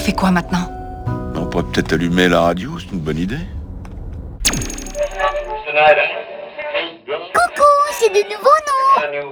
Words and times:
fait 0.00 0.12
quoi 0.12 0.30
maintenant 0.30 0.66
On 1.36 1.46
pourrait 1.46 1.64
peut-être 1.64 1.92
allumer 1.92 2.28
la 2.28 2.40
radio, 2.40 2.78
c'est 2.78 2.90
une 2.92 3.00
bonne 3.00 3.18
idée. 3.18 3.38
Coucou, 7.06 7.68
c'est 7.92 8.08
de 8.08 8.22
nouveau 8.24 8.56
non 8.66 9.30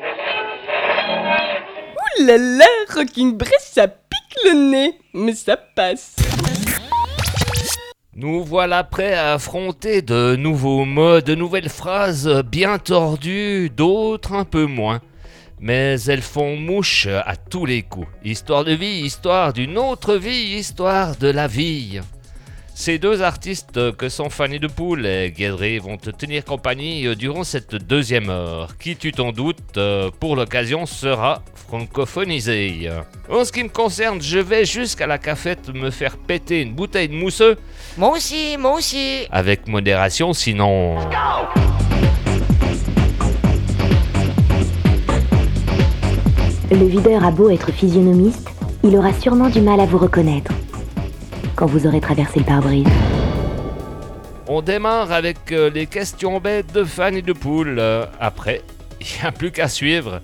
Ouh 1.96 2.26
là 2.26 2.36
là, 2.36 2.66
Rocking 2.94 3.36
Bress, 3.36 3.72
ça 3.72 3.88
pique 3.88 4.38
le 4.44 4.70
nez, 4.70 4.98
mais 5.14 5.34
ça 5.34 5.56
passe. 5.56 6.16
Nous 8.14 8.44
voilà 8.44 8.84
prêts 8.84 9.14
à 9.14 9.34
affronter 9.34 10.02
de 10.02 10.36
nouveaux 10.36 10.84
mots, 10.84 11.20
de 11.20 11.34
nouvelles 11.34 11.68
phrases 11.68 12.42
bien 12.44 12.78
tordues, 12.78 13.70
d'autres 13.70 14.34
un 14.34 14.44
peu 14.44 14.66
moins. 14.66 15.00
Mais 15.60 16.00
elles 16.02 16.22
font 16.22 16.56
mouche 16.56 17.06
à 17.06 17.36
tous 17.36 17.66
les 17.66 17.82
coups. 17.82 18.06
Histoire 18.24 18.64
de 18.64 18.72
vie, 18.72 19.00
histoire 19.00 19.52
d'une 19.52 19.76
autre 19.78 20.14
vie, 20.14 20.56
histoire 20.56 21.16
de 21.16 21.28
la 21.28 21.46
vie. 21.46 22.00
Ces 22.74 23.00
deux 23.00 23.22
artistes 23.22 23.96
que 23.96 24.08
sont 24.08 24.30
Fanny 24.30 24.60
de 24.60 24.68
Poule 24.68 25.04
et 25.04 25.32
Guédré 25.32 25.80
vont 25.80 25.96
te 25.96 26.10
tenir 26.10 26.44
compagnie 26.44 27.16
durant 27.16 27.42
cette 27.42 27.74
deuxième 27.74 28.30
heure, 28.30 28.78
qui 28.78 28.94
tu 28.94 29.10
t'en 29.10 29.32
doutes, 29.32 29.80
pour 30.20 30.36
l'occasion 30.36 30.86
sera 30.86 31.42
francophonisée. 31.56 32.88
En 33.28 33.44
ce 33.44 33.50
qui 33.50 33.64
me 33.64 33.68
concerne, 33.68 34.22
je 34.22 34.38
vais 34.38 34.64
jusqu'à 34.64 35.08
la 35.08 35.18
cafette 35.18 35.74
me 35.74 35.90
faire 35.90 36.16
péter 36.18 36.62
une 36.62 36.72
bouteille 36.72 37.08
de 37.08 37.14
mousseux, 37.14 37.56
Moi 37.96 38.10
aussi, 38.10 38.56
moi 38.56 38.74
aussi 38.74 39.26
avec 39.32 39.66
modération 39.66 40.32
sinon... 40.32 40.98
Le 46.70 46.84
videur 46.86 47.24
a 47.24 47.30
beau 47.30 47.48
être 47.50 47.72
physionomiste, 47.72 48.50
il 48.84 48.94
aura 48.96 49.12
sûrement 49.14 49.48
du 49.48 49.60
mal 49.60 49.80
à 49.80 49.86
vous 49.86 49.98
reconnaître 49.98 50.52
quand 51.56 51.66
vous 51.66 51.86
aurez 51.86 52.00
traversé 52.00 52.38
le 52.40 52.44
pare-brise. 52.44 52.86
On 54.46 54.62
démarre 54.62 55.10
avec 55.10 55.50
euh, 55.50 55.70
les 55.70 55.86
questions 55.86 56.40
bêtes 56.40 56.72
de 56.72 56.84
Fanny 56.84 57.22
de 57.22 57.32
Poule. 57.32 57.78
Euh, 57.78 58.06
Après, 58.20 58.62
il 59.00 59.06
n'y 59.06 59.26
a 59.26 59.32
plus 59.32 59.50
qu'à 59.50 59.68
suivre. 59.68 60.20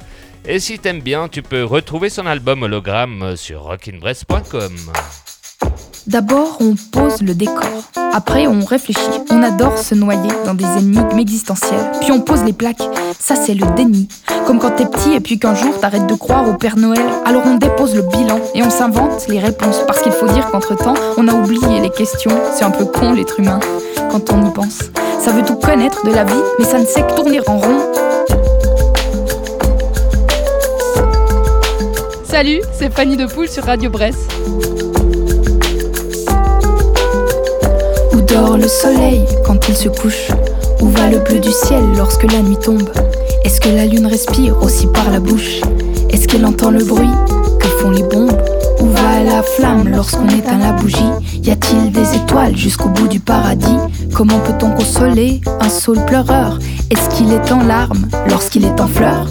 Et 0.46 0.60
si 0.60 0.78
t'aimes 0.78 1.00
bien, 1.00 1.28
tu 1.28 1.42
peux 1.42 1.64
retrouver 1.64 2.10
son 2.10 2.26
album 2.26 2.62
hologramme 2.62 3.36
sur 3.36 3.62
rockinbress.com. 3.62 4.72
D'abord, 6.06 6.58
on 6.60 6.74
pose 6.92 7.22
le 7.22 7.34
décor. 7.34 7.64
Après, 8.12 8.46
on 8.46 8.62
réfléchit. 8.62 9.00
On 9.30 9.42
adore 9.42 9.78
se 9.78 9.94
noyer 9.94 10.28
dans 10.44 10.52
des 10.52 10.66
énigmes 10.78 11.18
existentielles. 11.18 11.92
Puis 12.02 12.12
on 12.12 12.20
pose 12.20 12.44
les 12.44 12.52
plaques. 12.52 12.82
Ça, 13.18 13.34
c'est 13.36 13.54
le 13.54 13.66
déni. 13.74 14.08
Comme 14.46 14.58
quand 14.58 14.72
t'es 14.72 14.84
petit 14.84 15.14
et 15.14 15.20
puis 15.20 15.38
qu'un 15.38 15.54
jour 15.54 15.78
t'arrêtes 15.80 16.06
de 16.06 16.14
croire 16.14 16.46
au 16.46 16.54
Père 16.54 16.76
Noël. 16.76 17.06
Alors 17.24 17.42
on 17.46 17.54
dépose 17.54 17.94
le 17.94 18.02
bilan 18.02 18.38
et 18.54 18.62
on 18.62 18.68
s'invente 18.68 19.26
les 19.28 19.38
réponses. 19.38 19.80
Parce 19.86 20.02
qu'il 20.02 20.12
faut 20.12 20.28
dire 20.28 20.50
qu'entre 20.50 20.76
temps, 20.76 20.94
on 21.16 21.26
a 21.26 21.32
oublié 21.32 21.80
les 21.80 21.90
questions. 21.90 22.32
C'est 22.54 22.64
un 22.64 22.70
peu 22.70 22.84
con 22.84 23.14
l'être 23.14 23.40
humain 23.40 23.60
quand 24.10 24.30
on 24.30 24.46
y 24.46 24.50
pense. 24.50 24.80
Ça 25.20 25.32
veut 25.32 25.42
tout 25.42 25.56
connaître 25.56 26.04
de 26.06 26.12
la 26.12 26.24
vie, 26.24 26.34
mais 26.58 26.66
ça 26.66 26.78
ne 26.78 26.84
sait 26.84 27.00
que 27.00 27.14
tourner 27.14 27.40
en 27.48 27.56
rond. 27.56 27.92
Salut, 32.24 32.60
c'est 32.78 32.92
Fanny 32.92 33.16
de 33.16 33.24
Poule 33.24 33.48
sur 33.48 33.64
Radio 33.64 33.88
Bresse. 33.88 34.18
Dort 38.34 38.56
le 38.56 38.66
soleil 38.66 39.24
quand 39.46 39.68
il 39.68 39.76
se 39.76 39.88
couche. 39.88 40.28
Où 40.80 40.88
va 40.88 41.08
le 41.08 41.20
bleu 41.20 41.38
du 41.38 41.52
ciel 41.52 41.84
lorsque 41.96 42.24
la 42.24 42.40
nuit 42.40 42.56
tombe? 42.56 42.90
Est-ce 43.44 43.60
que 43.60 43.68
la 43.68 43.86
lune 43.86 44.06
respire 44.06 44.60
aussi 44.60 44.88
par 44.88 45.08
la 45.12 45.20
bouche? 45.20 45.60
Est-ce 46.10 46.26
qu'elle 46.26 46.44
entend 46.44 46.72
le 46.72 46.82
bruit 46.82 47.14
que 47.60 47.68
font 47.68 47.90
les 47.90 48.02
bombes? 48.02 48.36
Où 48.80 48.86
va 48.86 49.22
la 49.24 49.42
flamme 49.44 49.88
lorsqu'on 49.88 50.28
éteint 50.28 50.58
la 50.58 50.72
bougie? 50.72 51.12
Y 51.44 51.52
a-t-il 51.52 51.92
des 51.92 52.16
étoiles 52.16 52.56
jusqu'au 52.56 52.88
bout 52.88 53.06
du 53.06 53.20
paradis? 53.20 53.78
Comment 54.12 54.40
peut-on 54.40 54.72
consoler 54.72 55.40
un 55.60 55.68
saule 55.68 56.04
pleureur? 56.04 56.58
Est-ce 56.90 57.08
qu'il 57.16 57.32
est 57.32 57.52
en 57.52 57.62
larmes 57.62 58.08
lorsqu'il 58.28 58.64
est 58.64 58.80
en 58.80 58.88
fleurs? 58.88 59.28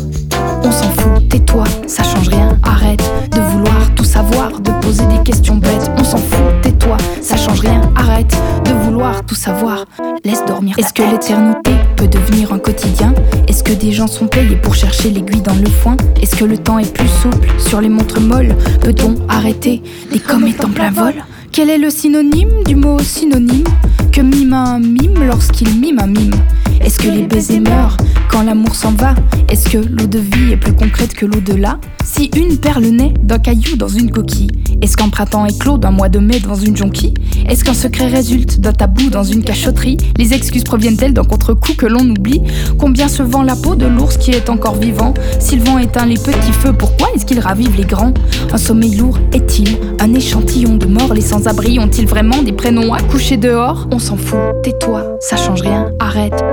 On 0.63 0.71
s'en 0.71 0.89
fout, 0.91 1.29
tais-toi, 1.29 1.65
ça 1.87 2.03
change 2.03 2.29
rien. 2.29 2.57
Arrête 2.63 3.03
de 3.31 3.39
vouloir 3.39 3.93
tout 3.95 4.03
savoir, 4.03 4.59
de 4.59 4.71
poser 4.81 5.05
des 5.07 5.21
questions 5.23 5.55
bêtes. 5.55 5.91
On 5.97 6.03
s'en 6.03 6.17
fout, 6.17 6.61
tais-toi, 6.61 6.97
ça 7.21 7.35
change 7.37 7.59
rien. 7.59 7.81
Arrête 7.95 8.35
de 8.65 8.71
vouloir 8.71 9.25
tout 9.25 9.35
savoir. 9.35 9.85
Laisse 10.23 10.43
dormir. 10.45 10.75
Est-ce 10.77 10.93
que 10.93 11.03
l'éternité 11.03 11.71
peut 11.97 12.07
devenir 12.07 12.53
un 12.53 12.59
quotidien? 12.59 13.13
Est-ce 13.47 13.63
que 13.63 13.73
des 13.73 13.91
gens 13.91 14.07
sont 14.07 14.27
payés 14.27 14.55
pour 14.55 14.75
chercher 14.75 15.09
l'aiguille 15.09 15.41
dans 15.41 15.55
le 15.55 15.69
foin? 15.69 15.97
Est-ce 16.21 16.35
que 16.35 16.45
le 16.45 16.57
temps 16.57 16.79
est 16.79 16.93
plus 16.93 17.09
souple 17.09 17.47
sur 17.57 17.81
les 17.81 17.89
montres 17.89 18.21
molles? 18.21 18.55
Peut-on 18.81 19.15
arrêter 19.27 19.81
les 20.11 20.19
comètes 20.19 20.63
en 20.63 20.69
plein 20.69 20.91
vol? 20.91 21.13
Quel 21.51 21.69
est 21.69 21.77
le 21.77 21.89
synonyme 21.89 22.63
du 22.65 22.75
mot 22.75 22.99
synonyme? 22.99 23.67
Que 24.11 24.21
mime 24.21 24.53
un 24.53 24.79
mime 24.79 25.23
lorsqu'il 25.25 25.79
mime 25.79 25.99
un 25.99 26.07
mime 26.07 26.33
Est-ce 26.81 26.99
que 26.99 27.07
les 27.07 27.23
baisers 27.23 27.59
meurent 27.59 27.97
quand 28.33 28.43
l'amour 28.43 28.73
s'en 28.73 28.91
va 28.91 29.13
Est-ce 29.47 29.69
que 29.69 29.77
l'eau 29.77 30.07
de 30.07 30.17
vie 30.17 30.53
est 30.53 30.57
plus 30.57 30.73
concrète 30.73 31.13
que 31.13 31.25
l'au-delà? 31.25 31.77
Si 32.03 32.31
une 32.35 32.57
perle 32.57 32.85
naît 32.85 33.13
d'un 33.21 33.37
caillou 33.37 33.75
dans 33.77 33.87
une 33.87 34.09
coquille 34.09 34.49
Est-ce 34.81 34.97
qu'un 34.97 35.09
printemps 35.09 35.45
éclot 35.45 35.77
d'un 35.77 35.91
mois 35.91 36.09
de 36.09 36.17
mai 36.17 36.39
dans 36.39 36.55
une 36.55 36.75
jonquille? 36.75 37.13
Est-ce 37.47 37.63
qu'un 37.63 37.75
secret 37.75 38.07
résulte 38.07 38.59
d'un 38.59 38.73
tabou 38.73 39.09
dans 39.11 39.23
une 39.23 39.43
cachotterie? 39.43 39.97
Les 40.17 40.33
excuses 40.33 40.63
proviennent-elles 40.63 41.13
d'un 41.13 41.23
contre-coup 41.23 41.73
que 41.77 41.85
l'on 41.85 42.09
oublie? 42.09 42.41
Combien 42.79 43.07
se 43.07 43.21
vend 43.21 43.43
la 43.43 43.55
peau 43.55 43.75
de 43.75 43.85
l'ours 43.85 44.17
qui 44.17 44.31
est 44.31 44.49
encore 44.49 44.75
vivant? 44.75 45.13
S'ils 45.39 45.61
vont 45.61 45.77
éteint 45.77 46.07
les 46.07 46.17
petits 46.17 46.53
feux, 46.53 46.73
pourquoi 46.73 47.09
est-ce 47.13 47.25
qu'ils 47.25 47.39
ravivent 47.39 47.77
les 47.77 47.85
grands? 47.85 48.13
Un 48.51 48.57
sommeil 48.57 48.95
lourd 48.95 49.19
est-il 49.31 49.77
un 49.99 50.11
échantillon 50.13 50.77
de 50.77 50.87
morts 50.87 51.13
Les 51.13 51.21
sans-abri 51.21 51.77
ont-ils 51.77 52.07
vraiment 52.07 52.41
des 52.41 52.53
prénoms 52.53 52.93
à 52.93 53.01
coucher 53.01 53.37
dehors? 53.37 53.87
On 53.91 53.99
s'en 53.99 54.17
fout, 54.17 54.39
tais-toi, 54.63 55.17
ça 55.19 55.37
change 55.37 55.61
rien, 55.61 55.91
arrête 55.99 56.43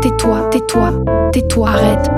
Tais-toi, 0.00 0.48
tais-toi, 0.50 0.92
tais-toi, 1.32 1.68
arrête. 1.68 2.10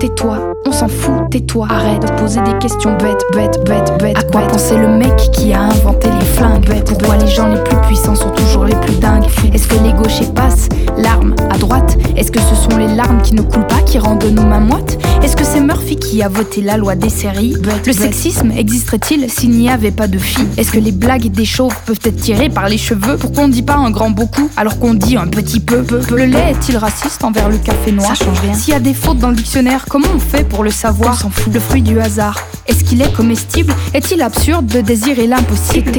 Tais-toi, 0.00 0.47
on 0.66 0.72
s'en 0.72 0.88
fout, 0.88 1.30
tais-toi, 1.30 1.66
arrête 1.70 2.02
de 2.02 2.20
poser 2.20 2.40
des 2.42 2.56
questions 2.58 2.96
bêtes, 2.96 3.24
bêtes, 3.32 3.58
bêtes, 3.64 3.92
bêtes. 4.00 4.18
À 4.18 4.22
quoi 4.22 4.42
penser 4.42 4.76
le 4.76 4.88
mec 4.88 5.14
qui 5.32 5.52
a 5.52 5.62
inventé 5.62 6.08
les 6.10 6.24
flingues? 6.24 6.64
Pourquoi 6.84 7.16
les 7.16 7.28
gens 7.28 7.48
les 7.48 7.62
plus 7.62 7.76
puissants 7.86 8.14
sont 8.14 8.30
toujours 8.30 8.64
les 8.64 8.74
plus 8.76 8.94
dingues. 8.96 9.24
Est-ce 9.52 9.66
que 9.68 9.76
les 9.82 9.92
gauchers 9.92 10.28
passent 10.34 10.68
l'arme 10.96 11.34
à 11.50 11.58
droite? 11.58 11.96
Est-ce 12.16 12.30
que 12.30 12.40
ce 12.40 12.54
sont 12.54 12.76
les 12.76 12.88
larmes 12.88 13.22
qui 13.22 13.34
ne 13.34 13.42
coulent 13.42 13.66
pas 13.66 13.80
qui 13.80 13.98
rendent 13.98 14.24
nos 14.24 14.44
mains 14.44 14.60
moites? 14.60 14.98
Est-ce 15.22 15.36
que 15.36 15.44
c'est 15.44 15.60
Murphy 15.60 15.96
qui 15.96 16.22
a 16.22 16.28
voté 16.28 16.60
la 16.60 16.76
loi 16.76 16.94
des 16.94 17.08
séries? 17.08 17.54
Le 17.86 17.92
sexisme 17.92 18.52
existerait-il 18.56 19.30
s'il 19.30 19.50
n'y 19.50 19.70
avait 19.70 19.90
pas 19.90 20.06
de 20.06 20.18
filles? 20.18 20.48
Est-ce 20.56 20.70
que 20.70 20.78
les 20.78 20.92
blagues 20.92 21.30
des 21.30 21.44
chauves 21.44 21.76
peuvent 21.86 22.00
être 22.04 22.16
tirées 22.16 22.48
par 22.48 22.68
les 22.68 22.78
cheveux? 22.78 23.16
Pourquoi 23.16 23.44
on 23.44 23.48
dit 23.48 23.62
pas 23.62 23.76
un 23.76 23.90
grand 23.90 24.10
beaucoup 24.10 24.50
alors 24.56 24.78
qu'on 24.78 24.94
dit 24.94 25.16
un 25.16 25.26
petit 25.26 25.60
peu. 25.60 25.84
Le 26.10 26.24
lait 26.24 26.52
est-il 26.52 26.76
raciste 26.76 27.24
envers 27.24 27.48
le 27.48 27.58
café 27.58 27.92
noir? 27.92 28.08
Ça 28.16 28.24
change 28.24 28.40
rien. 28.40 28.54
S'il 28.54 28.72
y 28.72 28.76
a 28.76 28.80
des 28.80 28.94
fautes 28.94 29.18
dans 29.18 29.30
le 29.30 29.36
dictionnaire, 29.36 29.84
comment 29.88 30.08
on 30.14 30.18
fait 30.18 30.47
pour 30.48 30.64
le 30.64 30.70
savoir 30.70 31.14
On 31.14 31.16
s'en 31.16 31.30
fout. 31.30 31.52
Le 31.52 31.60
fruit 31.60 31.82
du 31.82 32.00
hasard. 32.00 32.38
Est-ce 32.66 32.84
qu'il 32.84 33.00
est 33.00 33.12
comestible? 33.12 33.72
Est-il 33.94 34.20
absurde 34.22 34.66
de 34.66 34.80
désirer 34.80 35.26
l'impossible? 35.26 35.92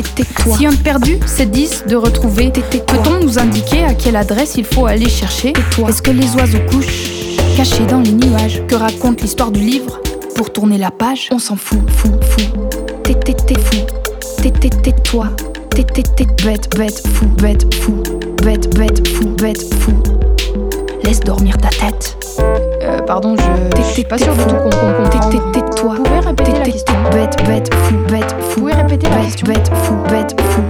Si 0.57 0.65
un 0.65 0.71
de 0.71 0.75
perdu, 0.77 1.19
c'est 1.25 1.49
10 1.49 1.85
de 1.87 1.95
retrouver. 1.95 2.51
Peut-on 2.51 3.23
nous 3.23 3.39
indiquer 3.39 3.83
à 3.83 3.93
quelle 3.93 4.15
adresse 4.15 4.53
il 4.57 4.65
faut 4.65 4.85
aller 4.85 5.09
chercher? 5.09 5.53
Est-ce 5.88 6.01
que 6.01 6.11
les 6.11 6.35
oiseaux 6.35 6.59
couchent 6.71 7.38
cachés 7.57 7.85
dans 7.85 8.01
les 8.01 8.11
nuages? 8.11 8.61
Que 8.67 8.75
raconte 8.75 9.21
l'histoire 9.21 9.51
du 9.51 9.61
livre 9.61 9.99
Pour 10.35 10.51
tourner 10.53 10.77
la 10.77 10.91
page, 10.91 11.29
on 11.31 11.39
s'en 11.39 11.55
fout, 11.55 11.79
fou, 11.89 12.09
fou. 12.21 12.41
T'es, 13.03 13.13
fou. 13.13 13.77
T'es, 14.41 14.93
toi. 15.03 15.27
T'es 15.71 15.83
bête, 16.43 16.75
bête, 16.77 17.07
fou, 17.13 17.25
bête, 17.38 17.73
fou. 17.75 18.03
Bête, 18.43 18.75
bête, 18.75 19.07
fou, 19.07 19.29
bête, 19.38 19.73
fou. 19.75 19.93
Laisse 21.03 21.19
dormir 21.21 21.57
ta 21.57 21.69
tête. 21.69 22.17
Pardon, 23.09 23.35
je. 23.35 23.81
Suis 23.91 24.03
pas 24.03 24.19
sûre 24.19 24.35
de 24.35 24.39
fou. 24.41 24.49
tout 24.49 24.55
com- 24.55 24.69
com- 24.69 25.09
T'es, 25.09 25.17
comprendre. 25.17 25.51
t'es, 25.51 25.59
t'es 25.61 25.81
toi. 25.81 25.95
Vous 25.95 26.03
pouvez 26.03 26.19
répéter 26.19 26.51
T'es, 26.51 26.59
la 26.59 26.65
t'es, 26.65 26.71
question 26.73 26.95
t'es 27.09 27.17
bête, 27.17 27.47
bête, 27.47 27.73
fou, 27.73 27.95
bête, 28.07 28.31
fou. 28.31 28.37
Vous 28.39 28.59
pouvez 28.61 28.73
répéter 28.73 29.09
la 29.09 29.15
Bête, 29.15 29.25
question 29.25 29.47
bête, 29.47 29.71
fou, 29.73 29.95
bête, 30.11 30.41
fou. 30.41 30.61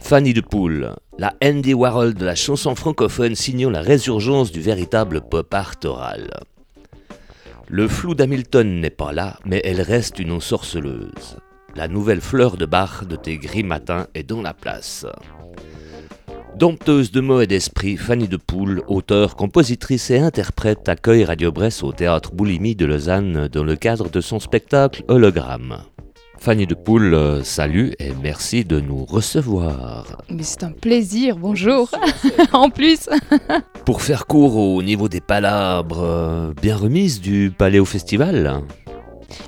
Fanny 0.00 0.32
de 0.32 0.40
Poule, 0.40 0.94
la 1.18 1.34
Andy 1.44 1.74
Warhol 1.74 2.14
de 2.14 2.24
la 2.24 2.34
chanson 2.34 2.74
francophone 2.74 3.34
signant 3.34 3.68
la 3.68 3.82
résurgence 3.82 4.50
du 4.52 4.62
véritable 4.62 5.20
pop 5.20 5.52
art 5.52 5.74
oral. 5.84 6.30
Le 7.68 7.88
flou 7.88 8.14
d'Hamilton 8.14 8.80
n'est 8.80 8.88
pas 8.88 9.12
là, 9.12 9.36
mais 9.44 9.60
elle 9.66 9.82
reste 9.82 10.18
une 10.18 10.32
ensorceleuse. 10.32 11.36
La 11.74 11.88
nouvelle 11.88 12.22
fleur 12.22 12.56
de 12.56 12.64
Bach 12.64 13.04
de 13.06 13.16
tes 13.16 13.36
gris 13.36 13.64
matins 13.64 14.06
est 14.14 14.22
dans 14.22 14.40
la 14.40 14.54
place. 14.54 15.04
Dompteuse 16.56 17.10
de 17.10 17.20
mots 17.20 17.42
et 17.42 17.46
d'esprit, 17.46 17.98
Fanny 17.98 18.28
de 18.28 18.38
Poule, 18.38 18.82
auteure, 18.88 19.36
compositrice 19.36 20.10
et 20.10 20.20
interprète, 20.20 20.88
accueille 20.88 21.22
Radio 21.22 21.52
Bresse 21.52 21.82
au 21.82 21.92
théâtre 21.92 22.32
Boulimie 22.32 22.74
de 22.74 22.86
Lausanne 22.86 23.48
dans 23.48 23.62
le 23.62 23.76
cadre 23.76 24.08
de 24.08 24.22
son 24.22 24.40
spectacle 24.40 25.04
Hologramme. 25.08 25.82
Fanny 26.38 26.66
de 26.66 26.74
Poule, 26.74 27.12
euh, 27.12 27.42
salut 27.42 27.92
et 27.98 28.12
merci 28.22 28.64
de 28.64 28.80
nous 28.80 29.04
recevoir. 29.04 30.22
Mais 30.30 30.44
c'est 30.44 30.64
un 30.64 30.70
plaisir, 30.70 31.36
bonjour. 31.36 31.90
en 32.54 32.70
plus. 32.70 33.10
Pour 33.84 34.00
faire 34.00 34.26
court 34.26 34.56
au 34.56 34.82
niveau 34.82 35.10
des 35.10 35.20
palabres 35.20 36.02
euh, 36.02 36.54
bien 36.62 36.76
remises 36.76 37.20
du 37.20 37.52
Palais 37.56 37.80
au 37.80 37.84
Festival, 37.84 38.62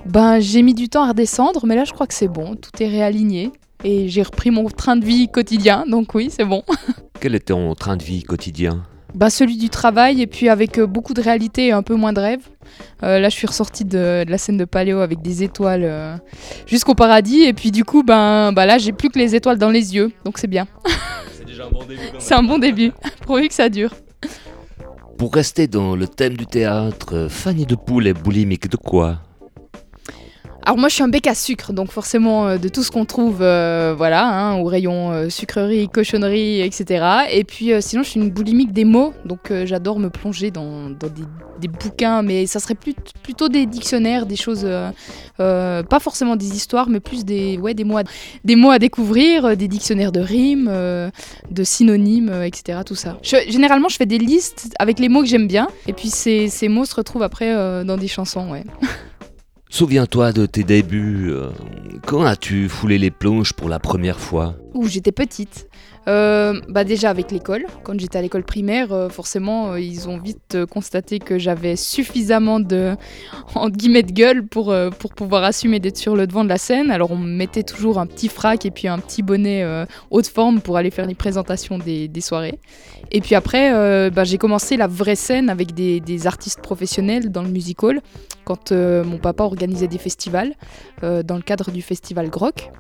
Ben, 0.05 0.41
j'ai 0.41 0.61
mis 0.61 0.75
du 0.75 0.91
temps 0.91 1.05
à 1.05 1.09
redescendre, 1.09 1.65
mais 1.65 1.75
là, 1.75 1.85
je 1.85 1.93
crois 1.95 2.07
que 2.07 2.13
c'est 2.13 2.29
bon. 2.29 2.55
Tout 2.55 2.83
est 2.83 2.89
réaligné. 2.89 3.51
Et 3.85 4.09
j'ai 4.09 4.23
repris 4.23 4.51
mon 4.51 4.69
train 4.69 4.97
de 4.97 5.05
vie 5.05 5.29
quotidien, 5.29 5.85
donc 5.87 6.15
oui, 6.15 6.31
c'est 6.31 6.45
bon. 6.45 6.65
Quel 7.21 7.35
était 7.35 7.53
ton 7.53 7.75
train 7.75 7.97
de 7.97 8.03
vie 8.03 8.25
quotidien 8.25 8.85
ben, 9.15 9.31
Celui 9.31 9.57
du 9.57 9.69
travail, 9.69 10.21
et 10.21 10.27
puis 10.27 10.49
avec 10.49 10.79
euh, 10.79 10.87
beaucoup 10.87 11.15
de 11.15 11.23
réalité 11.23 11.69
et 11.69 11.73
un 11.73 11.83
peu 11.83 11.95
moins 11.95 12.13
de 12.13 12.21
rêve. 12.21 12.41
Euh, 13.05 13.21
là, 13.21 13.29
je 13.29 13.37
suis 13.37 13.47
ressortie 13.47 13.85
de, 13.85 14.25
la 14.27 14.39
scène 14.39 14.57
de 14.57 14.65
Paléo 14.65 14.99
avec 14.99 15.23
des 15.23 15.45
étoiles 15.45 15.85
euh, 15.85 16.17
jusqu'au 16.67 16.95
paradis, 16.95 17.43
et 17.43 17.53
puis 17.53 17.71
du 17.71 17.85
coup, 17.85 18.03
ben, 18.03 18.53
ben 18.53 18.67
là, 18.67 18.79
j'ai 18.79 18.93
plus 18.93 19.11
que 19.11 19.19
les 19.19 19.37
étoiles 19.37 19.59
dans 19.59 19.71
les 19.71 19.95
yeux, 19.95 20.11
donc 20.25 20.39
c'est 20.39 20.49
bien. 20.49 20.67
C'est 21.33 21.47
déjà 21.47 21.67
un 21.67 21.71
bon 21.71 21.85
début. 21.85 22.01
c'est 22.19 22.35
un 22.35 22.43
bon 22.43 22.59
début, 22.59 22.93
pourvu 23.27 23.47
que 23.47 23.55
ça 23.55 23.69
dure. 23.69 23.95
Pour 25.17 25.33
rester 25.33 25.69
dans 25.69 25.95
le 25.95 26.09
thème 26.09 26.37
du 26.37 26.47
théâtre, 26.47 27.29
Fanny 27.31 27.65
de 27.65 27.77
Poule 27.77 28.09
est 28.09 28.13
boulimique 28.13 28.69
de 28.69 28.77
quoi? 28.77 29.21
Alors 30.69 30.77
moi 30.77 30.91
je 30.91 30.97
suis 30.97 31.03
un 31.03 31.09
bec 31.09 31.27
à 31.27 31.35
sucre, 31.35 31.73
donc 31.73 31.91
forcément 31.91 32.47
euh, 32.47 32.59
de 32.59 32.69
tout 32.69 32.83
ce 32.83 32.91
qu'on 32.91 33.07
trouve, 33.07 33.39
euh, 33.41 33.95
voilà, 33.97 34.29
hein, 34.29 34.57
au 34.57 34.65
rayon 34.65 35.13
euh, 35.13 35.31
sucrerie, 35.31 35.89
cochonnerie, 35.89 36.61
etc. 36.61 37.07
Et 37.33 37.45
puis 37.45 37.71
sinon 37.81 38.03
je 38.03 38.11
suis 38.11 38.21
une 38.21 38.29
boulimique 38.29 38.75
des 38.75 38.85
mots, 38.85 39.15
donc 39.25 39.51
j'adore 39.65 39.99
me 39.99 40.11
plonger 40.11 40.51
dans, 40.51 40.91
des, 40.91 41.69
bouquins, 41.69 42.21
mais 42.21 42.45
ça 42.45 42.61
serait 42.61 42.77
plutôt 43.23 43.49
des 43.49 43.65
dictionnaires, 43.65 44.27
des 44.27 44.37
choses, 44.37 44.69
pas 45.39 46.01
forcément 46.01 46.37
des 46.37 46.55
histoires, 46.55 46.91
mais 46.91 47.01
plus 47.01 47.25
des, 47.25 47.57
ouais, 47.57 47.73
des, 47.73 47.85
mots, 47.85 47.97
à, 47.97 48.03
des 48.45 48.55
mots 48.55 48.71
à 48.71 48.79
découvrir, 48.79 49.57
des 49.57 49.69
dictionnaires 49.69 50.13
de 50.13 50.21
rimes, 50.21 50.71
de 50.71 51.65
synonymes, 51.65 52.43
etc. 52.45 52.81
Tout 52.85 52.95
ça. 52.95 53.17
généralement 53.23 53.89
je 53.89 53.97
fais 53.97 54.07
des 54.07 54.19
listes 54.19 54.69
avec 54.79 54.99
les 54.99 55.09
mots 55.09 55.23
que 55.23 55.29
j'aime 55.29 55.49
bien, 55.49 55.69
et 55.87 55.95
puis 55.95 56.11
ces, 56.11 56.49
ces 56.49 56.69
mots 56.69 56.85
se 56.85 56.95
retrouvent 56.95 57.23
après 57.23 57.55
dans 57.87 57.97
des 57.97 58.09
chansons, 58.09 58.51
ouais. 58.51 58.65
Souviens-toi 59.71 60.33
de 60.33 60.47
tes 60.47 60.65
débuts. 60.65 61.29
Euh, 61.31 61.51
quand 62.07 62.25
as-tu 62.25 62.69
foulé 62.69 62.97
les 62.99 63.11
planches 63.11 63.53
pour 63.53 63.69
la 63.69 63.79
première 63.79 64.19
fois? 64.19 64.57
Où 64.75 64.87
j'étais 64.89 65.13
petite. 65.13 65.68
Euh, 66.09 66.59
bah 66.69 66.85
déjà 66.85 67.11
avec 67.11 67.31
l'école, 67.31 67.67
quand 67.83 67.99
j'étais 68.01 68.19
à 68.19 68.23
l'école 68.23 68.45
primaire, 68.45 68.93
euh, 68.93 69.09
forcément 69.11 69.77
ils 69.77 70.09
ont 70.09 70.17
vite 70.17 70.57
constaté 70.71 71.19
que 71.19 71.39
j'avais 71.39 71.77
suffisamment 71.77 72.61
de, 72.61 72.97
en 73.55 73.69
guillemets 73.69 74.03
gueule 74.03 74.47
pour, 74.47 74.75
pour 74.99 75.13
pouvoir 75.15 75.45
assumer 75.45 75.81
d'être 75.81 75.99
sur 75.99 76.17
le 76.17 76.27
devant 76.27 76.45
de 76.45 76.49
la 76.49 76.57
scène. 76.57 76.91
Alors 76.91 77.11
on 77.11 77.17
me 77.17 77.29
mettait 77.29 77.63
toujours 77.63 77.99
un 77.99 78.07
petit 78.07 78.29
frac 78.29 78.65
et 78.65 78.71
puis 78.71 78.89
un 78.89 78.99
petit 78.99 79.23
bonnet 79.23 79.65
haute 80.11 80.29
forme 80.29 80.61
pour 80.61 80.77
aller 80.77 80.91
faire 80.91 81.07
les 81.07 81.15
présentations 81.15 81.79
des, 81.79 82.09
des 82.09 82.21
soirées. 82.21 82.59
Et 83.11 83.21
puis 83.21 83.35
après 83.35 84.11
bah, 84.11 84.25
j'ai 84.25 84.39
commencé 84.39 84.77
la 84.77 84.87
vraie 84.87 85.17
scène 85.17 85.51
avec 85.51 85.75
des, 85.75 86.01
des 86.01 86.27
artistes 86.27 86.61
professionnels 86.61 87.31
dans 87.31 87.43
le 87.43 87.51
music 87.51 87.83
hall 87.83 88.01
quand 88.45 88.73
mon 88.73 89.19
papa 89.19 89.45
organisait 89.45 89.89
des 89.89 89.99
festivals 89.99 90.55
dans 91.03 91.37
le 91.37 91.43
cadre 91.43 91.71
du 91.71 91.83
festival 91.83 92.31
Groc. 92.31 92.71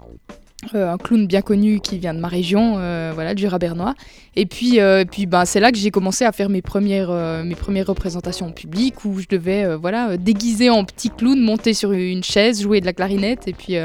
Euh, 0.74 0.92
un 0.92 0.98
clown 0.98 1.28
bien 1.28 1.40
connu 1.40 1.78
qui 1.78 1.98
vient 1.98 2.12
de 2.12 2.18
ma 2.18 2.26
région, 2.26 2.74
euh, 2.78 3.12
voilà, 3.14 3.34
du 3.34 3.46
Rabernois. 3.46 3.94
Et 4.34 4.44
puis, 4.44 4.80
euh, 4.80 5.04
puis 5.08 5.26
ben, 5.26 5.44
c'est 5.44 5.60
là 5.60 5.70
que 5.70 5.78
j'ai 5.78 5.92
commencé 5.92 6.24
à 6.24 6.32
faire 6.32 6.48
mes 6.48 6.62
premières, 6.62 7.10
mes 7.44 7.54
premières 7.54 7.86
représentations 7.86 8.46
en 8.46 8.52
public 8.52 9.04
où 9.04 9.20
je 9.20 9.26
devais 9.30 9.76
voilà, 9.76 10.16
déguiser 10.16 10.68
en 10.68 10.84
petit 10.84 11.10
clown, 11.10 11.40
monter 11.40 11.74
sur 11.74 11.92
une 11.92 12.24
chaise, 12.24 12.60
jouer 12.60 12.80
de 12.80 12.86
la 12.86 12.92
clarinette. 12.92 13.46
Et 13.46 13.52
puis, 13.52 13.76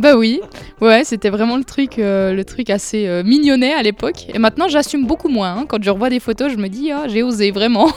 bah 0.00 0.16
oui, 0.16 0.40
ouais, 0.80 1.04
c'était 1.04 1.28
vraiment 1.28 1.58
le 1.58 1.64
truc, 1.64 1.96
le 1.98 2.42
truc 2.42 2.70
assez 2.70 3.22
mignonnet 3.24 3.74
à 3.74 3.82
l'époque. 3.82 4.26
Et 4.32 4.38
maintenant, 4.38 4.68
j'assume 4.68 5.06
beaucoup 5.06 5.28
moins. 5.28 5.58
Hein. 5.58 5.66
Quand 5.68 5.82
je 5.82 5.90
revois 5.90 6.08
des 6.08 6.20
photos, 6.20 6.50
je 6.50 6.56
me 6.56 6.68
dis, 6.68 6.90
ah, 6.90 7.04
j'ai 7.06 7.22
osé 7.22 7.50
vraiment. 7.50 7.88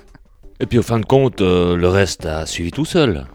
et 0.60 0.66
puis, 0.66 0.78
au 0.78 0.82
fin 0.82 0.98
de 0.98 1.06
compte, 1.06 1.40
le 1.42 1.88
reste 1.88 2.24
a 2.24 2.46
suivi 2.46 2.70
tout 2.70 2.86
seul. 2.86 3.26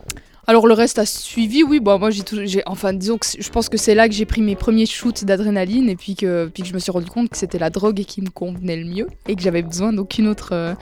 Alors 0.47 0.67
le 0.67 0.73
reste 0.73 0.99
a 0.99 1.05
suivi, 1.05 1.63
oui. 1.63 1.79
Bon, 1.79 1.97
moi 1.97 2.09
j'ai, 2.11 2.61
enfin 2.67 2.93
disons 2.93 3.17
que 3.17 3.25
je 3.39 3.49
pense 3.49 3.67
que 3.67 3.77
c'est 3.77 3.95
là 3.95 4.07
que 4.07 4.13
j'ai 4.13 4.25
pris 4.25 4.41
mes 4.41 4.55
premiers 4.55 4.85
shoots 4.85 5.25
d'adrénaline 5.25 5.89
et 5.89 5.95
puis 5.95 6.15
que, 6.15 6.49
puis 6.53 6.63
je 6.63 6.73
me 6.73 6.79
suis 6.79 6.91
rendu 6.91 7.09
compte 7.09 7.29
que 7.29 7.37
c'était 7.37 7.57
la 7.57 7.71
drogue 7.71 8.03
qui 8.03 8.21
me 8.21 8.29
convenait 8.29 8.77
le 8.77 8.85
mieux 8.85 9.07
et 9.27 9.35
que 9.35 9.41
j'avais 9.41 9.63
besoin 9.63 9.91
d'aucune 9.91 10.27
autre, 10.27 10.49
euh, 10.53 10.73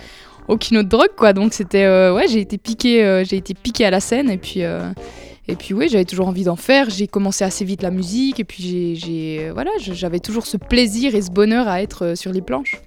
aucune 0.50 0.78
autre 0.78 0.90
drogue 0.90 1.16
quoi. 1.16 1.32
Donc 1.32 1.54
c'était, 1.54 1.86
euh, 1.86 2.14
ouais, 2.14 2.28
j'ai 2.28 2.42
été 2.42 2.58
piqué, 2.58 3.06
euh, 3.06 3.24
j'ai 3.24 3.38
été 3.38 3.54
piqué 3.54 3.86
à 3.86 3.90
la 3.90 4.02
scène 4.02 4.30
et 4.30 4.38
puis. 4.38 4.60
et 4.60 5.56
puis 5.56 5.74
oui, 5.74 5.88
j'avais 5.90 6.06
toujours 6.06 6.28
envie 6.28 6.44
d'en 6.44 6.58
faire. 6.58 6.90
J'ai 6.90 7.08
commencé 7.08 7.46
assez 7.46 7.64
vite 7.64 7.84
la 7.84 7.92
musique 7.92 8.42
et 8.42 8.44
puis 8.44 8.96
j'ai, 8.96 9.50
voilà, 9.54 9.72
j'avais 9.80 10.20
toujours 10.20 10.46
ce 10.46 10.58
plaisir 10.58 11.16
et 11.16 11.22
ce 11.22 11.32
bonheur 11.32 11.70
à 11.70 11.82
être 11.82 12.18
sur 12.18 12.34
les 12.34 12.42
planches. 12.42 12.82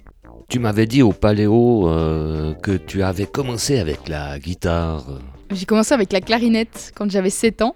Tu 0.47 0.59
m'avais 0.59 0.85
dit 0.85 1.01
au 1.01 1.11
Paléo 1.11 1.89
que 2.61 2.77
tu 2.77 3.01
avais 3.01 3.25
commencé 3.25 3.79
avec 3.79 4.07
la 4.07 4.37
guitare. 4.37 5.05
J'ai 5.51 5.65
commencé 5.65 5.93
avec 5.93 6.11
la 6.11 6.21
clarinette 6.21 6.91
quand 6.95 7.09
j'avais 7.09 7.29
7 7.29 7.61
ans. 7.61 7.75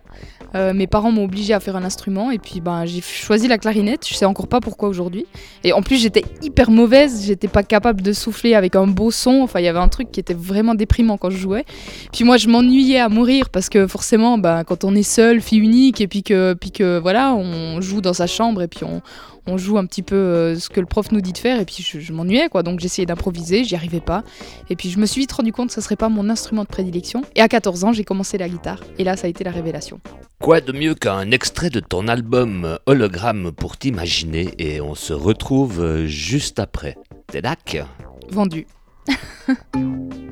Euh, 0.54 0.74
mes 0.74 0.88
parents 0.88 1.12
m'ont 1.12 1.24
obligé 1.24 1.54
à 1.54 1.62
faire 1.62 1.78
un 1.78 1.84
instrument 1.86 2.30
et 2.30 2.38
puis 2.38 2.60
ben, 2.60 2.86
j'ai 2.86 3.00
choisi 3.00 3.48
la 3.48 3.58
clarinette. 3.58 4.06
Je 4.06 4.14
sais 4.14 4.26
encore 4.26 4.48
pas 4.48 4.60
pourquoi 4.60 4.90
aujourd'hui. 4.90 5.26
Et 5.64 5.72
en 5.72 5.82
plus, 5.82 5.96
j'étais 5.96 6.26
hyper 6.42 6.70
mauvaise. 6.70 7.26
J'étais 7.26 7.48
pas 7.48 7.64
capable 7.64 8.02
de 8.02 8.12
souffler 8.12 8.54
avec 8.54 8.76
un 8.76 8.88
beau 8.88 9.12
son. 9.12 9.42
Enfin, 9.42 9.60
il 9.60 9.66
y 9.66 9.70
avait 9.70 9.80
un 9.80 9.88
truc 9.88 10.12
qui 10.12 10.20
était 10.20 10.34
vraiment 10.34 10.76
déprimant 10.76 11.18
quand 11.18 11.30
je 11.30 11.38
jouais. 11.38 11.66
Puis 12.12 12.26
moi, 12.26 12.36
je 12.36 12.50
m'ennuyais 12.50 13.00
à 13.00 13.08
mourir 13.08 13.50
parce 13.50 13.70
que 13.70 13.88
forcément, 13.88 14.38
ben, 14.38 14.66
quand 14.66 14.84
on 14.84 14.94
est 14.94 15.04
seul, 15.04 15.40
fille 15.40 15.60
unique, 15.60 16.02
et 16.02 16.08
puis 16.08 16.24
que, 16.24 16.54
puis 16.54 16.72
que 16.72 17.00
voilà, 17.00 17.34
on 17.34 17.80
joue 17.80 18.02
dans 18.02 18.14
sa 18.14 18.28
chambre 18.28 18.62
et 18.62 18.68
puis 18.68 18.84
on, 18.84 19.02
on 19.48 19.58
joue 19.58 19.78
un 19.78 19.86
petit 19.86 20.02
peu 20.02 20.16
euh, 20.16 20.60
ce 20.60 20.70
que 20.70 20.80
le 20.80 20.86
prof 20.86 21.12
nous 21.12 21.22
dit 21.22 21.34
de 21.34 21.38
faire 21.38 21.60
et 21.60 21.66
puis 21.66 21.84
je, 21.84 22.14
m'ennuyais 22.14 22.50
quoi. 22.50 22.64
Donc 22.64 22.80
j'essayais 22.80 23.06
d'improviser 23.06 23.64
j'y 23.64 23.76
arrivais 23.76 24.00
pas. 24.00 24.24
Et 24.70 24.76
puis 24.76 24.90
je 24.90 25.00
me 25.00 25.06
suis 25.06 25.22
vite 25.22 25.32
rendu 25.32 25.52
compte 25.52 25.70
que 25.70 25.74
ce 25.74 25.82
serait 25.82 25.96
pas 25.96 26.10
mon 26.10 26.30
instrument 26.30 26.64
de 26.64 26.68
prédilection. 26.68 27.22
Et 27.36 27.42
à 27.42 27.48
14 27.48 27.84
ans 27.84 27.94
j'ai 27.94 28.04
commencé 28.04 28.38
la 28.38 28.50
guitare. 28.50 28.80
Et 28.98 29.04
là 29.04 29.18
ça 29.18 29.28
a 29.28 29.30
été 29.30 29.44
la 29.44 29.52
révélation. 29.52 30.00
Quoi 30.40 30.62
de 30.62 30.72
mieux 30.72 30.96
qu'un 30.96 31.32
extrait 31.32 31.70
de 31.70 31.80
ton 31.80 32.08
album 32.08 32.78
hologramme 32.86 33.52
pour 33.52 33.78
t'imaginer 33.78 34.50
et 34.58 34.82
on 34.82 34.96
se 34.96 35.14
retrouve 35.14 35.82
euh, 35.82 36.08
juste 36.08 36.60
après. 36.60 36.96
T'es 37.28 37.42
d'accord? 37.42 37.88
Vendu. 38.30 38.66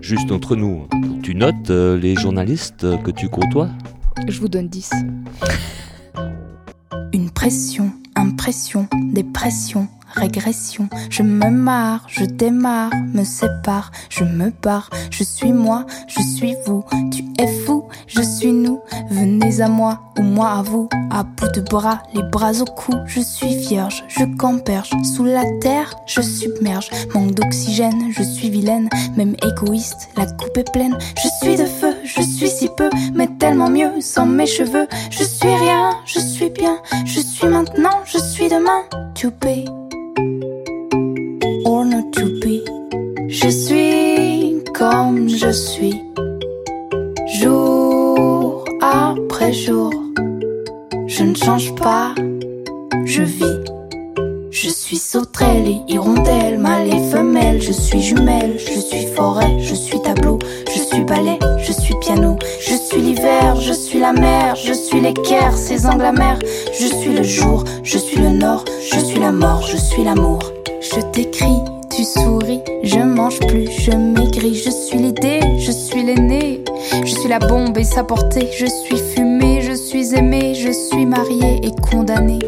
Juste 0.02 0.32
entre 0.32 0.56
nous. 0.56 0.88
Tu 1.24 1.36
notes 1.36 1.70
euh, 1.70 1.98
les 1.98 2.16
journalistes 2.16 2.86
que 3.04 3.12
tu 3.12 3.28
côtoies? 3.28 3.70
Je 4.28 4.40
vous 4.40 4.48
donne 4.48 4.70
10 4.70 4.92
une 7.14 7.32
pression 7.32 7.92
Impression, 8.20 8.90
dépression, 9.14 9.88
régression. 10.16 10.90
Je 11.10 11.24
me 11.24 11.50
marre, 11.50 12.06
je 12.08 12.26
démarre, 12.26 12.92
me 13.14 13.24
sépare, 13.24 13.92
je 14.10 14.24
me 14.24 14.52
barre. 14.62 14.90
Je 15.12 15.24
suis 15.24 15.54
moi, 15.54 15.86
je 16.08 16.22
suis 16.22 16.56
vous. 16.66 16.84
Tu 17.12 17.24
es 17.38 17.48
fou, 17.66 17.86
je 18.08 18.22
suis 18.22 18.52
nous. 18.52 18.80
Venez 19.10 19.62
à 19.62 19.68
moi 19.68 20.00
ou 20.18 20.22
moi 20.22 20.52
à 20.52 20.62
vous. 20.62 20.90
À 21.12 21.24
bout 21.24 21.52
de 21.54 21.62
bras, 21.62 22.04
les 22.14 22.24
bras 22.24 22.60
au 22.62 22.66
cou. 22.66 22.94
Je 23.06 23.22
suis 23.22 23.56
vierge, 23.56 24.04
je 24.08 24.24
camperge. 24.38 24.92
Sous 25.04 25.26
la 25.26 25.44
terre, 25.62 25.96
je 26.06 26.22
submerge. 26.22 26.90
Manque 27.14 27.34
d'oxygène, 27.34 28.12
je 28.12 28.24
suis 28.24 28.50
vilaine. 28.50 28.90
Même 29.16 29.36
égoïste, 29.44 30.10
la 30.18 30.26
coupe 30.26 30.58
est 30.58 30.72
pleine. 30.72 30.98
Je 31.18 31.28
suis 31.42 31.58
de 31.58 31.66
feu, 31.66 31.96
je 32.04 32.22
suis 32.22 32.50
si 32.50 32.70
peu, 32.78 32.90
mais 33.14 33.28
tellement 33.40 33.70
mieux 33.70 34.02
sans 34.02 34.26
mes 34.26 34.46
cheveux. 34.46 34.88
Je 35.10 35.24
suis 35.24 35.56
rien, 35.56 35.92
je 36.06 36.20
suis 36.20 36.50
bien. 36.50 36.78
Je 37.06 37.20
suis 37.20 37.48
maintenant, 37.48 38.02
je 38.06 38.18
suis 38.18 38.50
demain. 38.50 38.84
To 39.16 39.32
Je 43.32 43.48
suis 43.48 44.64
comme 44.74 45.30
je 45.30 45.52
suis. 45.52 46.02
Jour 47.40 48.66
après 48.82 49.54
jour. 49.54 49.94
Je 51.06 51.24
ne 51.24 51.36
change 51.36 51.76
pas, 51.76 52.16
je 53.06 53.22
vis. 53.22 53.64
Je 54.50 54.70
suis 54.70 54.98
sauterelle 54.98 55.68
et 55.68 55.94
hirondelle, 55.94 56.58
mâle 56.58 56.88
et 56.88 57.12
femelle, 57.12 57.62
je 57.62 57.72
suis 57.72 58.02
jumelle, 58.02 58.58
je 58.58 58.80
suis 58.80 59.06
forêt, 59.16 59.60
je 59.60 59.76
suis 59.76 60.02
tableau, 60.02 60.40
je 60.66 60.80
suis 60.80 61.04
ballet, 61.04 61.38
je 61.60 61.72
suis 61.72 61.94
piano, 62.02 62.36
je 62.60 62.74
suis 62.74 63.00
l'hiver, 63.00 63.56
je 63.58 63.74
suis 63.74 64.00
la 64.00 64.12
mer, 64.12 64.56
je 64.56 64.74
suis 64.74 65.00
l'équerre, 65.00 65.56
ces 65.56 65.86
angles 65.86 66.06
amers, 66.06 66.40
je 66.74 66.88
suis 66.88 67.14
le 67.14 67.22
jour, 67.22 67.64
je 67.84 68.00
suis 68.00 68.20
le 68.20 68.30
nord, 68.30 68.66
je 68.92 69.00
suis 69.00 69.20
la 69.20 69.32
mort, 69.32 69.62
je 69.62 69.78
suis 69.78 70.04
l'amour. 70.04 70.40
Je 70.82 71.00
t'écris, 71.12 71.60
tu 72.00 72.06
souris, 72.06 72.62
je 72.82 73.00
mange 73.00 73.40
plus, 73.40 73.70
je 73.70 73.92
maigris, 73.92 74.56
je 74.56 74.70
suis 74.70 74.98
l'idée, 74.98 75.42
je 75.58 75.70
suis 75.70 76.02
l'aîné, 76.02 76.64
je 77.04 77.14
suis 77.14 77.28
la 77.28 77.40
bombe 77.40 77.78
et 77.78 77.84
sa 77.84 78.06
portée, 78.06 78.48
je 78.58 78.68
suis 78.68 78.98
fumée, 79.14 79.60
je 79.62 79.74
suis 79.74 80.16
aimée, 80.16 80.56
je 80.56 80.72
suis 80.72 81.06
mariée 81.06 81.60
et 81.62 81.72
condamnée. 81.92 82.40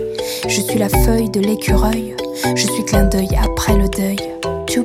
Je 0.47 0.61
suis 0.61 0.79
la 0.79 0.87
feuille 0.87 1.29
de 1.29 1.41
l'écureuil, 1.41 2.15
je 2.55 2.65
suis 2.65 2.85
clin 2.85 3.03
d'œil 3.03 3.37
après 3.43 3.75
le 3.75 3.89
deuil. 3.89 4.19
To 4.73 4.83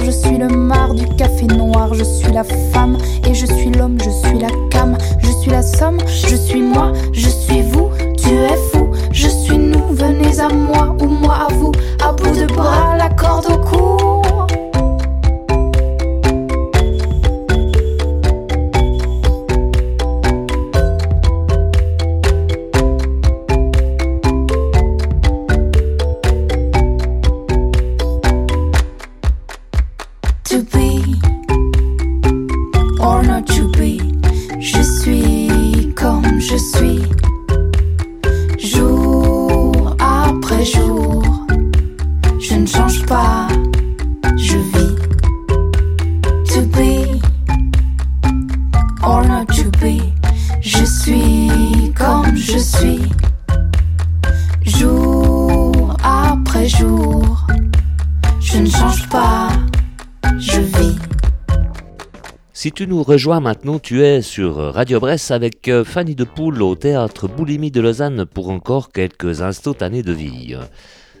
je 0.00 0.10
suis 0.10 0.38
le 0.38 0.48
mar 0.48 0.94
du 0.94 1.06
café 1.16 1.46
noir, 1.46 1.94
je 1.94 2.04
suis 2.04 2.32
la 2.32 2.44
femme 2.44 2.96
et 3.28 3.34
je 3.34 3.46
suis 3.46 3.70
l'homme, 3.70 3.98
je 4.02 4.10
suis 4.10 4.38
la 4.38 4.48
cam, 4.70 4.96
je 5.18 5.30
suis 5.40 5.50
la 5.50 5.62
somme, 5.62 5.98
je 6.06 6.36
suis 6.36 6.62
moi, 6.62 6.92
je 7.12 7.28
suis 7.28 7.62
vous, 7.62 7.90
tu 8.16 8.28
es 8.28 8.56
fou, 8.72 8.88
je 9.12 9.28
suis 9.28 9.58
nous, 9.58 9.88
venez 9.90 10.38
à 10.40 10.48
moi 10.48 10.96
ou 11.00 11.06
moi 11.06 11.46
à 11.48 11.52
vous, 11.52 11.72
à 12.04 12.12
bout 12.12 12.30
de 12.30 12.46
bras, 12.46 12.96
la 12.96 13.08
corde 13.10 13.46
au 13.50 13.58
cou. 13.58 14.11
Tu 62.82 62.88
nous 62.88 63.04
rejoins 63.04 63.38
maintenant, 63.38 63.78
tu 63.78 64.02
es 64.02 64.22
sur 64.22 64.56
Radio 64.56 64.98
Brest 64.98 65.30
avec 65.30 65.68
euh, 65.68 65.84
Fanny 65.84 66.16
de 66.16 66.24
Poule 66.24 66.60
au 66.62 66.74
théâtre 66.74 67.28
Boulimie 67.28 67.70
de 67.70 67.80
Lausanne 67.80 68.26
pour 68.26 68.50
encore 68.50 68.90
quelques 68.90 69.40
instantanés 69.40 70.02
de 70.02 70.12
vie. 70.12 70.56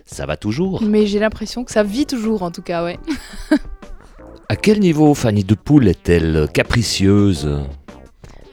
Ça 0.04 0.26
va 0.26 0.36
toujours? 0.36 0.82
Mais 0.82 1.06
j'ai 1.06 1.20
l'impression 1.20 1.62
que 1.62 1.70
ça 1.70 1.84
vit 1.84 2.04
toujours, 2.04 2.42
en 2.42 2.50
tout 2.50 2.62
cas, 2.62 2.82
ouais. 2.82 2.98
À 4.48 4.56
quel 4.56 4.80
niveau 4.80 5.14
Fanny 5.14 5.44
de 5.44 5.54
Poule 5.54 5.86
est-elle 5.86 6.48
capricieuse? 6.52 7.48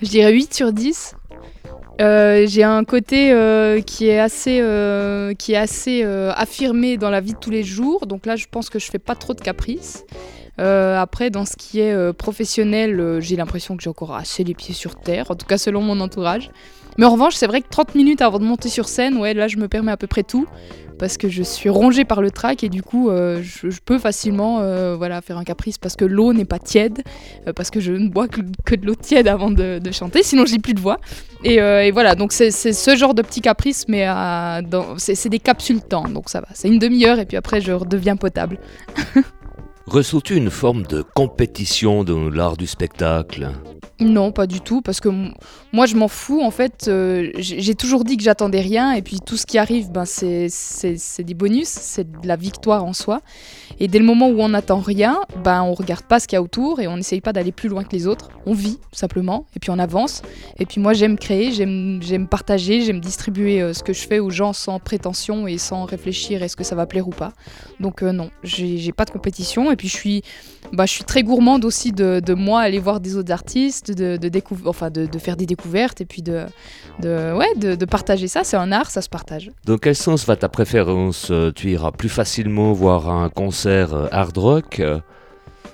Je 0.03 0.07
dirais 0.07 0.31
8 0.31 0.53
sur 0.53 0.71
10. 0.71 1.15
Euh, 2.01 2.45
j'ai 2.47 2.63
un 2.63 2.83
côté 2.83 3.31
euh, 3.31 3.81
qui 3.81 4.07
est 4.07 4.19
assez, 4.19 4.59
euh, 4.61 5.33
qui 5.33 5.53
est 5.53 5.57
assez 5.57 6.03
affirmé 6.03 6.97
dans 6.97 7.09
la 7.09 7.21
vie 7.21 7.33
de 7.33 7.39
tous 7.39 7.49
les 7.49 7.63
jours. 7.63 8.05
Donc 8.05 8.27
là, 8.27 8.35
je 8.35 8.45
pense 8.51 8.69
que 8.69 8.77
je 8.77 8.85
fais 8.85 8.99
pas 8.99 9.15
trop 9.15 9.33
de 9.33 9.41
caprices. 9.41 10.05
Euh, 10.59 10.99
après, 10.99 11.29
dans 11.29 11.45
ce 11.45 11.55
qui 11.55 11.79
est 11.79 11.93
euh, 11.93 12.11
professionnel, 12.11 12.99
euh, 12.99 13.21
j'ai 13.21 13.35
l'impression 13.35 13.77
que 13.77 13.83
j'ai 13.83 13.89
encore 13.89 14.15
assez 14.15 14.43
les 14.43 14.53
pieds 14.53 14.73
sur 14.73 14.95
terre, 14.95 15.31
en 15.31 15.35
tout 15.35 15.45
cas 15.45 15.57
selon 15.57 15.81
mon 15.81 15.99
entourage. 16.01 16.51
Mais 16.97 17.05
en 17.05 17.11
revanche, 17.11 17.35
c'est 17.35 17.47
vrai 17.47 17.61
que 17.61 17.69
30 17.69 17.95
minutes 17.95 18.21
avant 18.21 18.39
de 18.39 18.43
monter 18.43 18.67
sur 18.67 18.89
scène, 18.89 19.17
ouais, 19.17 19.33
là, 19.33 19.47
je 19.47 19.57
me 19.57 19.67
permets 19.67 19.91
à 19.91 19.97
peu 19.97 20.07
près 20.07 20.23
tout. 20.23 20.47
Parce 20.97 21.15
que 21.15 21.29
je 21.29 21.43
suis 21.43 21.69
rongée 21.69 22.03
par 22.03 22.21
le 22.21 22.29
trac 22.29 22.61
et 22.61 22.67
du 22.67 22.83
coup, 22.83 23.09
je, 23.09 23.79
peux 23.85 23.97
facilement 23.99 24.55
voilà, 24.97 25.21
faire 25.21 25.37
un 25.37 25.45
caprice 25.45 25.77
parce 25.77 25.95
que 25.95 26.03
l'eau 26.03 26.33
n'est 26.33 26.43
pas 26.43 26.59
tiède, 26.59 27.03
parce 27.55 27.69
que 27.69 27.79
je 27.79 27.93
ne 27.93 28.09
bois 28.09 28.27
que, 28.27 28.41
de 28.75 28.85
l'eau 28.85 28.95
tiède 28.95 29.29
avant 29.29 29.49
de, 29.49 29.79
chanter, 29.93 30.23
sinon 30.23 30.45
j'ai 30.45 30.59
plus 30.59 30.73
de 30.73 30.81
voix. 30.81 30.99
Et, 31.45 31.91
voilà, 31.91 32.15
donc 32.15 32.33
c'est 32.33 32.51
ce 32.51 32.95
genre 32.97 33.13
de 33.13 33.21
petit 33.21 33.39
caprice, 33.39 33.85
mais 33.87 34.05
c'est 34.97 35.29
des 35.29 35.39
capsules 35.39 35.79
temps, 35.79 36.03
donc 36.03 36.27
ça 36.27 36.41
va. 36.41 36.47
C'est 36.53 36.67
une 36.67 36.79
demi-heure 36.79 37.17
et 37.19 37.25
puis 37.25 37.37
après, 37.37 37.61
je 37.61 37.71
redeviens 37.71 38.17
potable. 38.17 38.59
Ressens-tu 39.87 40.35
une 40.35 40.51
forme 40.51 40.83
de 40.83 41.01
compétition 41.01 42.03
dans 42.03 42.29
l'art 42.29 42.57
du 42.57 42.67
spectacle 42.67 43.51
Non, 44.01 44.31
pas 44.31 44.47
du 44.47 44.61
tout, 44.61 44.81
parce 44.81 45.01
que 45.01 45.09
moi 45.73 45.85
je 45.85 45.95
m'en 45.95 46.07
fous. 46.07 46.41
En 46.41 46.51
fait, 46.51 46.87
euh, 46.87 47.31
j'ai 47.37 47.75
toujours 47.75 48.05
dit 48.05 48.15
que 48.15 48.23
j'attendais 48.23 48.61
rien, 48.61 48.93
et 48.93 49.01
puis 49.01 49.19
tout 49.19 49.35
ce 49.35 49.45
qui 49.45 49.57
arrive, 49.57 49.91
ben, 49.91 50.05
c'est 50.05 50.47
des 51.19 51.33
bonus, 51.33 51.67
c'est 51.67 52.09
de 52.09 52.27
la 52.27 52.37
victoire 52.37 52.85
en 52.85 52.93
soi. 52.93 53.21
Et 53.81 53.87
dès 53.87 53.99
le 53.99 54.05
moment 54.05 54.29
où 54.29 54.39
on 54.39 54.49
n'attend 54.49 54.79
rien, 54.79 55.19
ben, 55.43 55.63
on 55.63 55.73
regarde 55.73 56.03
pas 56.03 56.19
ce 56.19 56.27
qu'il 56.27 56.35
y 56.35 56.39
a 56.39 56.41
autour 56.41 56.79
et 56.79 56.87
on 56.87 56.97
n'essaye 56.97 57.21
pas 57.21 57.33
d'aller 57.33 57.51
plus 57.51 57.67
loin 57.67 57.83
que 57.83 57.91
les 57.91 58.07
autres. 58.07 58.29
On 58.45 58.53
vit 58.53 58.79
simplement, 58.93 59.45
et 59.55 59.59
puis 59.59 59.69
on 59.69 59.79
avance. 59.79 60.21
Et 60.59 60.65
puis 60.65 60.79
moi 60.79 60.93
j'aime 60.93 61.17
créer, 61.17 61.51
j'aime 61.51 62.27
partager, 62.29 62.81
j'aime 62.81 63.01
distribuer 63.01 63.61
euh, 63.61 63.73
ce 63.73 63.83
que 63.83 63.93
je 63.93 64.07
fais 64.07 64.19
aux 64.19 64.29
gens 64.29 64.53
sans 64.53 64.79
prétention 64.79 65.45
et 65.45 65.57
sans 65.57 65.83
réfléchir 65.83 66.41
est-ce 66.41 66.55
que 66.55 66.63
ça 66.63 66.75
va 66.75 66.85
plaire 66.85 67.07
ou 67.07 67.11
pas. 67.11 67.33
Donc 67.79 68.01
euh, 68.01 68.11
non, 68.11 68.29
j'ai 68.43 68.91
pas 68.93 69.05
de 69.05 69.11
compétition, 69.11 69.71
et 69.71 69.75
puis 69.75 69.89
je 69.89 69.95
suis 69.95 70.23
bah, 70.73 70.85
je 70.85 70.93
suis 70.93 71.03
très 71.03 71.23
gourmande 71.23 71.65
aussi 71.65 71.91
de 71.91 72.33
moi 72.33 72.61
aller 72.61 72.79
voir 72.79 72.99
des 72.99 73.17
autres 73.17 73.31
artistes, 73.31 73.88
de, 73.95 74.17
de, 74.17 74.29
découv- 74.29 74.67
enfin 74.67 74.89
de, 74.89 75.05
de 75.05 75.19
faire 75.19 75.35
des 75.37 75.45
découvertes 75.45 76.01
et 76.01 76.05
puis 76.05 76.21
de, 76.21 76.45
de, 76.99 77.33
ouais, 77.35 77.53
de, 77.55 77.75
de 77.75 77.85
partager 77.85 78.27
ça. 78.27 78.43
C'est 78.43 78.57
un 78.57 78.71
art, 78.71 78.89
ça 78.91 79.01
se 79.01 79.09
partage. 79.09 79.51
Dans 79.65 79.77
quel 79.77 79.95
sens 79.95 80.25
va 80.25 80.35
ta 80.35 80.49
préférence 80.49 81.27
Euh, 81.31 81.51
Tu 81.51 81.71
iras 81.71 81.91
plus 81.91 82.09
facilement 82.09 82.73
voir 82.73 83.09
un 83.09 83.29
concert 83.29 83.93
euh, 83.93 84.07
hard 84.11 84.37
rock, 84.37 84.79
euh, 84.79 84.99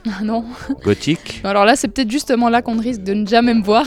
Ah 0.07 0.23
non. 0.23 0.45
gothique? 0.83 1.41
Alors 1.43 1.65
là, 1.65 1.75
c'est 1.75 1.87
peut-être 1.87 2.11
justement 2.11 2.49
là 2.49 2.61
qu'on 2.61 2.77
risque 2.79 3.01
de 3.03 3.13
ne 3.13 3.25
jamais 3.27 3.53
me 3.53 3.63
voir. 3.63 3.85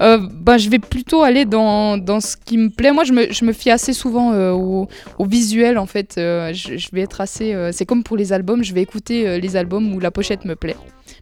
Euh, 0.00 0.18
bah, 0.32 0.56
je 0.58 0.68
vais 0.70 0.78
plutôt 0.78 1.22
aller 1.22 1.44
dans, 1.44 1.96
dans 1.98 2.20
ce 2.20 2.36
qui 2.36 2.56
me 2.58 2.70
plaît. 2.70 2.90
Moi, 2.92 3.04
je 3.04 3.12
me, 3.12 3.30
je 3.32 3.44
me 3.44 3.52
fie 3.52 3.70
assez 3.70 3.92
souvent 3.92 4.32
euh, 4.32 4.50
au, 4.52 4.88
au 5.18 5.24
visuel, 5.26 5.78
en 5.78 5.86
fait. 5.86 6.16
Euh, 6.18 6.52
je, 6.54 6.76
je 6.76 6.88
vais 6.92 7.02
être 7.02 7.20
assez... 7.20 7.54
c'est 7.72 7.84
comme 7.86 8.02
pour 8.02 8.16
les 8.16 8.32
albums, 8.32 8.64
je 8.64 8.72
vais 8.74 8.82
écouter 8.82 9.38
les 9.38 9.56
albums 9.56 9.94
où 9.94 10.00
la 10.00 10.10
pochette 10.10 10.44
me 10.44 10.56
plaît. 10.56 10.76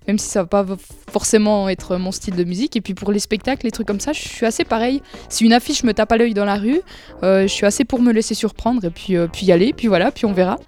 Même 0.08 0.18
si 0.18 0.28
ça 0.28 0.42
va 0.42 0.46
pas 0.46 0.66
forcément 1.12 1.68
être 1.68 1.96
mon 1.98 2.12
style 2.12 2.34
de 2.34 2.44
musique. 2.44 2.74
Et 2.76 2.80
puis 2.80 2.94
pour 2.94 3.12
les 3.12 3.18
spectacles, 3.18 3.66
les 3.66 3.70
trucs 3.70 3.86
comme 3.86 4.00
ça, 4.00 4.12
je 4.12 4.20
suis 4.20 4.46
assez 4.46 4.64
pareil. 4.64 5.02
Si 5.28 5.44
une 5.44 5.52
affiche 5.52 5.84
me 5.84 5.92
tape 5.92 6.10
à 6.10 6.16
l'œil 6.16 6.32
dans 6.32 6.46
la 6.46 6.56
rue, 6.56 6.80
euh, 7.22 7.42
je 7.42 7.48
suis 7.48 7.66
assez 7.66 7.84
pour 7.84 8.00
me 8.00 8.10
laisser 8.10 8.34
surprendre 8.34 8.84
et 8.86 8.90
puis, 8.90 9.16
euh, 9.16 9.28
puis 9.30 9.46
y 9.46 9.52
aller. 9.52 9.74
Puis 9.74 9.86
voilà, 9.86 10.10
puis 10.10 10.24
on 10.24 10.32
verra. 10.32 10.58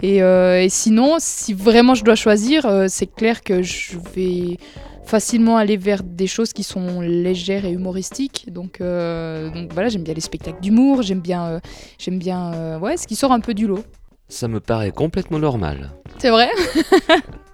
Et, 0.00 0.22
euh, 0.22 0.62
et 0.62 0.68
sinon, 0.68 1.16
si 1.18 1.54
vraiment 1.54 1.94
je 1.94 2.04
dois 2.04 2.14
choisir, 2.14 2.66
euh, 2.66 2.86
c'est 2.88 3.06
clair 3.12 3.42
que 3.42 3.62
je 3.62 3.98
vais 4.14 4.58
facilement 5.04 5.56
aller 5.56 5.76
vers 5.76 6.02
des 6.04 6.26
choses 6.28 6.52
qui 6.52 6.62
sont 6.62 7.00
légères 7.00 7.64
et 7.64 7.72
humoristiques. 7.72 8.46
Donc, 8.48 8.78
donc 8.78 9.72
voilà, 9.72 9.88
j'aime 9.88 10.02
bien 10.02 10.14
les 10.14 10.20
spectacles 10.20 10.60
d'humour, 10.62 11.02
j'aime 11.02 11.20
bien, 11.20 11.60
j'aime 11.98 12.18
bien 12.18 12.78
ouais, 12.78 12.96
ce 12.96 13.06
qui 13.06 13.14
sort 13.14 13.32
un 13.32 13.40
peu 13.40 13.52
du 13.52 13.66
lot. 13.66 13.84
Ça 14.28 14.48
me 14.48 14.60
paraît 14.60 14.92
complètement 14.92 15.38
normal. 15.38 15.90
C'est 16.18 16.30
vrai? 16.30 16.48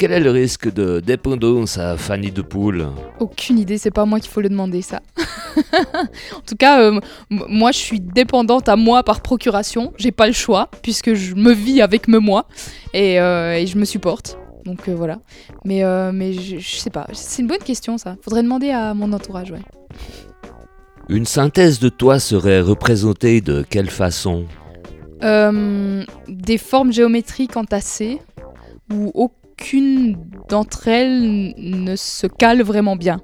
Quel 0.00 0.12
est 0.12 0.20
le 0.20 0.30
risque 0.30 0.72
de 0.72 1.00
dépendance 1.00 1.76
à 1.76 1.98
Fanny 1.98 2.30
de 2.30 2.40
Poule 2.40 2.86
Aucune 3.18 3.58
idée, 3.58 3.76
c'est 3.76 3.90
pas 3.90 4.06
moi 4.06 4.18
qu'il 4.18 4.30
faut 4.30 4.40
le 4.40 4.48
demander 4.48 4.80
ça. 4.80 5.00
en 5.56 6.40
tout 6.46 6.56
cas, 6.58 6.80
euh, 6.80 6.98
moi 7.28 7.70
je 7.70 7.76
suis 7.76 8.00
dépendante 8.00 8.70
à 8.70 8.76
moi 8.76 9.02
par 9.02 9.20
procuration, 9.20 9.92
j'ai 9.98 10.10
pas 10.10 10.26
le 10.26 10.32
choix 10.32 10.70
puisque 10.80 11.12
je 11.12 11.34
me 11.34 11.52
vis 11.52 11.82
avec 11.82 12.08
me 12.08 12.18
moi 12.18 12.46
et, 12.94 13.20
euh, 13.20 13.58
et 13.58 13.66
je 13.66 13.76
me 13.76 13.84
supporte. 13.84 14.38
Donc 14.64 14.88
euh, 14.88 14.94
voilà. 14.94 15.18
Mais, 15.66 15.82
mais 16.14 16.32
je, 16.32 16.56
je 16.56 16.76
sais 16.76 16.88
pas, 16.88 17.06
c'est 17.12 17.42
une 17.42 17.48
bonne 17.48 17.58
question 17.58 17.98
ça. 17.98 18.16
Faudrait 18.22 18.42
demander 18.42 18.70
à 18.70 18.94
mon 18.94 19.12
entourage, 19.12 19.50
ouais. 19.50 19.60
Une 21.10 21.26
synthèse 21.26 21.78
de 21.78 21.90
toi 21.90 22.18
serait 22.20 22.62
représentée 22.62 23.42
de 23.42 23.62
quelle 23.68 23.90
façon? 23.90 24.46
Euh, 25.22 26.02
des 26.26 26.56
formes 26.56 26.90
géométriques 26.90 27.58
entassées 27.58 28.18
où 28.90 29.12
aucune 29.60 30.16
d'entre 30.48 30.88
elles 30.88 31.54
ne 31.56 31.94
se 31.96 32.26
cale 32.26 32.62
vraiment 32.62 32.96
bien. 32.96 33.20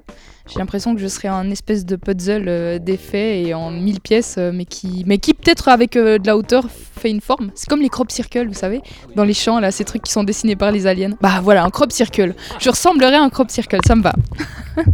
J'ai 0.47 0.59
l'impression 0.59 0.95
que 0.95 1.01
je 1.01 1.07
serais 1.07 1.27
un 1.27 1.49
espèce 1.49 1.85
de 1.85 1.97
puzzle 1.97 2.45
euh, 2.47 2.79
défait 2.79 3.41
et 3.41 3.53
en 3.53 3.69
mille 3.69 3.99
pièces, 3.99 4.35
euh, 4.37 4.51
mais 4.53 4.63
qui, 4.63 5.03
mais 5.05 5.17
qui 5.17 5.33
peut-être 5.33 5.67
avec 5.67 5.97
euh, 5.97 6.19
de 6.19 6.27
la 6.27 6.37
hauteur 6.37 6.67
fait 6.69 7.09
une 7.09 7.19
forme. 7.19 7.51
C'est 7.53 7.67
comme 7.67 7.81
les 7.81 7.89
crop 7.89 8.09
circles, 8.11 8.47
vous 8.47 8.53
savez, 8.53 8.81
dans 9.15 9.25
les 9.25 9.33
champs, 9.33 9.59
là, 9.59 9.71
ces 9.71 9.83
trucs 9.83 10.03
qui 10.03 10.11
sont 10.11 10.23
dessinés 10.23 10.55
par 10.55 10.71
les 10.71 10.87
aliens. 10.87 11.17
Bah 11.19 11.41
voilà, 11.43 11.65
un 11.65 11.69
crop 11.69 11.91
circle. 11.91 12.33
Je 12.59 12.69
ressemblerais 12.69 13.15
à 13.15 13.23
un 13.23 13.29
crop 13.29 13.51
circle, 13.51 13.79
ça 13.85 13.95
me 13.95 14.03
va. 14.03 14.13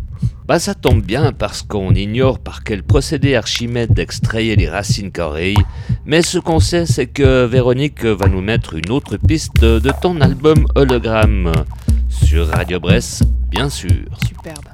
Bah 0.46 0.60
ça 0.60 0.74
tombe 0.74 1.02
bien 1.02 1.32
parce 1.32 1.62
qu'on 1.62 1.94
ignore 1.94 2.40
par 2.40 2.64
quel 2.64 2.84
procédé 2.84 3.36
Archimède 3.36 3.98
extrayait 3.98 4.58
les 4.58 4.68
racines 4.68 5.12
qu'oreilles, 5.12 5.64
mais 6.06 6.22
ce 6.22 6.38
qu'on 6.38 6.60
sait 6.60 6.86
c'est 6.86 7.08
que 7.08 7.46
Véronique 7.46 8.04
va 8.04 8.28
nous 8.28 8.42
mettre 8.42 8.74
une 8.74 8.92
autre 8.92 9.16
piste 9.16 9.62
de 9.62 9.92
ton 10.02 10.20
album 10.20 10.66
Hologramme 10.76 11.52
sur 12.10 12.50
Radio 12.50 12.82
Bresse, 12.82 13.24
bien 13.50 13.70
sûr. 13.70 14.06
Superbe. 14.28 14.66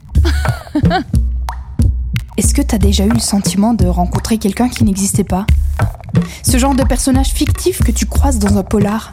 Est-ce 2.38 2.56
que 2.56 2.64
t'as 2.64 2.80
déjà 2.80 3.06
eu 3.06 3.12
le 3.12 3.20
sentiment 3.20 3.76
de 3.76 3.86
rencontrer 3.86 4.40
quelqu'un 4.40 4.70
qui 4.70 4.84
n'existait 4.84 5.24
pas? 5.24 5.46
Ce 6.42 6.58
genre 6.58 6.74
de 6.74 6.84
personnage 6.84 7.30
fictif 7.30 7.84
que 7.84 7.92
tu 7.92 8.08
croises 8.08 8.40
dans 8.40 8.58
un 8.58 8.64
polar 8.64 9.12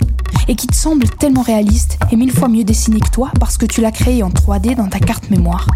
et 0.48 0.54
qui 0.54 0.68
te 0.68 0.74
semble 0.74 1.06
tellement 1.08 1.42
réaliste 1.42 1.98
et 2.10 2.16
mille 2.16 2.32
fois 2.32 2.48
mieux 2.48 2.64
dessiné 2.64 3.00
que 3.00 3.10
toi 3.10 3.30
parce 3.38 3.58
que 3.58 3.66
tu 3.66 3.82
l'as 3.82 3.92
créé 3.92 4.22
en 4.22 4.30
3D 4.30 4.74
dans 4.74 4.88
ta 4.88 5.00
carte 5.00 5.28
mémoire? 5.28 5.66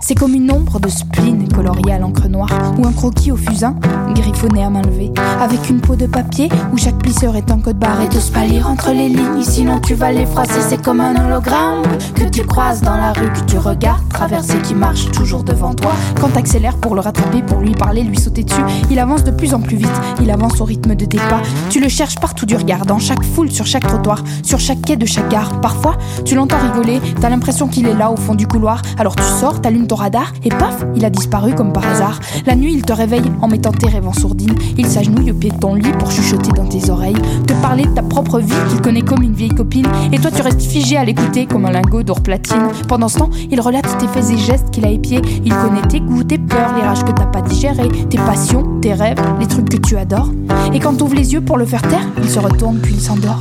C'est 0.00 0.14
comme 0.14 0.34
une 0.34 0.50
ombre 0.50 0.80
de 0.80 0.88
spleen 0.88 1.48
coloriée 1.48 1.92
à 1.92 1.98
l'encre 1.98 2.28
noire 2.28 2.74
ou 2.78 2.86
un 2.86 2.92
croquis 2.92 3.32
au 3.32 3.36
fusain, 3.36 3.74
griffonné 4.14 4.64
à 4.64 4.70
main 4.70 4.82
levée, 4.82 5.12
avec 5.40 5.70
une 5.70 5.80
peau 5.80 5.96
de 5.96 6.06
papier 6.06 6.48
où 6.72 6.76
chaque 6.76 6.98
plisseur 6.98 7.36
est 7.36 7.50
un 7.50 7.58
code 7.58 7.78
barre 7.78 8.00
et 8.02 8.08
de 8.08 8.18
pas 8.32 8.44
lire 8.44 8.68
entre 8.68 8.90
les 8.90 9.08
lignes, 9.08 9.42
sinon 9.42 9.80
tu 9.80 9.94
vas 9.94 10.12
les 10.12 10.26
froisser, 10.26 10.60
c'est 10.60 10.82
comme 10.82 11.00
un 11.00 11.14
hologramme 11.14 11.82
que 12.14 12.24
tu 12.24 12.44
croises 12.44 12.80
dans 12.80 12.96
la 12.96 13.12
rue, 13.12 13.30
que 13.32 13.50
tu 13.50 13.58
regardes 13.58 14.08
traverser, 14.08 14.58
qui 14.62 14.74
marche 14.74 15.10
toujours 15.10 15.44
devant 15.44 15.74
toi. 15.74 15.92
Quand 16.20 16.28
t'accélères 16.28 16.76
pour 16.76 16.94
le 16.94 17.00
rattraper, 17.00 17.42
pour 17.42 17.60
lui 17.60 17.72
parler, 17.72 18.02
lui 18.02 18.18
sauter 18.18 18.44
dessus, 18.44 18.62
il 18.90 18.98
avance 18.98 19.24
de 19.24 19.30
plus 19.30 19.54
en 19.54 19.60
plus 19.60 19.76
vite, 19.76 20.00
il 20.20 20.30
avance 20.30 20.60
au 20.60 20.64
rythme 20.64 20.94
de 20.94 21.04
tes 21.04 21.18
pas. 21.18 21.42
Tu 21.70 21.80
le 21.80 21.88
cherches 21.88 22.16
partout 22.16 22.46
du 22.46 22.56
regard, 22.56 22.86
dans 22.86 22.98
chaque 22.98 23.22
foule, 23.22 23.50
sur 23.50 23.66
chaque 23.66 23.86
trottoir, 23.86 24.22
sur 24.42 24.58
chaque 24.58 24.80
quai 24.82 24.96
de 24.96 25.06
chaque 25.06 25.28
gare. 25.28 25.60
Parfois, 25.60 25.96
tu 26.24 26.34
l'entends 26.34 26.58
rigoler, 26.58 27.00
t'as 27.20 27.28
l'impression 27.28 27.68
qu'il 27.68 27.86
est 27.86 27.94
là 27.94 28.10
au 28.10 28.16
fond 28.16 28.34
du 28.34 28.46
couloir, 28.46 28.82
alors 28.98 29.16
tu 29.16 29.24
sors, 29.40 29.60
t'allumes 29.74 29.86
ton 29.88 29.96
radar 29.96 30.32
et 30.44 30.50
paf, 30.50 30.84
il 30.94 31.04
a 31.04 31.10
disparu 31.10 31.54
comme 31.54 31.72
par 31.72 31.86
hasard. 31.86 32.20
La 32.46 32.54
nuit, 32.54 32.72
il 32.74 32.82
te 32.82 32.92
réveille 32.92 33.30
en 33.42 33.48
mettant 33.48 33.72
tes 33.72 33.88
rêves 33.88 34.06
en 34.06 34.12
sourdine. 34.12 34.54
Il 34.78 34.86
s'agenouille 34.86 35.32
au 35.32 35.34
pied 35.34 35.50
de 35.50 35.56
ton 35.56 35.74
lit 35.74 35.90
pour 35.98 36.10
chuchoter 36.10 36.50
dans 36.52 36.66
tes 36.66 36.90
oreilles, 36.90 37.16
te 37.46 37.52
parler 37.54 37.84
de 37.84 37.90
ta 37.90 38.02
propre 38.02 38.38
vie 38.38 38.54
qu'il 38.68 38.80
connaît 38.80 39.02
comme 39.02 39.22
une 39.22 39.34
vieille 39.34 39.50
copine. 39.50 39.86
Et 40.12 40.18
toi, 40.18 40.30
tu 40.30 40.42
restes 40.42 40.62
figé 40.62 40.96
à 40.96 41.04
l'écouter 41.04 41.46
comme 41.46 41.64
un 41.64 41.72
lingot 41.72 42.04
d'or 42.04 42.20
platine. 42.20 42.68
Pendant 42.88 43.08
ce 43.08 43.18
temps, 43.18 43.30
il 43.50 43.60
relate 43.60 43.98
tes 43.98 44.06
faits 44.06 44.30
et 44.30 44.38
gestes 44.38 44.70
qu'il 44.70 44.84
a 44.84 44.90
épiés. 44.90 45.20
Il 45.44 45.52
connaît 45.52 45.86
tes 45.88 46.00
goûts, 46.00 46.22
tes 46.22 46.38
peurs, 46.38 46.74
les 46.76 46.82
rages 46.82 47.04
que 47.04 47.12
t'as 47.12 47.26
pas 47.26 47.42
digérées, 47.42 47.88
tes 48.08 48.18
passions, 48.18 48.80
tes 48.80 48.94
rêves, 48.94 49.20
les 49.40 49.46
trucs 49.46 49.68
que 49.68 49.76
tu 49.76 49.96
adores. 49.96 50.30
Et 50.72 50.78
quand 50.78 50.96
t'ouvres 50.96 51.16
les 51.16 51.32
yeux 51.32 51.40
pour 51.40 51.58
le 51.58 51.64
faire 51.64 51.82
taire, 51.82 52.06
il 52.22 52.28
se 52.28 52.38
retourne 52.38 52.78
puis 52.78 52.94
il 52.94 53.00
s'endort. 53.00 53.40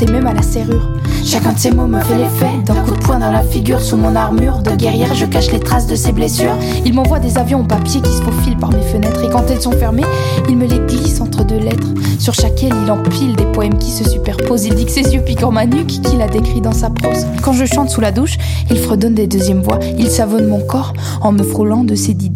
Et 0.00 0.06
même 0.06 0.28
à 0.28 0.32
la 0.32 0.42
serrure. 0.42 0.90
Chacun 1.24 1.52
de 1.52 1.58
ses 1.58 1.72
mots 1.72 1.88
me 1.88 2.00
fait 2.00 2.16
l'effet 2.16 2.50
d'un 2.64 2.76
coup 2.76 2.92
de 2.92 3.00
poing 3.00 3.18
dans 3.18 3.32
la 3.32 3.42
figure 3.42 3.80
sous 3.80 3.96
mon 3.96 4.14
armure. 4.14 4.58
De 4.58 4.70
guerrière, 4.76 5.12
je 5.12 5.26
cache 5.26 5.50
les 5.50 5.58
traces 5.58 5.88
de 5.88 5.96
ses 5.96 6.12
blessures. 6.12 6.56
Il 6.86 6.94
m'envoie 6.94 7.18
des 7.18 7.36
avions 7.36 7.60
en 7.60 7.64
papier 7.64 8.00
qui 8.00 8.12
se 8.12 8.22
faufilent 8.22 8.56
par 8.56 8.70
mes 8.70 8.80
fenêtres. 8.80 9.24
Et 9.24 9.28
quand 9.28 9.42
elles 9.50 9.60
sont 9.60 9.72
fermées, 9.72 10.04
il 10.48 10.56
me 10.56 10.66
les 10.66 10.78
glisse 10.78 11.20
entre 11.20 11.44
deux 11.44 11.58
lettres. 11.58 11.88
Sur 12.20 12.32
chaquelle, 12.32 12.72
il 12.84 12.90
empile 12.92 13.34
des 13.34 13.44
poèmes 13.46 13.76
qui 13.76 13.90
se 13.90 14.08
superposent. 14.08 14.66
Il 14.66 14.76
dit 14.76 14.84
que 14.84 14.92
ses 14.92 15.14
yeux 15.14 15.20
piquent 15.20 15.42
en 15.42 15.50
ma 15.50 15.66
nuque, 15.66 16.00
qu'il 16.00 16.22
a 16.22 16.28
décrit 16.28 16.60
dans 16.60 16.72
sa 16.72 16.88
prose. 16.88 17.26
Quand 17.42 17.52
je 17.52 17.64
chante 17.64 17.90
sous 17.90 18.00
la 18.00 18.12
douche, 18.12 18.38
il 18.70 18.78
fredonne 18.78 19.14
des 19.14 19.26
deuxièmes 19.26 19.62
voix. 19.62 19.80
Il 19.98 20.08
savonne 20.08 20.46
mon 20.46 20.60
corps 20.60 20.92
en 21.22 21.32
me 21.32 21.42
frôlant 21.42 21.82
de 21.82 21.96
ses 21.96 22.14
dix 22.14 22.30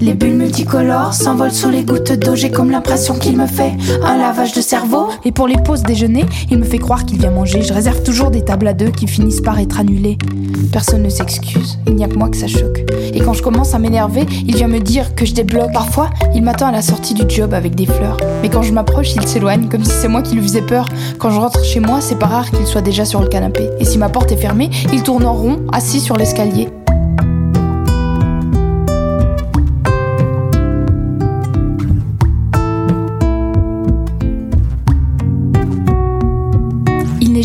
Les 0.00 0.14
bulles 0.14 0.36
multicolores 0.36 1.14
s'envolent 1.14 1.52
sous 1.52 1.70
les 1.70 1.82
gouttes 1.82 2.12
d'eau. 2.12 2.34
J'ai 2.34 2.50
comme 2.50 2.70
l'impression 2.70 3.14
qu'il 3.14 3.36
me 3.36 3.46
fait 3.46 3.72
un 4.02 4.16
lavage 4.16 4.52
de 4.52 4.60
cerveau. 4.60 5.08
Et 5.24 5.32
pour 5.32 5.48
les 5.48 5.56
pauses 5.56 5.82
déjeuner, 5.82 6.24
il 6.50 6.58
me 6.58 6.64
fait 6.64 6.78
croire 6.78 7.04
qu'il 7.04 7.18
vient 7.18 7.30
manger. 7.30 7.62
Je 7.62 7.72
réserve 7.72 8.02
toujours 8.02 8.30
des 8.30 8.42
tables 8.42 8.68
à 8.68 8.74
deux 8.74 8.90
qui 8.90 9.06
finissent 9.06 9.40
par 9.40 9.58
être 9.58 9.80
annulées. 9.80 10.18
Personne 10.72 11.02
ne 11.02 11.08
s'excuse, 11.08 11.78
il 11.86 11.94
n'y 11.94 12.04
a 12.04 12.08
que 12.08 12.16
moi 12.16 12.28
que 12.28 12.36
ça 12.36 12.46
choque. 12.46 12.84
Et 13.14 13.20
quand 13.20 13.32
je 13.32 13.42
commence 13.42 13.74
à 13.74 13.78
m'énerver, 13.78 14.26
il 14.46 14.54
vient 14.54 14.68
me 14.68 14.80
dire 14.80 15.14
que 15.14 15.24
je 15.24 15.34
débloque. 15.34 15.72
Parfois, 15.72 16.10
il 16.34 16.42
m'attend 16.42 16.66
à 16.66 16.72
la 16.72 16.82
sortie 16.82 17.14
du 17.14 17.22
job 17.28 17.54
avec 17.54 17.74
des 17.74 17.86
fleurs. 17.86 18.18
Mais 18.42 18.48
quand 18.48 18.62
je 18.62 18.72
m'approche, 18.72 19.14
il 19.14 19.26
s'éloigne 19.26 19.68
comme 19.68 19.84
si 19.84 19.92
c'est 19.92 20.08
moi 20.08 20.22
qui 20.22 20.34
lui 20.34 20.42
faisais 20.42 20.62
peur. 20.62 20.88
Quand 21.18 21.30
je 21.30 21.40
rentre 21.40 21.64
chez 21.64 21.80
moi, 21.80 22.00
c'est 22.00 22.18
pas 22.18 22.26
rare 22.26 22.50
qu'il 22.50 22.66
soit 22.66 22.82
déjà 22.82 23.04
sur 23.04 23.20
le 23.20 23.28
canapé. 23.28 23.68
Et 23.80 23.84
si 23.84 23.98
ma 23.98 24.08
porte 24.08 24.30
est 24.32 24.36
fermée, 24.36 24.70
il 24.92 25.02
tourne 25.02 25.24
en 25.24 25.34
rond, 25.34 25.58
assis 25.72 26.00
sur 26.00 26.16
l'escalier. 26.16 26.68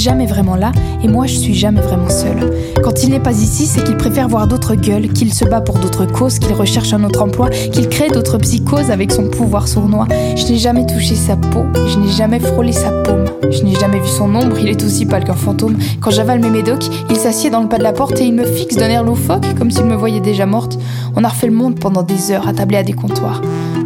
Jamais 0.03 0.25
vraiment 0.25 0.57
là 0.57 0.73
et 1.01 1.07
moi 1.07 1.27
je 1.27 1.35
suis 1.35 1.53
jamais 1.53 1.79
vraiment 1.79 2.09
seule. 2.09 2.51
Quand 2.83 3.03
il 3.03 3.11
n'est 3.11 3.21
pas 3.21 3.31
ici, 3.31 3.65
c'est 3.65 3.81
qu'il 3.85 3.95
préfère 3.95 4.27
voir 4.27 4.47
d'autres 4.47 4.75
gueules, 4.75 5.07
qu'il 5.13 5.33
se 5.33 5.45
bat 5.45 5.61
pour 5.61 5.79
d'autres 5.79 6.05
causes, 6.05 6.39
qu'il 6.39 6.51
recherche 6.53 6.91
un 6.91 7.05
autre 7.05 7.21
emploi, 7.21 7.49
qu'il 7.49 7.87
crée 7.87 8.09
d'autres 8.09 8.37
psychoses 8.39 8.91
avec 8.91 9.13
son 9.13 9.29
pouvoir 9.29 9.65
sournois. 9.69 10.07
Je 10.35 10.45
n'ai 10.47 10.57
jamais 10.57 10.85
touché 10.85 11.15
sa 11.15 11.37
peau, 11.37 11.63
je 11.87 11.97
n'ai 11.99 12.09
jamais 12.09 12.41
frôlé 12.41 12.73
sa 12.73 12.91
paume. 12.91 13.23
Je 13.49 13.63
n'ai 13.63 13.75
jamais 13.75 13.99
vu 13.99 14.07
son 14.07 14.35
ombre, 14.35 14.57
il 14.59 14.67
est 14.67 14.83
aussi 14.83 15.05
pâle 15.05 15.23
qu'un 15.23 15.35
fantôme. 15.35 15.77
Quand 16.01 16.11
j'avale 16.11 16.39
mes 16.39 16.49
médocs, 16.49 16.85
il 17.09 17.15
s'assied 17.15 17.49
dans 17.49 17.61
le 17.61 17.69
pas 17.69 17.77
de 17.77 17.83
la 17.83 17.93
porte 17.93 18.19
et 18.19 18.25
il 18.25 18.33
me 18.33 18.45
fixe 18.45 18.75
d'un 18.75 18.89
air 18.89 19.03
loufoque, 19.03 19.53
comme 19.57 19.71
s'il 19.71 19.85
me 19.85 19.95
voyait 19.95 20.19
déjà 20.19 20.45
morte. 20.45 20.77
On 21.15 21.23
a 21.23 21.29
refait 21.29 21.47
le 21.47 21.53
monde 21.53 21.79
pendant 21.79 22.03
des 22.03 22.31
heures, 22.31 22.47
attablé 22.47 22.77
à 22.77 22.83
des 22.83 22.93
comptoirs. 22.93 23.41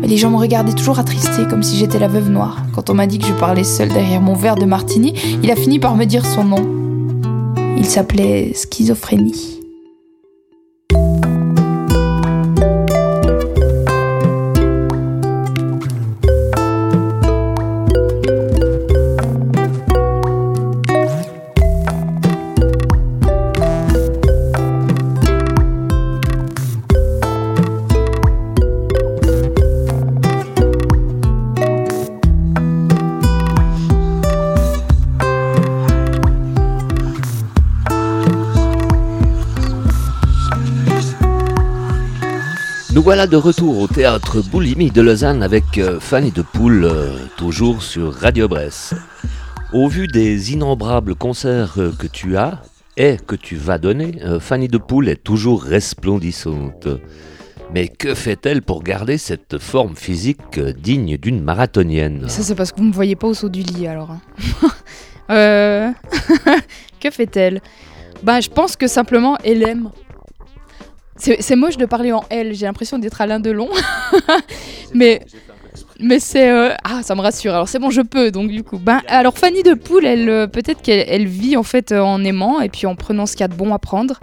Les 0.08 0.16
gens 0.16 0.32
me 0.32 0.38
regardaient 0.38 0.74
toujours 0.74 1.00
attristés, 1.00 1.46
comme 1.50 1.64
si 1.64 1.76
j'étais 1.76 2.00
la 2.00 2.08
veuve 2.08 2.30
noire. 2.30 2.64
Quand 2.74 2.90
on 2.90 2.94
m'a 2.94 3.08
dit 3.08 3.20
que 3.20 3.28
je 3.28 3.34
parlais 3.34 3.66
seule 3.66 3.90
derrière 3.90 4.22
mon 4.22 4.36
verre 4.36 4.56
de 4.56 4.64
martini, 4.64 5.14
il 5.44 5.52
a 5.52 5.56
fini 5.58 5.80
par 5.80 5.98
me 5.98 6.06
dire 6.06 6.26
son 6.26 6.46
nom. 6.46 6.66
Il 7.78 7.86
s'appelait 7.86 8.54
Schizophrénie. 8.54 9.57
Voilà 43.08 43.26
de 43.26 43.38
retour 43.38 43.80
au 43.80 43.88
théâtre 43.88 44.42
Boulimie 44.42 44.92
de 44.92 45.02
Lausanne 45.02 45.42
avec 45.42 45.78
euh, 45.78 45.98
Fanny 45.98 46.32
de 46.32 46.42
Poule, 46.42 46.84
euh, 46.84 47.16
toujours 47.38 47.82
sur 47.82 48.14
Radio 48.14 48.50
Bresse. 48.50 48.94
Au 49.72 49.88
vu 49.88 50.08
des 50.08 50.52
innombrables 50.52 51.16
concerts 51.16 51.76
euh, 51.78 51.94
que 51.98 52.06
tu 52.06 52.36
as 52.36 52.62
et 52.98 53.16
que 53.16 53.38
tu 53.38 53.56
vas 53.56 53.78
donner, 53.78 54.20
Fanny 54.42 54.68
de 54.68 54.78
Poule 54.78 55.08
est 55.08 55.24
toujours 55.24 55.64
resplendissante. 55.64 56.90
Mais 57.74 57.88
que 57.88 58.14
fait-elle 58.14 58.62
pour 58.62 58.84
garder 58.84 59.18
cette 59.18 59.58
forme 59.58 59.96
physique 59.96 60.60
digne 60.60 61.16
d'une 61.16 61.42
marathonienne? 61.42 62.28
Ça, 62.28 62.44
c'est 62.44 62.56
parce 62.56 62.74
que 62.74 62.80
vous 62.80 62.88
me 62.88 62.94
voyez 62.94 63.16
pas 63.16 63.28
au 63.28 63.34
saut 63.34 63.48
du 63.48 63.62
lit 63.62 63.88
alors. 63.88 64.18
hein. 65.30 65.94
Que 67.00 67.10
fait-elle? 67.10 67.62
Bah, 68.22 68.42
je 68.42 68.50
pense 68.50 68.76
que 68.76 68.88
simplement 68.88 69.38
elle 69.46 69.64
aime. 69.64 69.92
C'est 71.18 71.56
moche 71.56 71.78
de 71.78 71.86
parler 71.86 72.12
en 72.12 72.24
elle, 72.30 72.54
j'ai 72.54 72.66
l'impression 72.66 73.00
d'être 73.00 73.20
Alain 73.22 73.40
Delon. 73.40 73.70
Mais 74.94 75.22
Mais 76.00 76.20
c'est 76.20 76.50
euh, 76.52 76.70
ah 76.84 77.02
ça 77.04 77.16
me 77.16 77.22
rassure. 77.22 77.54
Alors 77.54 77.68
c'est 77.68 77.80
bon, 77.80 77.90
je 77.90 78.02
peux. 78.02 78.32
Donc 78.32 78.50
du 78.50 78.64
coup, 78.64 78.78
ben 78.78 79.02
alors 79.08 79.38
Fanny 79.38 79.64
de 79.64 79.74
Poule, 79.74 80.06
elle 80.06 80.30
euh, 80.30 80.48
peut-être 80.48 80.82
qu'elle 80.82 81.06
elle 81.08 81.28
vit 81.28 81.58
en 81.58 81.64
fait 81.64 81.92
euh, 81.92 82.02
en 82.02 82.24
aimant 82.24 82.62
et 82.62 82.70
puis 82.70 82.86
en 82.88 82.96
prenant 82.96 83.26
ce 83.26 83.34
qu'il 83.34 83.42
y 83.42 83.46
a 83.46 83.48
de 83.48 83.56
bon 83.56 83.74
à 83.74 83.80
prendre. 83.80 84.20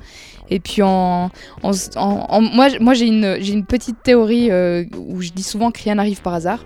Et 0.50 0.60
puis 0.60 0.82
en, 0.82 1.30
en, 1.62 1.70
en- 1.96 2.26
en- 2.28 2.40
moi 2.40 2.68
moi 2.80 2.94
j'ai 2.94 3.06
une 3.06 3.36
une 3.40 3.64
petite 3.64 4.02
théorie 4.02 4.50
euh, 4.50 4.84
où 5.08 5.20
je 5.22 5.30
dis 5.30 5.42
souvent 5.42 5.70
que 5.70 5.82
rien 5.82 5.96
n'arrive 5.96 6.20
par 6.22 6.34
hasard. 6.34 6.64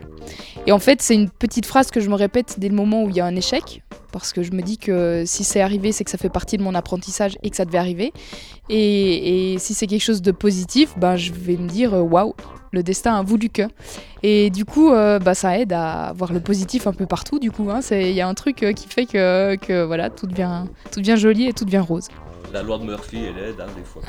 Et 0.66 0.72
en 0.72 0.78
fait 0.78 1.00
c'est 1.00 1.14
une 1.14 1.30
petite 1.30 1.64
phrase 1.64 1.90
que 1.90 2.00
je 2.00 2.10
me 2.10 2.14
répète 2.16 2.56
dès 2.58 2.68
le 2.68 2.74
moment 2.74 3.02
où 3.04 3.08
il 3.08 3.16
y 3.16 3.20
a 3.20 3.24
un 3.24 3.36
échec 3.36 3.82
parce 4.12 4.33
que 4.33 4.42
je 4.42 4.53
me 4.53 4.62
dis 4.62 4.79
que 4.79 5.25
si 5.27 5.44
c'est 5.44 5.61
arrivé 5.61 5.92
c'est 5.92 6.05
que 6.05 6.11
ça 6.11 6.18
fait 6.18 6.29
partie 6.29 6.57
de 6.57 6.62
mon 6.62 6.75
apprentissage 6.75 7.37
et 7.42 7.51
que 7.51 7.57
ça 7.57 7.64
devait 7.64 7.79
arriver. 7.79 8.12
Et, 8.68 9.55
et 9.55 9.59
si 9.59 9.75
c'est 9.75 9.87
quelque 9.87 10.03
chose 10.03 10.23
de 10.23 10.33
positif, 10.33 10.94
ben 10.97 11.16
je 11.16 11.33
vais 11.33 11.57
me 11.57 11.68
dire 11.68 11.94
euh, 11.94 12.01
waouh 12.01 12.35
le 12.73 12.83
destin 12.83 13.14
a 13.14 13.23
voulu 13.23 13.49
que. 13.49 13.62
Et 14.23 14.51
du 14.51 14.64
coup, 14.64 14.90
euh, 14.90 15.18
bah, 15.18 15.35
ça 15.35 15.59
aide 15.59 15.73
à 15.73 16.12
voir 16.16 16.33
le 16.33 16.40
positif 16.40 16.87
un 16.87 16.92
peu 16.92 17.07
partout. 17.07 17.38
Du 17.38 17.51
coup, 17.51 17.71
hein. 17.71 17.81
Il 17.90 18.12
y 18.12 18.21
a 18.21 18.29
un 18.29 18.35
truc 18.35 18.62
euh, 18.62 18.73
qui 18.73 18.88
fait 18.88 19.07
que, 19.07 19.57
que 19.57 19.85
voilà, 19.85 20.11
tout 20.11 20.27
devient, 20.27 20.64
tout 20.92 21.01
devient 21.01 21.16
joli 21.16 21.47
et 21.47 21.53
tout 21.53 21.64
devient 21.64 21.79
rose. 21.79 22.09
La 22.53 22.62
loi 22.62 22.79
de 22.79 22.85
Murphy, 22.85 23.18
elle 23.25 23.51
aide, 23.51 23.61
hein, 23.61 23.66
des 23.77 23.85
fois. 23.85 24.03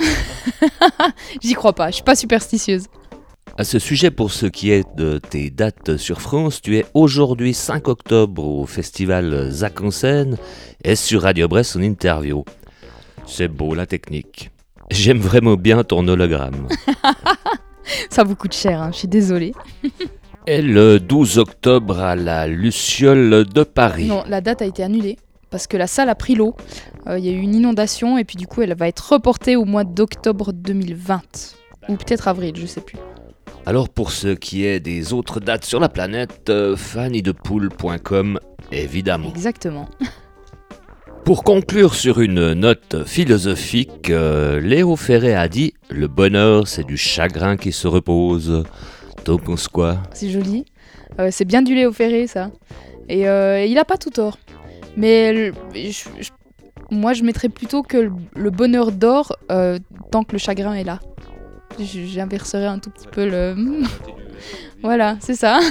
J'y 1.42 1.54
crois 1.54 1.74
pas, 1.74 1.90
je 1.90 1.96
suis 1.96 2.04
pas 2.04 2.16
superstitieuse. 2.16 2.86
À 3.58 3.64
ce 3.66 3.78
sujet, 3.78 4.10
pour 4.10 4.32
ce 4.32 4.46
qui 4.46 4.72
est 4.72 4.86
de 4.96 5.18
tes 5.18 5.50
dates 5.50 5.98
sur 5.98 6.22
France, 6.22 6.62
tu 6.62 6.78
es 6.78 6.86
aujourd'hui 6.94 7.54
5 7.54 7.88
octobre 7.90 8.46
au 8.46 8.66
festival 8.66 9.50
Zach 9.52 9.82
en 9.82 9.92
scène 9.92 10.38
et 10.84 10.96
sur 10.96 11.24
Radio 11.24 11.48
Brest 11.48 11.76
en 11.76 11.82
interview. 11.82 12.46
C'est 13.26 13.50
beau 13.50 13.76
la 13.76 13.86
technique. 13.86 14.50
J'aime 14.92 15.20
vraiment 15.20 15.56
bien 15.56 15.84
ton 15.84 16.08
hologramme. 16.08 16.68
Ça 18.10 18.24
vous 18.24 18.36
coûte 18.36 18.54
cher, 18.54 18.82
hein, 18.82 18.92
je 18.94 19.00
suis 19.00 19.08
désolée. 19.08 19.54
Et 20.48 20.62
le 20.62 21.00
12 21.00 21.38
octobre 21.38 22.00
à 22.00 22.16
la 22.16 22.48
Luciole 22.48 23.46
de 23.46 23.64
Paris. 23.64 24.08
Non, 24.08 24.24
la 24.28 24.42
date 24.42 24.62
a 24.64 24.66
été 24.66 24.82
annulée 24.84 25.18
parce 25.52 25.68
que 25.68 25.78
la 25.78 25.86
salle 25.86 26.10
a 26.10 26.16
pris 26.16 26.34
l'eau. 26.34 26.56
Euh, 27.08 27.20
Il 27.20 27.26
y 27.26 27.30
a 27.30 27.32
eu 27.32 27.40
une 27.40 27.54
inondation 27.54 28.18
et 28.18 28.24
puis 28.24 28.38
du 28.38 28.48
coup, 28.48 28.62
elle 28.62 28.74
va 28.76 28.88
être 28.88 29.14
reportée 29.14 29.56
au 29.56 29.66
mois 29.66 29.84
d'octobre 29.84 30.52
2020. 30.54 31.22
Ou 31.90 31.96
peut-être 31.98 32.28
avril, 32.28 32.56
je 32.56 32.66
sais 32.66 32.82
plus. 32.82 32.98
Alors 33.70 33.88
pour 33.88 34.12
ce 34.12 34.30
qui 34.30 34.66
est 34.66 34.80
des 34.80 35.14
autres 35.14 35.40
dates 35.40 35.64
sur 35.64 35.80
la 35.80 35.90
planète, 35.90 36.50
euh, 36.50 36.76
fannydepoule.com 36.76 38.40
évidemment. 38.72 39.30
Exactement. 39.30 39.88
Pour 41.24 41.44
conclure 41.44 41.94
sur 41.94 42.20
une 42.20 42.54
note 42.54 43.06
philosophique, 43.06 44.10
euh, 44.10 44.60
Léo 44.60 44.96
Ferré 44.96 45.36
a 45.36 45.48
dit 45.48 45.76
Le 45.92 46.08
bonheur, 46.08 46.68
c'est 46.68 46.84
du 46.84 46.98
chagrin 46.98 47.58
qui 47.58 47.72
se 47.72 47.88
repose. 47.88 48.64
T'en 49.24 49.38
penses 49.38 49.68
quoi? 49.68 49.98
C'est 50.16 50.32
joli. 50.32 50.66
Euh, 51.20 51.28
c'est 51.32 51.46
bien 51.46 51.62
du 51.62 51.76
Léo 51.76 51.92
Ferré, 51.92 52.26
ça. 52.26 52.50
Et 53.08 53.30
euh, 53.30 53.64
il 53.64 53.78
a 53.78 53.86
pas 53.86 53.98
tout 53.98 54.10
tort. 54.10 54.40
Mais 54.98 55.32
le- 55.32 55.54
je- 55.76 56.10
je- 56.20 56.30
moi, 56.90 57.14
je 57.14 57.22
mettrais 57.22 57.50
plutôt 57.50 57.84
que 57.84 57.98
le, 57.98 58.12
le 58.36 58.50
bonheur 58.50 58.92
dort 58.92 59.36
tant 60.10 60.24
que 60.24 60.32
le 60.32 60.40
chagrin 60.40 60.74
est 60.74 60.84
là. 60.84 61.00
J- 61.80 62.08
J'inverserais 62.08 62.66
un 62.66 62.80
tout 62.80 62.90
petit 62.90 63.08
peu 63.12 63.26
le. 63.30 63.56
voilà, 64.84 65.18
c'est 65.22 65.36
ça. 65.36 65.60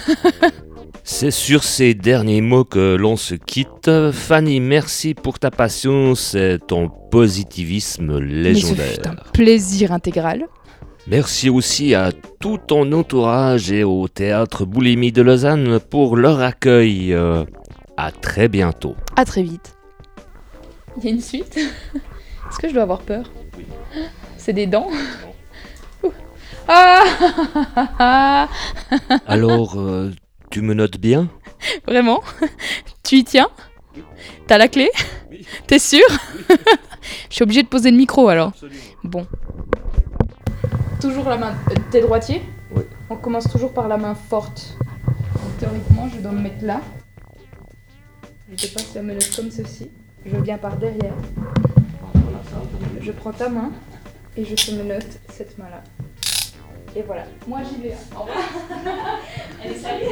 C'est 1.05 1.31
sur 1.31 1.65
ces 1.65 1.95
derniers 1.95 2.43
mots 2.43 2.65
que 2.65 2.95
l'on 2.95 3.17
se 3.17 3.35
quitte. 3.35 3.91
Fanny, 4.13 4.61
merci 4.61 5.15
pour 5.15 5.39
ta 5.39 5.51
patience 5.51 6.35
et 6.35 6.59
ton 6.67 6.91
positivisme 7.11 8.21
Mais 8.21 8.55
ce 8.55 8.67
fut 8.67 8.73
un 8.73 8.85
légendaire. 8.85 9.25
plaisir 9.33 9.93
intégral. 9.93 10.45
Merci 11.07 11.49
aussi 11.49 11.95
à 11.95 12.13
tout 12.41 12.59
ton 12.59 12.93
entourage 12.93 13.73
et 13.73 13.85
au 13.85 14.07
théâtre 14.09 14.67
Boulimie 14.67 15.11
de 15.11 15.23
Lausanne 15.23 15.81
pour 15.81 16.15
leur 16.15 16.41
accueil. 16.43 17.15
Euh, 17.15 17.45
à 17.97 18.11
très 18.13 18.49
bientôt. 18.49 18.95
À 19.17 19.25
très 19.25 19.43
vite. 19.43 19.75
Il 20.99 21.05
y 21.05 21.09
a 21.09 21.11
une 21.13 21.23
suite? 21.23 21.57
Est-ce 22.51 22.59
que 22.59 22.69
je 22.69 22.75
dois 22.75 22.83
avoir 22.83 23.01
peur? 23.01 23.31
C'est 24.37 24.53
des 24.53 24.67
dents? 24.67 24.89
Ah 26.69 28.49
Alors, 29.27 29.79
euh, 29.79 30.13
tu 30.51 30.61
me 30.63 30.75
notes 30.75 30.99
bien 30.99 31.29
Vraiment 31.87 32.21
Tu 33.03 33.17
y 33.17 33.25
tiens 33.25 33.49
T'as 34.47 34.59
la 34.59 34.69
clé 34.69 34.91
T'es 35.67 35.79
sûr 35.79 36.05
Je 37.31 37.35
suis 37.35 37.43
obligée 37.43 37.63
de 37.63 37.69
poser 37.69 37.91
le 37.91 37.97
micro 37.97 38.29
alors. 38.29 38.53
Bon. 39.05 39.27
Toujours 41.01 41.29
la 41.29 41.37
main. 41.39 41.55
euh, 41.71 41.75
T'es 41.91 42.01
droitier 42.03 42.43
Oui. 42.75 42.83
On 43.09 43.17
commence 43.17 43.49
toujours 43.49 43.73
par 43.73 43.89
la 43.89 43.97
main 43.97 44.15
forte. 44.15 44.77
Théoriquement, 45.59 46.09
je 46.15 46.21
dois 46.21 46.33
me 46.33 46.41
mettre 46.41 46.65
là. 46.65 46.81
Je 48.53 48.61
sais 48.67 48.73
pas 48.73 48.81
si 48.81 48.87
ça 48.93 49.03
me 49.03 49.13
laisse 49.15 49.35
comme 49.35 49.51
ceci. 49.51 49.91
Je 50.27 50.37
viens 50.37 50.59
par 50.59 50.77
derrière. 50.77 51.15
Je 53.01 53.13
prends 53.13 53.33
ta 53.33 53.49
main 53.49 53.71
et 54.37 54.45
je 54.45 54.55
te 54.55 54.71
me 54.73 54.83
note 54.85 55.07
cette 55.31 55.57
main-là. 55.59 55.83
Et 56.97 57.03
voilà. 57.03 57.25
Moi 57.47 57.61
j'y 57.69 57.83
vais. 57.83 57.95
Au 58.17 58.21
revoir. 58.21 58.39
Allez, 59.65 59.75
salut 59.75 60.07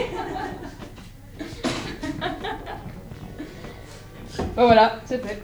Oh, 4.59 4.65
voilà, 4.65 4.97
c'est 5.05 5.23
fait. 5.25 5.43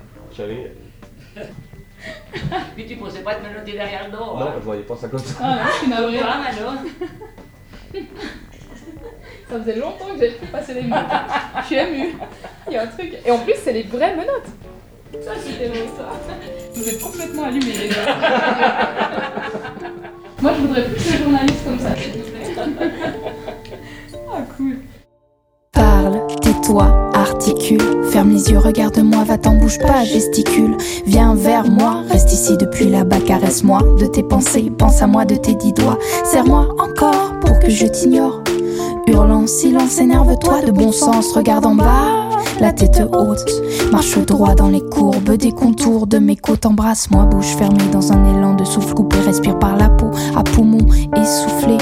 Puis 2.74 2.86
tu 2.88 2.96
pensais 2.96 3.20
pas 3.20 3.34
te 3.34 3.46
me 3.46 3.52
noter 3.54 3.72
derrière 3.72 4.06
le 4.06 4.12
dos. 4.12 4.18
Non, 4.18 4.52
je 4.58 4.64
voyais 4.64 4.82
pas 4.82 4.96
ça 4.96 5.08
comme 5.08 5.20
ça. 5.20 5.38
Ah, 5.42 5.58
je 5.70 5.78
suis 5.78 5.88
navrée. 5.88 6.20
Ah, 6.22 6.38
Mano. 6.38 6.78
Ça 9.48 9.60
faisait 9.60 9.76
longtemps 9.76 10.06
que 10.06 10.14
j'avais 10.14 10.30
plus 10.30 10.46
passé 10.46 10.74
les 10.74 10.82
menottes. 10.82 11.04
Je 11.60 11.66
suis 11.66 11.76
émue. 11.76 12.14
Il 12.68 12.72
y 12.72 12.76
a 12.76 12.82
un 12.82 12.86
truc. 12.86 13.12
Et 13.24 13.30
en 13.30 13.38
plus, 13.38 13.54
c'est 13.62 13.72
les 13.72 13.82
vraies 13.82 14.16
menottes. 14.16 14.48
Ça, 15.22 15.32
c'était 15.38 15.68
vrai, 15.68 15.86
ça. 15.94 16.08
Vous 16.74 16.88
êtes 16.88 17.00
complètement 17.02 17.44
allumés, 17.44 17.72
les 17.72 17.88
gars. 17.88 18.16
Moi, 20.42 20.52
je 20.56 20.66
voudrais 20.66 20.84
plus 20.84 21.12
de 21.12 21.22
journalistes 21.22 21.64
comme 21.64 21.78
ça, 21.78 21.94
s'il 21.96 22.22
plaît. 22.22 22.54
Ah, 24.34 24.40
cool. 24.56 24.78
Parle, 25.72 26.26
tais-toi, 26.40 27.10
articule. 27.12 27.82
Ferme 28.10 28.30
les 28.30 28.50
yeux, 28.50 28.58
regarde-moi, 28.58 29.24
va-t'en, 29.24 29.56
bouge 29.56 29.78
pas, 29.78 30.04
gesticule. 30.04 30.74
Viens 31.06 31.34
vers 31.34 31.70
moi, 31.70 32.02
reste 32.08 32.32
ici 32.32 32.56
depuis 32.56 32.88
là-bas, 32.88 33.20
caresse-moi 33.20 33.80
de 33.98 34.06
tes 34.06 34.22
pensées, 34.22 34.72
pense 34.78 35.02
à 35.02 35.06
moi 35.06 35.26
de 35.26 35.34
tes 35.34 35.54
dix 35.54 35.74
doigts. 35.74 35.98
Serre-moi 36.24 36.66
encore 36.78 37.38
pour 37.40 37.58
que 37.58 37.68
je 37.68 37.86
t'ignore. 37.86 38.42
Hurlant, 39.06 39.46
silence, 39.46 39.98
énerve-toi 39.98 40.62
de 40.62 40.70
bon 40.70 40.92
sens, 40.92 41.32
regarde 41.34 41.66
en 41.66 41.74
bas, 41.74 42.21
la 42.60 42.72
tête 42.72 43.02
haute. 43.12 43.44
Marche 43.90 44.18
droit 44.24 44.54
dans 44.54 44.68
les 44.68 44.80
courbes 44.80 45.36
des 45.36 45.52
contours 45.52 46.06
de 46.06 46.18
mes 46.18 46.36
côtes, 46.36 46.66
embrasse-moi, 46.66 47.24
bouche 47.24 47.56
fermée 47.56 47.88
dans 47.92 48.12
un 48.12 48.24
élan 48.24 48.54
de 48.54 48.64
souffle 48.64 48.94
coupé, 48.94 49.18
respire 49.20 49.58
par 49.58 49.76
la 49.76 49.88
peau, 49.88 50.10
à 50.36 50.42
poumon 50.42 50.78
essoufflé. 51.16 51.78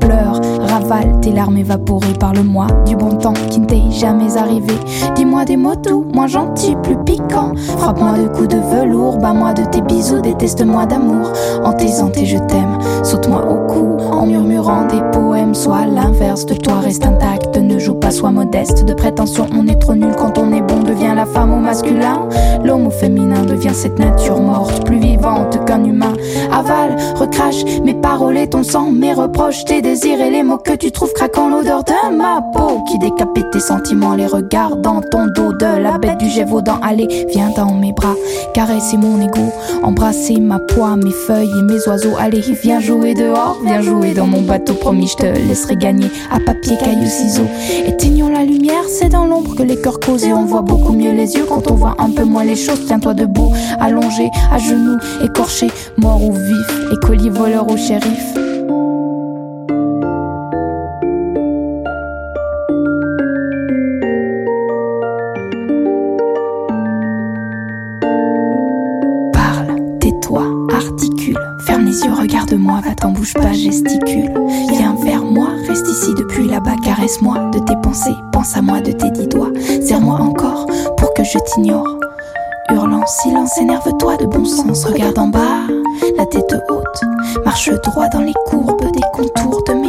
Pleure, 0.00 0.40
ravale 0.60 1.20
tes 1.20 1.32
larmes 1.32 1.58
évaporées, 1.58 2.14
parle-moi 2.18 2.66
du 2.86 2.96
bon 2.96 3.16
temps 3.16 3.34
qui 3.50 3.60
ne 3.60 3.66
t'est 3.66 3.90
jamais 3.90 4.36
arrivé. 4.36 4.74
Dis-moi 5.14 5.44
des 5.44 5.56
mots 5.56 5.76
doux, 5.76 6.06
moins 6.14 6.26
gentils, 6.26 6.76
plus 6.82 6.96
piquants. 7.04 7.52
Frappe-moi 7.78 8.12
de 8.18 8.28
coups 8.28 8.48
de 8.48 8.58
velours, 8.58 9.18
bats-moi 9.18 9.54
de 9.54 9.64
tes 9.64 9.82
bisous, 9.82 10.20
déteste-moi 10.20 10.86
d'amour. 10.86 11.32
En 11.64 11.72
taisant 11.72 12.08
tes 12.08 12.26
je 12.26 12.38
t'aime, 12.38 12.78
saute-moi 13.02 13.44
au 13.50 13.66
cou 13.66 13.96
en 14.10 14.26
murmurant 14.26 14.86
des 14.86 15.00
poèmes. 15.48 15.54
Sois 15.54 15.86
l'inverse 15.86 16.46
de 16.46 16.54
toi, 16.54 16.80
reste 16.80 17.04
intact, 17.04 17.56
ne 17.56 17.78
joue 17.78 17.94
pas, 17.94 18.10
sois 18.10 18.30
modeste. 18.30 18.84
De 18.84 18.94
prétention, 18.94 19.46
on 19.52 19.66
est 19.66 19.78
trop 19.78 19.94
nul 19.94 20.14
quand 20.16 20.38
on 20.38 20.52
est 20.52 20.60
bon, 20.60 20.82
devient 20.82 21.12
la 21.14 21.26
femme 21.26 21.52
au 21.52 21.58
masculin. 21.58 22.28
L'homme 22.64 22.86
au 22.86 22.90
féminin 22.90 23.42
devient 23.44 23.74
cette 23.74 23.98
nature 23.98 24.40
morte, 24.40 24.84
plus 24.84 24.98
vivante 24.98 25.64
qu'un 25.64 25.84
humain. 25.84 26.14
Avale, 26.52 26.96
recrache 27.16 27.64
mes 27.84 27.94
paroles 27.94 28.38
et 28.38 28.48
ton 28.48 28.62
sang, 28.62 28.90
mes 28.90 29.12
reproches, 29.12 29.64
tes 29.64 29.82
désirs 29.82 30.20
et 30.20 30.30
les 30.30 30.42
mots 30.42 30.58
que 30.58 30.74
tu 30.74 30.90
trouves 30.90 31.12
craquant 31.12 31.48
l'odeur 31.48 31.84
de 31.84 32.16
ma 32.16 32.40
peau 32.54 32.84
qui 32.88 32.98
décapite 32.98 33.50
tes 33.50 33.60
sentiments, 33.60 34.14
les 34.14 34.26
regards 34.26 34.76
dans 34.76 35.00
ton 35.00 35.26
dos 35.26 35.52
de 35.52 35.82
la 35.82 35.98
bête 35.98 36.18
du 36.18 36.28
Gévaudan. 36.28 36.78
Allez, 36.82 37.26
viens 37.28 37.50
dans 37.56 37.72
mes 37.74 37.92
bras, 37.92 38.14
caresser 38.54 38.96
mon 38.96 39.20
ego, 39.20 39.52
embrasser 39.82 40.40
ma 40.40 40.58
poix, 40.58 40.96
mes 40.96 41.10
feuilles 41.10 41.50
et 41.58 41.62
mes 41.62 41.86
oiseaux. 41.88 42.14
Allez, 42.18 42.40
viens 42.62 42.80
jouer 42.80 43.14
dehors, 43.14 43.58
viens 43.64 43.80
jouer 43.82 44.14
dans 44.14 44.26
mon 44.26 44.42
bateau, 44.42 44.74
promis, 44.74 45.08
je 45.08 45.16
te 45.16 45.37
laisserai 45.46 45.76
gagner 45.76 46.10
à 46.30 46.40
papier, 46.40 46.76
cailloux, 46.76 47.08
ciseaux. 47.08 47.48
Éteignons 47.86 48.28
la 48.28 48.44
lumière, 48.44 48.84
c'est 48.88 49.08
dans 49.08 49.26
l'ombre 49.26 49.54
que 49.54 49.62
les 49.62 49.76
cœurs 49.80 50.00
causent 50.00 50.24
et 50.24 50.32
on 50.32 50.44
voit 50.44 50.62
beaucoup 50.62 50.92
mieux 50.92 51.12
les 51.12 51.34
yeux 51.34 51.44
quand 51.48 51.70
on 51.70 51.74
voit 51.74 51.96
un 51.98 52.10
peu 52.10 52.24
moins 52.24 52.44
les 52.44 52.56
choses. 52.56 52.86
Tiens-toi 52.86 53.14
debout, 53.14 53.52
allongé, 53.80 54.30
à 54.50 54.58
genoux, 54.58 54.98
écorché, 55.22 55.68
mort 55.96 56.22
ou 56.22 56.32
vif, 56.32 56.92
écolier, 56.92 57.30
voleur 57.30 57.70
ou 57.70 57.76
shérif. 57.76 58.34
Parle, 69.32 69.76
tais-toi. 70.00 70.20
toi, 70.20 70.76
articule. 70.76 71.17
Ferme 71.68 71.84
les 71.84 72.00
yeux, 72.00 72.14
regarde-moi, 72.14 72.80
va 72.82 72.94
t'en 72.94 73.10
bouge 73.10 73.34
pas, 73.34 73.52
gesticule. 73.52 74.32
Viens 74.70 74.96
vers 75.04 75.22
moi, 75.22 75.48
reste 75.68 75.86
ici 75.86 76.14
depuis 76.16 76.48
là-bas, 76.48 76.76
caresse-moi 76.82 77.50
de 77.52 77.58
tes 77.58 77.76
pensées, 77.82 78.16
pense 78.32 78.56
à 78.56 78.62
moi 78.62 78.80
de 78.80 78.90
tes 78.90 79.10
dix 79.10 79.26
doigts. 79.26 79.52
Serre-moi 79.84 80.14
encore 80.14 80.64
pour 80.96 81.12
que 81.12 81.22
je 81.24 81.38
t'ignore. 81.52 81.86
Hurlant, 82.70 83.04
silence, 83.06 83.58
énerve-toi 83.58 84.16
de 84.16 84.24
bon 84.24 84.46
sens, 84.46 84.86
regarde 84.86 85.18
en 85.18 85.28
bas, 85.28 85.66
la 86.16 86.24
tête 86.24 86.54
haute. 86.70 87.44
Marche 87.44 87.70
droit 87.84 88.08
dans 88.08 88.22
les 88.22 88.34
courbes 88.46 88.90
des 88.90 89.04
contours 89.12 89.62
de 89.64 89.74
mes 89.74 89.87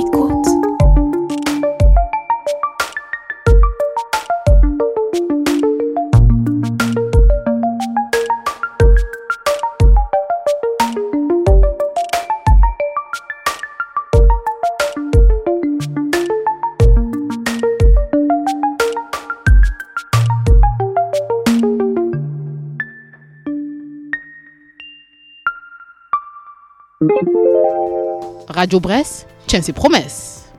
Radio 28.60 28.82
Brest 28.82 29.26
tient 29.48 29.62
ses 29.62 29.72
promesses. 29.72 30.52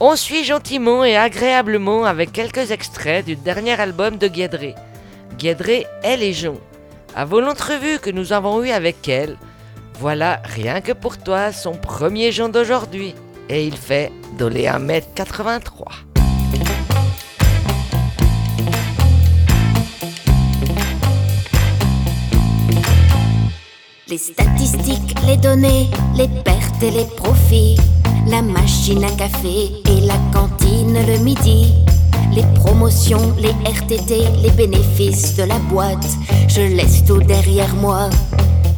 On 0.00 0.16
suit 0.16 0.42
gentiment 0.42 1.04
et 1.04 1.16
agréablement 1.16 2.04
avec 2.04 2.32
quelques 2.32 2.72
extraits 2.72 3.24
du 3.24 3.36
dernier 3.36 3.80
album 3.80 4.18
de 4.18 4.26
Guédré. 4.26 4.74
Guédré 5.38 5.86
est 6.02 6.16
Légion. 6.16 6.60
Vos 7.24 7.40
l'entrevue 7.40 8.00
que 8.00 8.10
nous 8.10 8.32
avons 8.32 8.64
eue 8.64 8.70
avec 8.70 9.08
elle, 9.08 9.36
voilà 10.00 10.42
rien 10.42 10.80
que 10.80 10.90
pour 10.90 11.18
toi 11.18 11.52
son 11.52 11.76
premier 11.76 12.32
Jean 12.32 12.48
d'aujourd'hui. 12.48 13.14
Et 13.48 13.64
il 13.64 13.76
fait 13.76 14.10
dolé 14.36 14.64
1m83. 14.64 16.15
Les 24.08 24.18
statistiques, 24.18 25.16
les 25.26 25.36
données, 25.36 25.90
les 26.14 26.28
pertes 26.28 26.80
et 26.80 26.92
les 26.92 27.06
profits, 27.16 27.76
la 28.28 28.40
machine 28.40 29.02
à 29.02 29.10
café 29.10 29.72
et 29.84 30.00
la 30.02 30.14
cantine 30.32 30.96
le 31.08 31.18
midi, 31.24 31.74
les 32.32 32.44
promotions, 32.54 33.34
les 33.36 33.50
RTT, 33.68 34.22
les 34.44 34.50
bénéfices 34.50 35.34
de 35.34 35.42
la 35.42 35.58
boîte, 35.58 36.06
je 36.46 36.60
laisse 36.60 37.04
tout 37.04 37.18
derrière 37.18 37.74
moi. 37.74 38.08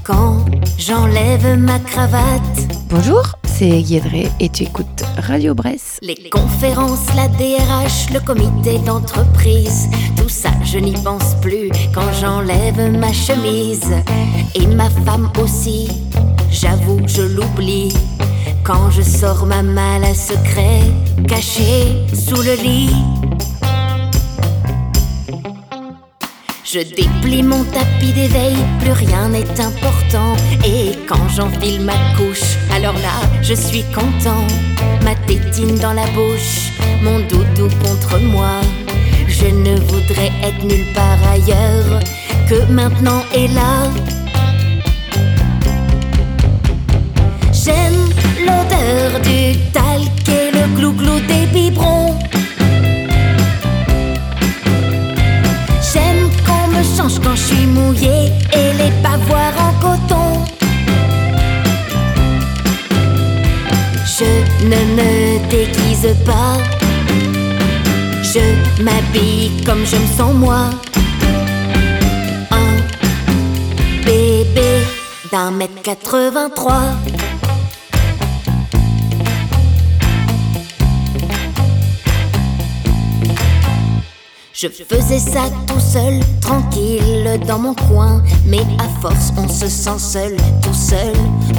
Quand 0.02 0.46
j'enlève 0.78 1.58
ma 1.58 1.78
cravate. 1.78 2.58
Bonjour, 2.88 3.22
c'est 3.58 3.82
Guédré 3.82 4.28
et 4.38 4.48
tu 4.50 4.62
écoutes 4.62 5.02
Radio 5.16 5.52
Brest. 5.52 5.98
Les 6.00 6.30
conférences, 6.30 7.12
la 7.16 7.26
DRH, 7.26 8.12
le 8.14 8.20
comité 8.20 8.78
d'entreprise, 8.86 9.88
tout 10.16 10.28
ça 10.28 10.50
je 10.64 10.78
n'y 10.78 10.92
pense 10.92 11.34
plus 11.42 11.68
quand 11.92 12.12
j'enlève 12.20 12.92
ma 12.96 13.12
chemise. 13.12 13.90
Et 14.54 14.64
ma 14.68 14.88
femme 14.88 15.28
aussi, 15.42 15.88
j'avoue 16.52 17.00
je 17.08 17.22
l'oublie 17.22 17.92
quand 18.62 18.92
je 18.92 19.02
sors 19.02 19.44
ma 19.44 19.62
malle 19.62 20.04
à 20.04 20.14
secret 20.14 20.82
cachée 21.26 22.06
sous 22.14 22.40
le 22.40 22.54
lit. 22.62 22.94
Je 26.70 26.80
déplie 26.80 27.42
mon 27.42 27.64
tapis 27.64 28.12
d'éveil, 28.12 28.54
plus 28.78 28.92
rien 28.92 29.30
n'est 29.30 29.58
important. 29.58 30.36
Et 30.66 30.90
quand 31.08 31.26
j'enfile 31.34 31.80
ma 31.80 31.94
couche, 32.14 32.58
alors 32.70 32.92
là, 32.92 33.22
je 33.40 33.54
suis 33.54 33.84
content. 33.84 34.46
Ma 35.02 35.14
tétine 35.26 35.76
dans 35.76 35.94
la 35.94 36.06
bouche, 36.08 36.70
mon 37.02 37.20
doudou 37.20 37.74
contre 37.82 38.18
moi. 38.20 38.60
Je 39.28 39.46
ne 39.46 39.80
voudrais 39.80 40.30
être 40.42 40.62
nulle 40.62 40.92
part 40.92 41.18
ailleurs 41.32 42.00
que 42.50 42.70
maintenant 42.70 43.22
et 43.34 43.48
là. 43.48 43.88
J'aime 47.50 48.10
l'odeur 48.40 49.22
du 49.22 49.58
talc 49.72 50.28
et 50.28 50.50
le 50.52 50.66
glou-glou 50.76 51.18
des 51.20 51.46
biberons. 51.46 52.18
Change 56.96 57.20
quand 57.20 57.34
je 57.34 57.42
suis 57.42 57.66
mouillée 57.66 58.32
et 58.52 58.72
les 58.80 58.92
pavoirs 59.02 59.54
en 59.58 59.72
coton. 59.80 60.44
Je 64.18 64.30
ne 64.64 64.80
me 64.96 65.48
déguise 65.48 66.14
pas. 66.24 66.56
Je 68.22 68.82
m'habille 68.82 69.50
comme 69.64 69.84
je 69.86 69.96
me 69.96 70.06
sens 70.16 70.34
moi. 70.34 70.70
Un 72.50 74.04
bébé 74.04 74.82
d'un 75.30 75.50
mètre 75.50 75.82
83. 75.82 77.17
Je 84.60 84.66
faisais 84.66 85.20
ça 85.20 85.44
tout 85.68 85.78
seul, 85.78 86.18
tranquille 86.40 87.38
dans 87.46 87.60
mon 87.60 87.74
coin. 87.74 88.24
Mais 88.44 88.62
à 88.80 88.88
force, 89.00 89.32
on 89.36 89.46
se 89.46 89.68
sent 89.68 90.00
seul, 90.00 90.36
tout 90.60 90.74
seul 90.74 91.12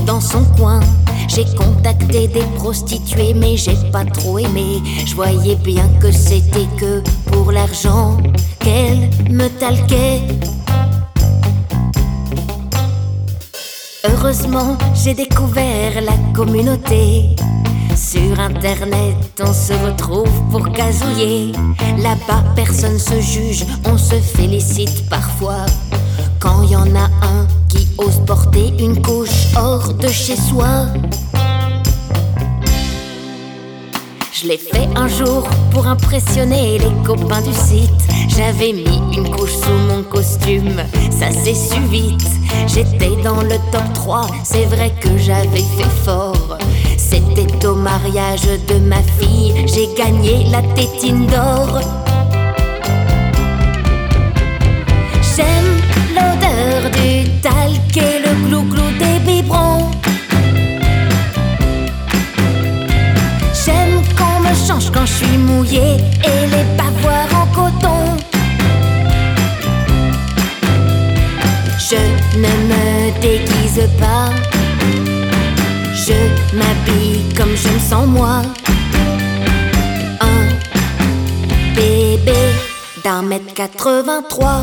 dans 0.05 0.19
son 0.19 0.43
coin. 0.57 0.81
J'ai 1.29 1.45
contacté 1.55 2.27
des 2.27 2.43
prostituées, 2.57 3.33
mais 3.33 3.55
j'ai 3.55 3.77
pas 3.93 4.03
trop 4.03 4.39
aimé. 4.39 4.81
Je 5.05 5.15
voyais 5.15 5.55
bien 5.55 5.87
que 6.01 6.11
c'était 6.11 6.67
que 6.77 7.01
pour 7.31 7.53
l'argent 7.53 8.17
qu'elles 8.59 9.09
me 9.31 9.47
talquaient. 9.47 10.23
Heureusement, 14.03 14.77
j'ai 14.93 15.13
découvert 15.13 16.01
la 16.01 16.17
communauté. 16.35 17.33
Sur 17.99 18.39
internet, 18.39 19.17
on 19.41 19.51
se 19.51 19.73
retrouve 19.73 20.31
pour 20.51 20.71
casouiller. 20.71 21.51
Là-bas, 21.97 22.45
personne 22.55 22.97
se 22.97 23.19
juge, 23.19 23.65
on 23.85 23.97
se 23.97 24.15
félicite 24.15 25.09
parfois. 25.09 25.65
Quand 26.39 26.63
y 26.63 26.77
en 26.77 26.95
a 26.95 27.09
un 27.21 27.45
qui 27.67 27.89
ose 27.97 28.21
porter 28.25 28.73
une 28.79 29.01
couche 29.01 29.53
hors 29.57 29.93
de 29.93 30.07
chez 30.07 30.37
soi. 30.37 30.87
Je 34.31 34.47
l'ai 34.47 34.57
fait 34.57 34.87
un 34.95 35.07
jour 35.07 35.47
pour 35.71 35.87
impressionner 35.87 36.77
les 36.77 37.03
copains 37.03 37.41
du 37.41 37.53
site. 37.53 37.89
J'avais 38.29 38.73
mis 38.73 39.01
une 39.17 39.29
couche 39.31 39.55
sous 39.55 39.79
mon 39.87 40.03
costume, 40.03 40.81
ça 41.11 41.31
s'est 41.31 41.55
su 41.55 41.79
vite. 41.89 42.27
J'étais 42.67 43.15
dans 43.23 43.41
le 43.41 43.55
top 43.71 43.93
3, 43.95 44.27
c'est 44.43 44.65
vrai 44.65 44.93
que 45.01 45.17
j'avais 45.17 45.63
fait 45.77 46.03
fort. 46.05 46.57
C'était 46.97 47.65
au 47.65 47.75
mariage 47.75 48.47
de 48.67 48.75
ma 48.75 49.01
fille, 49.19 49.53
j'ai 49.65 49.89
gagné 49.95 50.45
la 50.51 50.61
tétine 50.73 51.25
d'or. 51.25 51.81
J'aime 55.35 55.81
l'odeur 56.13 56.91
du 56.91 57.29
talc 57.41 57.97
et 57.97 58.19
le 58.19 58.47
glou-glou 58.47 58.91
des 58.99 59.19
biberons. 59.25 59.89
Me 64.49 64.55
change 64.55 64.91
quand 64.91 65.05
je 65.05 65.13
suis 65.13 65.37
mouillée 65.37 65.97
et 66.23 66.47
les 66.47 66.65
pavoirs 66.77 67.29
en 67.41 67.47
coton. 67.53 67.99
Je 71.89 72.01
ne 72.37 72.53
me 72.69 73.21
déguise 73.21 73.87
pas. 73.99 74.29
Je 75.93 76.17
m'habille 76.55 77.23
comme 77.37 77.55
je 77.55 77.69
me 77.69 77.79
sens 77.79 78.07
moi. 78.07 78.41
Un 80.21 81.75
bébé 81.75 82.39
d'un 83.03 83.21
mètre 83.21 83.53
83. 83.53 84.61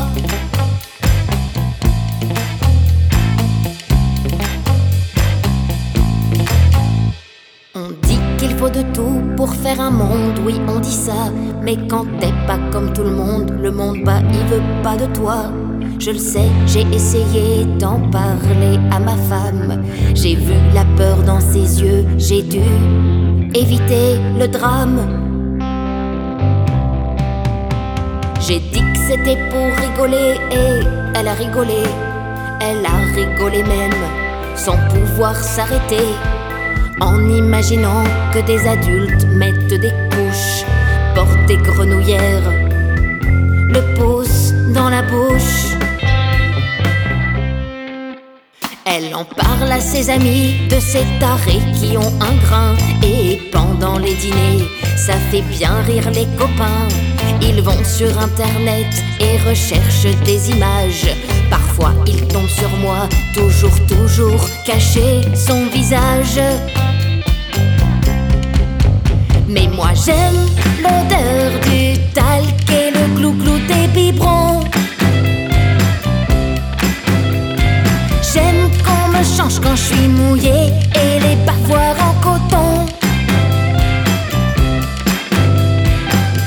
Oui 10.47 10.61
on 10.67 10.79
dit 10.79 10.99
ça. 11.07 11.31
Mais 11.61 11.77
quand 11.89 12.05
t'es 12.19 12.33
pas 12.47 12.57
comme 12.71 12.93
tout 12.93 13.03
le 13.03 13.11
monde, 13.11 13.51
le 13.61 13.71
monde 13.71 13.97
bah 14.05 14.21
il 14.31 14.45
veut 14.51 14.67
pas 14.81 14.95
de 14.95 15.07
toi. 15.13 15.51
Je 15.99 16.11
le 16.11 16.19
sais, 16.19 16.49
j'ai 16.65 16.85
essayé 16.93 17.65
d'en 17.79 17.99
parler 18.09 18.75
à 18.91 18.99
ma 18.99 19.17
femme. 19.31 19.83
J'ai 20.15 20.35
vu 20.35 20.53
la 20.73 20.85
peur 20.95 21.17
dans 21.23 21.41
ses 21.41 21.81
yeux, 21.81 22.05
j'ai 22.17 22.43
dû 22.43 22.61
éviter 23.53 24.07
le 24.39 24.47
drame. 24.47 24.99
J'ai 28.39 28.59
dit 28.59 28.83
que 28.93 28.99
c'était 29.07 29.39
pour 29.51 29.67
rigoler 29.83 30.35
et 30.51 30.69
elle 31.15 31.27
a 31.27 31.33
rigolé. 31.33 31.83
elle 32.61 32.85
a 32.85 32.97
rigolé 33.15 33.61
même, 33.63 34.03
sans 34.55 34.77
pouvoir 34.93 35.35
s'arrêter, 35.35 36.07
en 36.99 37.29
imaginant 37.29 38.03
que 38.33 38.39
des 38.39 38.67
adultes 38.67 39.25
mettent 39.25 39.79
des 39.79 39.93
couches, 40.11 40.65
portent 41.15 41.45
des 41.47 41.57
grenouillères, 41.57 42.51
le 43.69 43.81
pouce 43.95 44.53
dans 44.73 44.89
la 44.89 45.01
bouche. 45.01 45.77
Elle 48.85 49.13
en 49.13 49.25
parle 49.25 49.71
à 49.71 49.79
ses 49.79 50.09
amis 50.09 50.67
de 50.69 50.79
ces 50.79 51.03
tarés 51.19 51.61
qui 51.79 51.97
ont 51.97 52.13
un 52.21 52.35
grain. 52.45 52.75
Et 53.03 53.39
pendant 53.51 53.99
les 53.99 54.15
dîners, 54.15 54.65
ça 54.95 55.13
fait 55.29 55.41
bien 55.41 55.75
rire 55.85 56.09
les 56.11 56.25
copains. 56.37 56.87
Ils 57.41 57.61
vont 57.61 57.83
sur 57.83 58.17
internet 58.17 58.87
et 59.19 59.37
recherchent 59.47 60.15
des 60.25 60.51
images. 60.51 61.09
Ils 62.07 62.27
tombent 62.27 62.49
sur 62.49 62.69
moi, 62.77 63.07
toujours, 63.33 63.77
toujours 63.87 64.43
caché 64.65 65.21
son 65.35 65.67
visage. 65.67 66.39
Mais 69.47 69.67
moi 69.75 69.89
j'aime 69.93 70.47
l'odeur 70.81 71.51
du 71.69 71.99
talc 72.13 72.69
et 72.71 72.89
le 72.91 73.15
clou-clou 73.15 73.59
des 73.67 73.87
biberons. 73.93 74.61
J'aime 78.33 78.69
qu'on 78.83 79.09
me 79.09 79.23
change 79.23 79.59
quand 79.59 79.75
je 79.75 79.93
suis 79.93 80.07
mouillée 80.07 80.71
et 80.95 81.19
les 81.19 81.35
bavoirs 81.45 81.95
en 82.01 82.13
coton. 82.21 82.85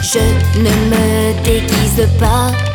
Je 0.03 0.59
ne 0.59 0.75
me 0.91 1.45
déguise 1.45 2.09
pas. 2.19 2.70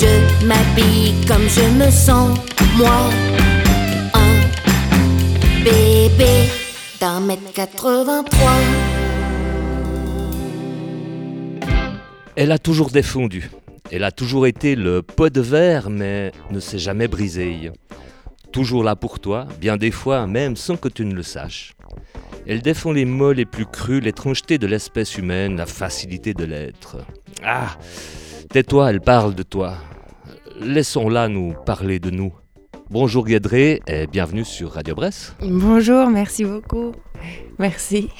Je 0.00 0.46
m'habille 0.46 1.14
comme 1.26 1.46
je 1.46 1.60
me 1.76 1.90
sens, 1.90 2.38
moi. 2.78 3.10
Un 4.14 5.62
bébé 5.62 6.48
d'un 6.98 7.20
mètre 7.20 7.52
83. 7.52 8.50
Elle 12.34 12.50
a 12.50 12.58
toujours 12.58 12.88
défendu. 12.88 13.50
Elle 13.90 14.04
a 14.04 14.10
toujours 14.10 14.46
été 14.46 14.74
le 14.74 15.02
pot 15.02 15.28
de 15.28 15.42
verre, 15.42 15.90
mais 15.90 16.32
ne 16.50 16.60
s'est 16.60 16.78
jamais 16.78 17.06
brisée. 17.06 17.70
Toujours 18.52 18.82
là 18.82 18.96
pour 18.96 19.20
toi, 19.20 19.48
bien 19.60 19.76
des 19.76 19.90
fois 19.90 20.26
même 20.26 20.56
sans 20.56 20.78
que 20.78 20.88
tu 20.88 21.04
ne 21.04 21.12
le 21.12 21.22
saches. 21.22 21.74
Elle 22.46 22.62
défend 22.62 22.92
les 22.92 23.04
mots 23.04 23.34
les 23.34 23.44
plus 23.44 23.66
crus, 23.66 24.02
l'étrangeté 24.02 24.56
de 24.56 24.66
l'espèce 24.66 25.18
humaine, 25.18 25.58
la 25.58 25.66
facilité 25.66 26.32
de 26.32 26.44
l'être. 26.44 26.96
Ah 27.44 27.76
Tais-toi, 28.48 28.90
elle 28.90 29.00
parle 29.00 29.34
de 29.34 29.44
toi. 29.44 29.76
Laissons-la 30.60 31.28
nous 31.28 31.54
parler 31.64 31.98
de 31.98 32.10
nous. 32.10 32.34
Bonjour 32.90 33.24
Guédré 33.24 33.80
et 33.86 34.06
bienvenue 34.06 34.44
sur 34.44 34.72
Radio 34.72 34.94
Bresse. 34.94 35.34
Bonjour, 35.40 36.08
merci 36.08 36.44
beaucoup. 36.44 36.92
Merci. 37.58 38.10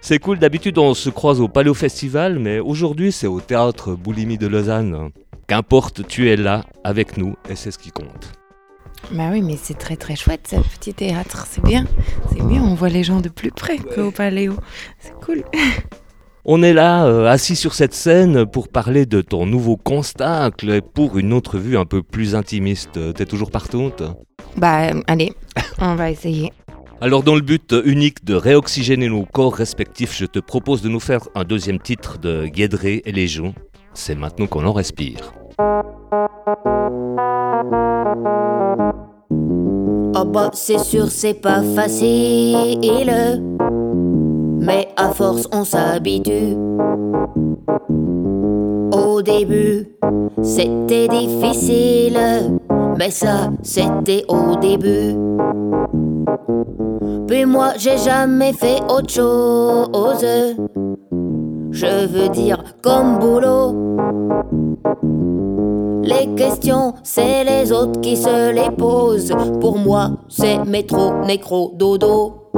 C'est 0.00 0.20
cool, 0.20 0.38
d'habitude 0.38 0.78
on 0.78 0.94
se 0.94 1.10
croise 1.10 1.40
au 1.40 1.48
Paléo 1.48 1.74
Festival, 1.74 2.38
mais 2.38 2.60
aujourd'hui 2.60 3.10
c'est 3.10 3.26
au 3.26 3.40
théâtre 3.40 3.94
Boulimie 3.94 4.38
de 4.38 4.46
Lausanne. 4.46 5.10
Qu'importe, 5.48 6.06
tu 6.06 6.30
es 6.30 6.36
là 6.36 6.64
avec 6.84 7.16
nous 7.16 7.34
et 7.48 7.56
c'est 7.56 7.72
ce 7.72 7.78
qui 7.78 7.90
compte. 7.90 8.32
Bah 9.10 9.30
oui, 9.32 9.42
mais 9.42 9.56
c'est 9.60 9.78
très 9.78 9.96
très 9.96 10.14
chouette 10.14 10.46
ce 10.48 10.56
petit 10.78 10.94
théâtre, 10.94 11.46
c'est 11.48 11.64
bien. 11.64 11.86
C'est 12.30 12.46
bien, 12.46 12.62
on 12.62 12.74
voit 12.74 12.88
les 12.88 13.02
gens 13.02 13.20
de 13.20 13.28
plus 13.28 13.50
près 13.50 13.78
qu'au 13.78 14.12
Paléo. 14.12 14.54
C'est 15.00 15.14
cool. 15.14 15.42
On 16.44 16.62
est 16.62 16.72
là, 16.72 17.04
euh, 17.04 17.26
assis 17.26 17.54
sur 17.54 17.74
cette 17.74 17.92
scène, 17.92 18.46
pour 18.46 18.68
parler 18.68 19.04
de 19.04 19.20
ton 19.20 19.44
nouveau 19.44 19.76
constat, 19.76 20.50
et 20.62 20.80
pour 20.80 21.18
une 21.18 21.34
autre 21.34 21.58
vue 21.58 21.76
un 21.76 21.84
peu 21.84 22.02
plus 22.02 22.34
intimiste. 22.34 22.98
T'es 23.14 23.26
toujours 23.26 23.50
partante 23.50 24.02
Bah 24.56 24.90
allez, 25.06 25.32
on 25.80 25.96
va 25.96 26.10
essayer. 26.10 26.52
Alors 27.02 27.22
dans 27.22 27.34
le 27.34 27.42
but 27.42 27.74
unique 27.84 28.24
de 28.24 28.34
réoxygéner 28.34 29.08
nos 29.08 29.24
corps 29.24 29.54
respectifs, 29.54 30.16
je 30.16 30.26
te 30.26 30.38
propose 30.38 30.80
de 30.82 30.88
nous 30.88 31.00
faire 31.00 31.28
un 31.34 31.44
deuxième 31.44 31.78
titre 31.78 32.18
de 32.18 32.46
Guédré 32.46 33.02
et 33.04 33.12
Légion. 33.12 33.54
C'est 33.92 34.14
maintenant 34.14 34.46
qu'on 34.46 34.64
en 34.64 34.72
respire. 34.72 35.32
Oh 40.12 40.24
bah 40.24 40.50
c'est 40.52 40.78
sûr 40.78 41.10
c'est 41.10 41.40
pas 41.40 41.62
facile 41.74 43.10
Mais 44.60 44.88
à 44.96 45.10
force 45.10 45.48
on 45.52 45.64
s'habitue. 45.64 46.56
Au 48.92 49.22
début 49.22 49.88
c'était 50.42 51.08
difficile. 51.08 52.18
Mais 52.98 53.10
ça 53.10 53.50
c'était 53.62 54.24
au 54.28 54.56
début. 54.56 55.16
Puis 57.26 57.44
moi 57.46 57.72
j'ai 57.78 57.98
jamais 57.98 58.52
fait 58.52 58.80
autre 58.88 59.10
chose. 59.10 60.26
Je 61.70 62.06
veux 62.06 62.28
dire 62.28 62.62
comme 62.82 63.18
boulot. 63.18 63.74
Les 66.02 66.34
questions, 66.34 66.94
c'est 67.02 67.44
les 67.44 67.72
autres 67.72 68.00
qui 68.00 68.16
se 68.16 68.52
les 68.52 68.74
posent. 68.76 69.32
Pour 69.60 69.78
moi, 69.78 70.10
c'est 70.28 70.64
métro, 70.64 71.12
nécro, 71.24 71.72
dodo. 71.76 72.50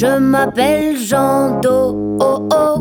Je 0.00 0.06
m'appelle 0.06 0.96
Jean 0.96 1.58
Do, 1.58 2.16
oh 2.20 2.48
oh. 2.54 2.76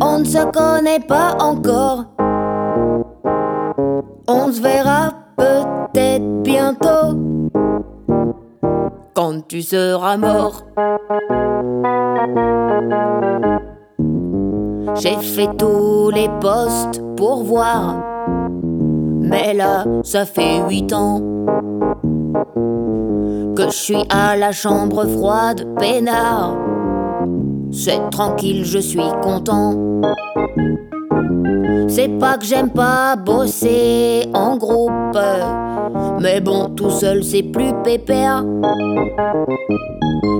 On 0.00 0.20
ne 0.20 0.24
se 0.24 0.42
connaît 0.50 0.98
pas 0.98 1.36
encore. 1.40 2.06
On 4.26 4.50
se 4.50 4.62
verra 4.62 5.10
peut-être 5.36 6.42
bientôt. 6.42 7.18
Quand 9.12 9.46
tu 9.46 9.60
seras 9.60 10.16
mort. 10.16 10.64
J'ai 14.94 15.16
fait 15.16 15.50
tous 15.58 16.08
les 16.14 16.30
postes 16.40 17.02
pour 17.14 17.44
voir. 17.44 17.96
Mais 19.20 19.52
là, 19.52 19.84
ça 20.02 20.24
fait 20.24 20.62
huit 20.66 20.94
ans 20.94 21.20
que 23.58 23.64
je 23.64 23.76
suis 23.76 24.04
à 24.08 24.36
la 24.36 24.52
chambre 24.52 25.04
froide, 25.04 25.66
peinard. 25.80 26.56
C'est 27.72 27.98
tranquille, 28.12 28.64
je 28.64 28.78
suis 28.78 29.10
content. 29.20 29.74
C'est 31.88 32.16
pas 32.20 32.38
que 32.38 32.44
j'aime 32.44 32.70
pas 32.70 33.16
bosser 33.16 34.28
en 34.32 34.56
groupe, 34.56 35.18
mais 36.20 36.40
bon, 36.40 36.68
tout 36.68 36.90
seul 36.90 37.24
c'est 37.24 37.42
plus 37.42 37.72
pépère. 37.82 38.44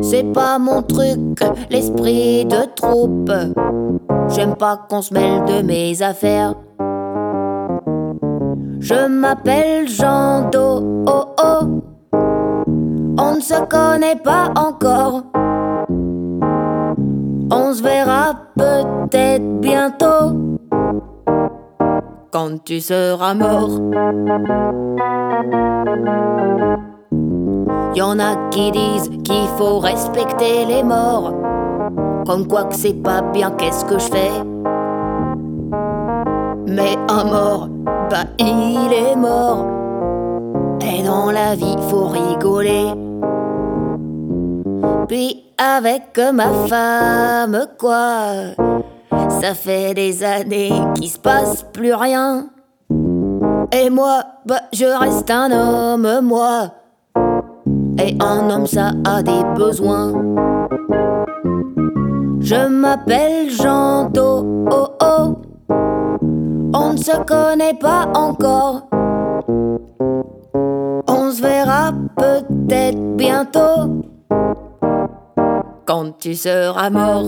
C'est 0.01 0.33
pas 0.33 0.61
mon 0.61 0.83
truc, 0.83 1.41
l'esprit 1.71 2.45
de 2.45 2.73
troupe. 2.77 3.33
J'aime 4.29 4.55
pas 4.55 4.87
qu'on 4.89 5.03
se 5.03 5.13
mêle 5.13 5.45
de 5.45 5.63
mes 5.63 6.03
affaires. 6.03 6.55
Je 8.79 9.09
m'appelle 9.09 9.89
Jean 9.89 10.49
Do, 10.51 11.05
oh 11.09 11.35
oh. 11.43 11.78
On 13.21 13.35
ne 13.35 13.41
se 13.41 13.61
connaît 13.67 14.15
pas 14.15 14.53
encore. 14.55 15.25
On 17.51 17.73
se 17.73 17.83
verra 17.83 18.35
peut-être 18.57 19.61
bientôt. 19.61 20.37
Quand 22.31 22.63
tu 22.65 22.81
seras 22.81 23.35
mort. 23.35 23.71
Y 27.97 28.03
en 28.03 28.21
a 28.21 28.37
qui 28.51 28.71
disent 28.71 29.11
qu'il 29.25 29.49
faut 29.57 29.81
respecter 29.81 30.65
les 30.67 30.85
morts. 30.85 31.35
Comme 32.25 32.47
quoi 32.47 32.65
que 32.65 32.77
c'est 32.77 33.03
pas 33.03 33.23
bien, 33.23 33.51
qu'est-ce 33.51 33.85
que 33.85 33.99
je 33.99 34.09
fais? 34.09 34.31
Mais 36.69 36.97
un 37.09 37.25
mort, 37.25 37.69
bah 38.11 38.27
il 38.39 38.93
est 38.93 39.17
mort. 39.17 39.67
Et 40.81 41.03
dans 41.03 41.33
la 41.33 41.57
vie, 41.57 41.77
faut 41.89 42.07
rigoler. 42.07 43.08
Puis 45.09 45.45
avec 45.57 46.21
ma 46.35 46.51
femme, 46.69 47.67
quoi 47.79 48.55
Ça 49.41 49.55
fait 49.55 49.95
des 49.95 50.23
années 50.23 50.73
qu'il 50.95 51.09
se 51.09 51.19
passe 51.19 51.65
plus 51.73 51.95
rien. 51.95 52.51
Et 53.73 53.89
moi, 53.89 54.23
bah 54.45 54.61
je 54.73 54.85
reste 54.85 55.31
un 55.31 55.51
homme, 55.51 56.21
moi. 56.23 56.71
Et 57.99 58.17
un 58.21 58.51
homme, 58.51 58.67
ça 58.67 58.93
a 59.05 59.23
des 59.23 59.43
besoins. 59.57 60.13
Je 62.41 62.67
m'appelle 62.69 63.51
Jean 63.51 64.11
Do, 64.11 64.67
oh 64.71 64.89
oh. 65.03 65.39
On 66.75 66.93
ne 66.93 66.99
se 66.99 67.17
connaît 67.25 67.75
pas 67.75 68.07
encore. 68.15 68.89
On 71.09 71.31
se 71.31 71.43
verra 71.43 71.93
peut-être 72.17 73.17
bientôt. 73.17 74.05
Quand 75.89 76.19
tu 76.19 76.35
seras 76.35 76.91
mort. 76.91 77.25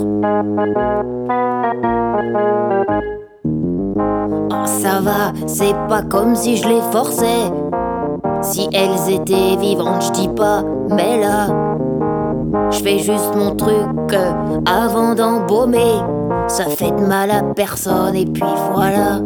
Oh, 4.50 4.66
Ça 4.66 5.00
va, 5.00 5.32
c'est 5.46 5.72
pas 5.88 6.02
comme 6.02 6.36
si 6.36 6.58
je 6.58 6.68
les 6.68 6.82
forçais. 6.92 7.50
Si 8.42 8.68
elles 8.74 9.14
étaient 9.14 9.56
vivantes, 9.56 10.02
je 10.02 10.10
dis 10.12 10.28
pas, 10.28 10.62
mais 10.90 11.18
là, 11.18 11.46
je 12.70 12.80
fais 12.80 12.98
juste 12.98 13.34
mon 13.34 13.56
truc 13.56 14.12
euh, 14.12 14.60
avant 14.66 15.14
d'embaumer. 15.14 15.94
Ça 16.46 16.66
fait 16.66 16.90
de 16.90 17.06
mal 17.06 17.30
à 17.30 17.42
personne 17.54 18.14
et 18.14 18.26
puis 18.26 18.44
voilà. 18.74 19.20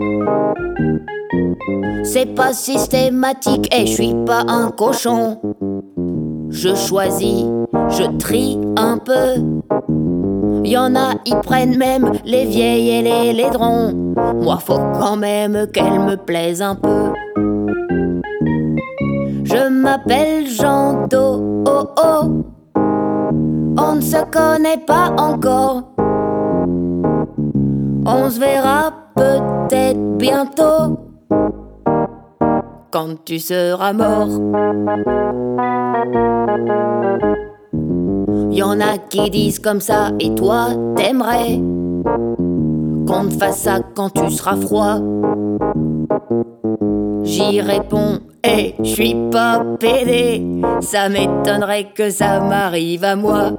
C'est 2.05 2.37
pas 2.37 2.53
systématique 2.53 3.69
et 3.75 3.85
je 3.85 3.95
suis 3.95 4.15
pas 4.27 4.45
un 4.47 4.71
cochon. 4.71 5.41
Je 6.51 6.77
choisis, 6.77 7.47
je 7.91 8.17
trie 8.19 8.59
un 8.77 8.99
peu. 8.99 9.43
Y 10.65 10.77
en 10.77 10.95
a, 10.97 11.15
ils 11.27 11.39
prennent 11.43 11.77
même 11.77 12.13
les 12.25 12.45
vieilles 12.47 12.91
et 12.91 13.03
les 13.03 13.33
laidrons. 13.33 13.93
Moi, 14.41 14.59
faut 14.59 14.81
quand 14.99 15.17
même 15.17 15.67
qu'elles 15.73 16.01
me 16.01 16.17
plaisent 16.17 16.63
un 16.63 16.75
peu. 16.75 17.13
Je 19.45 19.69
m'appelle 19.69 20.47
Jean 20.47 21.07
Do, 21.07 21.65
oh 21.67 21.89
oh. 21.99 22.45
On 23.77 23.97
ne 23.97 24.01
se 24.01 24.25
connaît 24.31 24.83
pas 24.87 25.13
encore. 25.19 25.83
On 28.07 28.31
se 28.31 28.39
verra 28.39 28.93
peut-être 29.15 30.17
bientôt. 30.17 30.99
Quand 32.91 33.25
tu 33.25 33.39
seras 33.39 33.93
mort. 33.93 34.29
Y 38.51 38.63
en 38.63 38.81
a 38.81 38.99
qui 38.99 39.31
disent 39.31 39.59
comme 39.59 39.81
ça, 39.81 40.11
et 40.21 40.35
toi, 40.35 40.69
t'aimerais 40.97 41.61
qu'on 43.07 43.29
te 43.29 43.35
fasse 43.35 43.61
ça 43.61 43.81
quand 43.95 44.11
tu 44.11 44.31
seras 44.31 44.57
froid. 44.57 45.01
J'y 47.25 47.61
réponds, 47.61 48.21
eh, 48.45 48.75
je 48.79 48.89
suis 48.89 49.17
pas 49.31 49.65
pédé, 49.81 50.43
ça 50.81 51.09
m'étonnerait 51.09 51.93
que 51.95 52.11
ça 52.11 52.41
m'arrive 52.41 53.05
à 53.05 53.17
moi. 53.17 53.53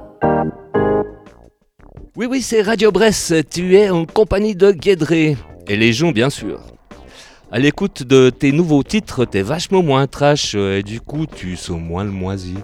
Oui, 2.16 2.26
oui, 2.30 2.40
c'est 2.40 2.62
Radio 2.62 2.90
Brest, 2.90 3.50
tu 3.50 3.76
es 3.76 3.90
en 3.90 4.06
compagnie 4.06 4.54
de 4.54 4.70
Guédré. 4.70 5.36
Et 5.68 5.76
les 5.76 5.92
gens, 5.92 6.12
bien 6.12 6.30
sûr. 6.30 6.60
À 7.52 7.58
l'écoute 7.58 8.02
de 8.02 8.30
tes 8.30 8.52
nouveaux 8.52 8.82
titres, 8.82 9.24
t'es 9.24 9.42
vachement 9.42 9.82
moins 9.82 10.06
trash 10.06 10.54
euh, 10.54 10.78
et 10.78 10.82
du 10.82 11.00
coup, 11.00 11.26
tu 11.26 11.56
sens 11.56 11.80
moins 11.80 12.04
le 12.04 12.10
moisi. 12.10 12.54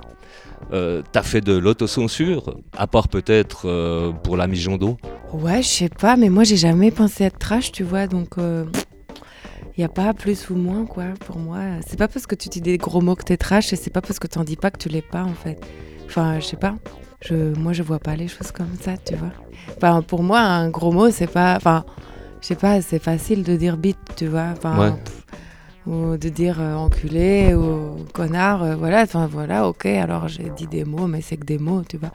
Euh, 0.73 1.03
T'as 1.13 1.23
fait 1.23 1.41
de 1.43 1.57
l'autocensure, 1.57 2.57
à 2.77 2.87
part 2.87 3.09
peut-être 3.09 3.69
euh, 3.69 4.11
pour 4.13 4.37
la 4.37 4.51
Jondo 4.53 4.97
Ouais, 5.33 5.63
je 5.63 5.69
sais 5.69 5.89
pas, 5.89 6.17
mais 6.17 6.29
moi 6.31 6.45
j'ai 6.45 6.57
jamais 6.57 6.91
pensé 6.91 7.25
être 7.25 7.39
trash, 7.39 7.73
tu 7.73 7.83
vois, 7.85 8.07
donc 8.07 8.35
il 8.39 9.81
n'y 9.81 9.85
a 9.85 9.89
pas 9.89 10.13
plus 10.13 10.51
ou 10.51 10.55
moins, 10.55 10.85
quoi, 10.85 11.05
pour 11.27 11.39
moi. 11.39 11.61
C'est 11.87 11.99
pas 11.99 12.09
parce 12.09 12.27
que 12.27 12.35
tu 12.35 12.49
dis 12.51 12.61
des 12.61 12.77
gros 12.79 13.01
mots 13.01 13.15
que 13.17 13.23
t'es 13.25 13.37
trash 13.39 13.73
et 13.73 13.77
c'est 13.77 13.91
pas 13.91 14.03
parce 14.03 14.19
que 14.19 14.27
t'en 14.27 14.45
dis 14.45 14.57
pas 14.57 14.71
que 14.71 14.79
tu 14.79 14.89
l'es 14.91 15.01
pas, 15.03 15.23
en 15.25 15.33
fait. 15.35 15.59
Enfin, 16.07 16.39
je 16.41 16.45
sais 16.45 16.57
pas. 16.57 16.75
Je, 17.23 17.35
moi, 17.59 17.73
je 17.73 17.83
vois 17.83 17.99
pas 17.99 18.15
les 18.17 18.29
choses 18.29 18.51
comme 18.53 18.75
ça, 18.81 18.97
tu 18.99 19.15
vois. 19.15 19.31
Enfin, 19.77 20.03
pour 20.03 20.23
moi, 20.23 20.41
un 20.41 20.69
gros 20.69 20.93
mot, 20.93 21.11
c'est 21.11 21.27
pas. 21.27 21.55
Enfin, 21.57 21.85
je 22.43 22.49
sais 22.49 22.55
pas, 22.55 22.83
c'est 22.83 22.99
facile 22.99 23.45
de 23.45 23.57
dire 23.57 23.77
bite, 23.79 23.97
tu 24.17 24.27
vois. 24.27 24.49
Enfin, 24.53 24.79
Ouais. 24.79 24.91
pff, 24.93 25.25
ou 25.87 26.17
de 26.17 26.29
dire 26.29 26.61
euh, 26.61 26.75
enculé 26.75 27.55
ou 27.55 28.05
connard, 28.13 28.63
euh, 28.63 28.77
voilà. 28.77 29.03
Enfin, 29.03 29.27
voilà, 29.27 29.69
ok. 29.69 29.87
Alors, 29.87 30.29
j'ai 30.29 30.51
dit 30.57 30.67
des 30.67 30.85
mots, 30.85 31.07
mais 31.07 31.21
c'est 31.21 31.37
que 31.37 31.45
des 31.45 31.59
mots, 31.59 31.83
tu 31.89 31.97
vois. 31.97 32.13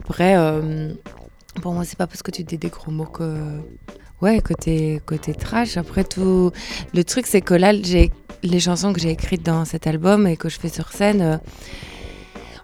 Après, 0.00 0.36
euh, 0.36 0.92
pour 1.62 1.72
moi, 1.72 1.84
c'est 1.84 1.96
pas 1.96 2.06
parce 2.06 2.22
que 2.22 2.30
tu 2.30 2.44
dis 2.44 2.58
des 2.58 2.68
gros 2.68 2.90
mots 2.90 3.04
que. 3.04 3.34
Ouais, 4.20 4.40
côté, 4.40 5.00
côté 5.06 5.32
trash. 5.32 5.76
Après 5.76 6.02
tout, 6.02 6.50
le 6.92 7.04
truc, 7.04 7.26
c'est 7.26 7.40
que 7.40 7.54
là, 7.54 7.72
j'ai 7.80 8.10
les 8.42 8.58
chansons 8.58 8.92
que 8.92 9.00
j'ai 9.00 9.10
écrites 9.10 9.44
dans 9.44 9.64
cet 9.64 9.86
album 9.86 10.26
et 10.26 10.36
que 10.36 10.48
je 10.48 10.58
fais 10.58 10.68
sur 10.68 10.88
scène. 10.88 11.40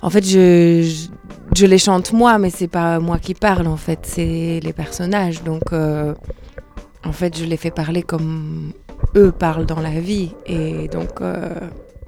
en 0.02 0.10
fait, 0.10 0.24
je, 0.24 0.82
je, 0.82 1.08
je 1.56 1.66
les 1.66 1.78
chante 1.78 2.12
moi, 2.12 2.38
mais 2.38 2.50
c'est 2.50 2.68
pas 2.68 2.98
moi 2.98 3.18
qui 3.20 3.34
parle, 3.34 3.68
en 3.68 3.76
fait, 3.76 4.00
c'est 4.02 4.60
les 4.64 4.72
personnages. 4.72 5.44
Donc, 5.44 5.72
en 5.72 7.12
fait, 7.12 7.38
je 7.38 7.44
les 7.44 7.56
fais 7.56 7.70
parler 7.70 8.02
comme 8.02 8.72
eux 9.16 9.32
parlent 9.32 9.66
dans 9.66 9.80
la 9.80 10.00
vie. 10.00 10.32
Et 10.46 10.88
donc, 10.88 11.20
euh, 11.20 11.48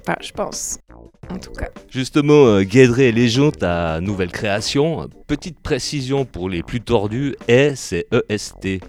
enfin, 0.01 0.17
je 0.21 0.31
pense, 0.31 0.79
en 1.29 1.37
tout 1.37 1.51
cas. 1.51 1.69
Justement, 1.89 2.45
euh, 2.47 2.63
Guédré 2.63 3.09
et 3.09 3.11
Légion, 3.11 3.51
ta 3.51 4.01
nouvelle 4.01 4.31
création, 4.31 5.07
petite 5.27 5.59
précision 5.59 6.25
pour 6.25 6.49
les 6.49 6.63
plus 6.63 6.81
tordus, 6.81 7.35
est 7.47 7.75
c'est 7.75 8.07
EST. 8.29 8.81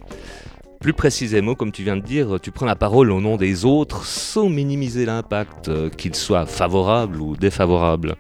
Plus 0.80 0.92
précisément, 0.92 1.54
comme 1.54 1.72
tu 1.72 1.82
viens 1.82 1.96
de 1.96 2.04
dire, 2.04 2.38
tu 2.40 2.52
prends 2.52 2.66
la 2.66 2.76
parole 2.76 3.10
au 3.10 3.20
nom 3.20 3.36
des 3.36 3.64
autres 3.64 4.04
sans 4.04 4.48
minimiser 4.48 5.04
l'impact, 5.06 5.68
euh, 5.68 5.90
qu'il 5.90 6.14
soit 6.14 6.46
favorable 6.46 7.20
ou 7.20 7.36
défavorable. 7.36 8.14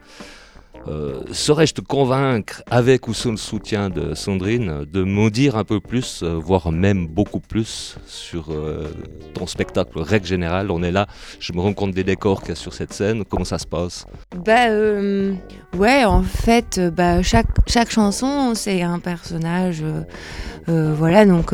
Euh, 0.88 1.20
Saurais-je 1.32 1.74
te 1.74 1.80
convaincre, 1.80 2.62
avec 2.70 3.08
ou 3.08 3.14
sans 3.14 3.30
le 3.30 3.36
soutien 3.36 3.90
de 3.90 4.14
Sandrine, 4.14 4.84
de 4.90 5.02
m'en 5.02 5.28
dire 5.28 5.56
un 5.56 5.64
peu 5.64 5.80
plus, 5.80 6.22
euh, 6.22 6.34
voire 6.34 6.72
même 6.72 7.06
beaucoup 7.06 7.40
plus, 7.40 7.96
sur 8.06 8.46
euh, 8.50 8.88
ton 9.34 9.46
spectacle 9.46 10.00
Règle 10.00 10.26
Générale? 10.26 10.70
On 10.70 10.82
est 10.82 10.90
là, 10.90 11.06
je 11.40 11.52
me 11.52 11.60
rends 11.60 11.74
compte 11.74 11.92
des 11.92 12.04
décors 12.04 12.40
qu'il 12.40 12.50
y 12.50 12.52
a 12.52 12.56
sur 12.56 12.72
cette 12.72 12.92
scène, 12.92 13.24
comment 13.24 13.44
ça 13.44 13.58
se 13.58 13.66
passe? 13.66 14.06
Bah 14.44 14.68
ouais, 15.76 16.04
en 16.04 16.22
fait, 16.22 16.80
bah, 16.94 17.22
chaque, 17.22 17.48
chaque 17.66 17.90
chanson, 17.90 18.54
c'est 18.54 18.82
un 18.82 18.98
personnage. 18.98 19.84
voilà, 20.66 21.26
donc 21.26 21.52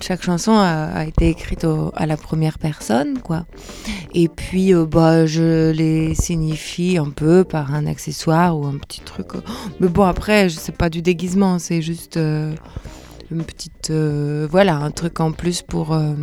chaque 0.00 0.22
chanson 0.22 0.52
a, 0.52 1.04
été 1.04 1.28
écrite 1.28 1.66
à 1.94 2.06
la 2.06 2.16
première 2.16 2.58
personne, 2.58 3.18
quoi. 3.18 3.44
Et 4.14 4.28
puis, 4.28 4.72
bah, 4.74 5.26
je 5.26 5.70
les 5.72 6.14
signifie 6.14 6.98
un 6.98 7.10
peu 7.10 7.44
par 7.44 7.74
un 7.74 7.86
accessoire 7.86 8.56
ou 8.58 8.67
un 8.68 8.78
petit 8.78 9.00
truc. 9.00 9.34
euh. 9.34 9.40
Mais 9.80 9.88
bon, 9.88 10.04
après, 10.04 10.48
sais 10.56 10.72
pas 10.72 10.88
du 10.90 11.02
déguisement, 11.02 11.58
c'est 11.58 11.82
juste 11.82 12.16
euh, 12.16 12.54
une 13.30 13.44
petite. 13.44 13.90
euh, 13.90 14.46
voilà, 14.50 14.76
un 14.76 14.90
truc 14.90 15.20
en 15.20 15.32
plus 15.32 15.62
pour. 15.62 15.92
euh, 15.92 16.14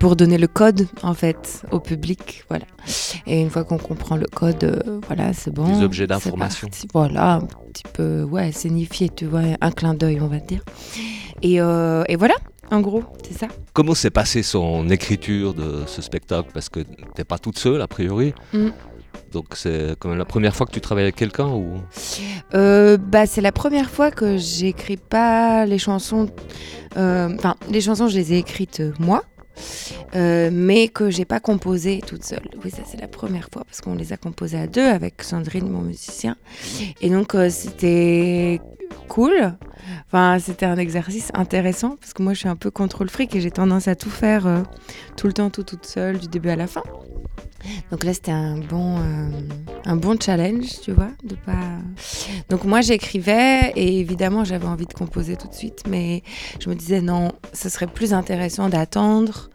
pour 0.00 0.16
donner 0.16 0.38
le 0.38 0.48
code 0.48 0.88
en 1.02 1.14
fait 1.14 1.62
au 1.70 1.78
public, 1.78 2.44
voilà. 2.50 2.64
Et 3.26 3.40
une 3.40 3.48
fois 3.48 3.64
qu'on 3.64 3.78
comprend 3.78 4.16
le 4.16 4.26
code, 4.26 5.00
voilà, 5.06 5.32
c'est 5.32 5.52
bon. 5.52 5.64
Des 5.78 5.84
objets 5.84 6.02
c'est 6.02 6.08
d'information. 6.08 6.68
Voilà, 6.92 7.34
un 7.36 7.40
petit 7.72 7.84
peu, 7.90 8.24
ouais, 8.24 8.50
signifié, 8.52 9.08
tu 9.08 9.24
vois, 9.24 9.42
un 9.60 9.70
clin 9.70 9.94
d'œil, 9.94 10.18
on 10.20 10.26
va 10.26 10.40
dire. 10.40 10.62
Et, 11.42 11.54
et 11.54 12.16
voilà, 12.16 12.34
en 12.72 12.80
gros, 12.80 13.04
c'est 13.26 13.38
ça. 13.38 13.46
Comment 13.72 13.94
s'est 13.94 14.10
passée 14.10 14.42
son 14.42 14.90
écriture 14.90 15.54
de 15.54 15.84
ce 15.86 16.02
spectacle? 16.02 16.50
Parce 16.52 16.68
que 16.68 16.80
t'es 17.14 17.24
pas 17.24 17.38
toute 17.38 17.58
seule, 17.58 17.80
a 17.80 17.86
priori. 17.86 18.34
Mm. 18.52 18.70
Donc 19.34 19.46
c'est 19.54 19.96
quand 19.98 20.08
même 20.08 20.18
la 20.18 20.24
première 20.24 20.54
fois 20.54 20.64
que 20.64 20.70
tu 20.72 20.80
travailles 20.80 21.04
avec 21.04 21.16
quelqu'un 21.16 21.48
ou? 21.48 21.66
Euh, 22.54 22.96
bah, 22.96 23.26
c'est 23.26 23.40
la 23.40 23.50
première 23.52 23.90
fois 23.90 24.12
que 24.12 24.36
j'écris 24.38 24.96
pas 24.96 25.66
les 25.66 25.78
chansons. 25.78 26.28
euh, 26.96 27.28
Enfin, 27.36 27.56
les 27.68 27.80
chansons, 27.80 28.06
je 28.06 28.16
les 28.16 28.32
ai 28.32 28.38
écrites 28.38 28.78
euh, 28.80 28.92
moi. 29.00 29.24
mais 30.14 30.86
que 30.88 31.10
j'ai 31.10 31.24
pas 31.24 31.40
composé 31.40 32.00
toute 32.06 32.24
seule. 32.24 32.48
Oui, 32.64 32.70
ça 32.70 32.82
c'est 32.86 33.00
la 33.00 33.08
première 33.08 33.48
fois 33.52 33.64
parce 33.64 33.80
qu'on 33.80 33.96
les 33.96 34.12
a 34.12 34.16
composées 34.16 34.58
à 34.58 34.68
deux 34.68 34.86
avec 34.86 35.22
Sandrine, 35.22 35.68
mon 35.68 35.82
musicien. 35.82 36.36
Et 37.00 37.10
donc 37.10 37.36
c'était 37.50 38.60
cool. 39.08 39.56
Enfin, 40.06 40.38
c'était 40.38 40.66
un 40.66 40.76
exercice 40.78 41.30
intéressant 41.34 41.96
parce 42.00 42.12
que 42.14 42.22
moi 42.22 42.34
je 42.34 42.38
suis 42.38 42.48
un 42.48 42.56
peu 42.56 42.70
contrôle 42.70 43.10
fric 43.10 43.34
et 43.34 43.40
j'ai 43.40 43.50
tendance 43.50 43.88
à 43.88 43.96
tout 43.96 44.10
faire 44.10 44.46
tout 45.16 45.26
le 45.26 45.32
temps, 45.32 45.50
tout 45.50 45.64
toute 45.64 45.86
seule, 45.86 46.18
du 46.18 46.28
début 46.28 46.50
à 46.50 46.56
la 46.56 46.68
fin. 46.68 46.82
Donc 47.90 48.04
là, 48.04 48.14
c'était 48.14 48.32
un 48.32 48.58
bon, 48.58 48.98
euh, 48.98 49.28
un 49.84 49.96
bon 49.96 50.18
challenge, 50.20 50.80
tu 50.82 50.92
vois, 50.92 51.10
de 51.22 51.34
pas. 51.34 51.78
Donc 52.48 52.64
moi, 52.64 52.80
j'écrivais 52.80 53.72
et 53.76 54.00
évidemment, 54.00 54.44
j'avais 54.44 54.66
envie 54.66 54.86
de 54.86 54.92
composer 54.92 55.36
tout 55.36 55.48
de 55.48 55.54
suite, 55.54 55.82
mais 55.88 56.22
je 56.60 56.68
me 56.68 56.74
disais 56.74 57.00
non, 57.00 57.32
ce 57.52 57.68
serait 57.68 57.86
plus 57.86 58.12
intéressant 58.12 58.68
d'attendre 58.68 59.50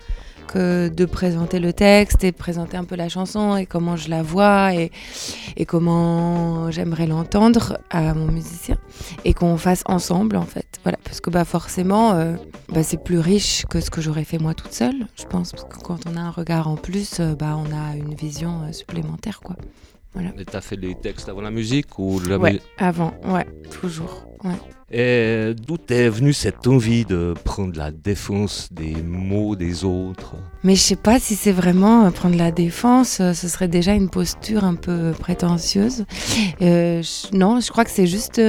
de 0.58 1.06
présenter 1.06 1.60
le 1.60 1.74
texte 1.74 2.24
et 2.24 2.32
présenter 2.32 2.78
un 2.78 2.86
peu 2.86 2.96
la 2.96 3.10
chanson 3.10 3.56
et 3.56 3.66
comment 3.66 3.96
je 3.96 4.10
la 4.10 4.24
vois 4.24 4.74
et, 4.74 4.92
et 5.58 5.66
comment 5.66 6.72
j'aimerais 6.72 7.08
l'entendre 7.08 7.78
à 7.90 8.14
mon 8.14 8.26
musicien 8.28 8.78
et 9.26 9.34
qu'on 9.34 9.58
fasse 9.58 9.84
ensemble 9.86 10.36
en 10.36 10.46
fait. 10.46 10.80
Voilà, 10.84 10.98
parce 11.04 11.22
que 11.22 11.30
bah 11.30 11.46
forcément, 11.46 12.14
euh, 12.14 12.36
bah, 12.70 12.84
c'est 12.84 13.04
plus 13.04 13.20
riche 13.20 13.66
que 13.70 13.80
ce 13.80 13.90
que 13.90 14.02
j'aurais 14.02 14.24
fait 14.24 14.38
moi 14.38 14.54
toute 14.54 14.74
seule, 14.74 15.08
je 15.16 15.26
pense, 15.26 15.52
parce 15.52 15.66
que 15.66 15.78
quand 15.80 16.00
on 16.08 16.16
a 16.16 16.22
un 16.22 16.32
regard 16.32 16.68
en 16.68 16.76
plus, 16.76 17.20
euh, 17.20 17.36
bah 17.36 17.58
on 17.58 17.72
a 17.76 17.96
une 17.96 18.14
vision 18.14 18.62
euh, 18.64 18.72
supplémentaire 18.72 19.42
quoi. 19.42 19.56
Voilà. 20.14 20.32
Et 20.40 20.46
t'as 20.46 20.62
fait 20.62 20.76
les 20.76 20.96
textes 20.96 21.30
avant 21.30 21.42
la 21.42 21.52
musique 21.52 22.00
ou 22.00 22.20
Ouais, 22.20 22.60
avant, 22.80 23.14
ouais, 23.26 23.46
toujours, 23.70 24.26
ouais. 24.44 24.56
Et 24.92 25.54
d'où 25.68 25.78
t'es 25.78 26.10
venue 26.10 26.34
cette 26.34 26.66
envie 26.66 27.06
de 27.06 27.36
prendre 27.44 27.78
la 27.78 27.92
défense 27.92 28.70
des 28.72 28.96
mots 28.96 29.56
des 29.56 29.84
autres? 29.84 30.36
Mais 30.64 30.76
je 30.76 30.82
sais 30.82 30.96
pas 30.96 31.20
si 31.20 31.36
c'est 31.36 31.52
vraiment 31.52 32.06
euh, 32.06 32.10
prendre 32.10 32.36
la 32.36 32.52
défense, 32.52 33.20
euh, 33.20 33.34
ce 33.34 33.48
serait 33.48 33.68
déjà 33.68 33.94
une 33.94 34.10
posture 34.10 34.64
un 34.64 34.74
peu 34.74 35.12
prétentieuse. 35.20 36.06
Euh, 36.62 37.04
non, 37.34 37.60
je 37.60 37.70
crois 37.70 37.86
que 37.86 37.92
c'est 37.92 38.08
juste 38.08 38.42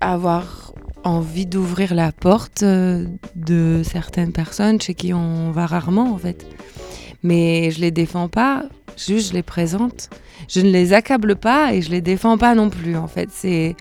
avoir 0.00 0.72
envie 1.04 1.46
d'ouvrir 1.46 1.94
la 1.94 2.10
porte 2.10 2.64
de 2.64 3.82
certaines 3.84 4.32
personnes 4.32 4.80
chez 4.80 4.94
qui 4.94 5.14
on 5.14 5.52
va 5.52 5.66
rarement 5.66 6.12
en 6.12 6.18
fait. 6.18 6.46
Mais 7.22 7.70
je 7.70 7.80
les 7.80 7.92
défends 7.92 8.28
pas, 8.28 8.64
juste 8.96 9.30
je 9.30 9.34
les 9.34 9.42
présente. 9.42 10.10
Je 10.48 10.60
ne 10.60 10.70
les 10.70 10.92
accable 10.92 11.36
pas 11.36 11.72
et 11.72 11.80
je 11.80 11.90
les 11.90 12.00
défends 12.00 12.38
pas 12.38 12.54
non 12.54 12.70
plus 12.70 12.96
en 12.96 13.06
fait. 13.06 13.28
C'est 13.32 13.76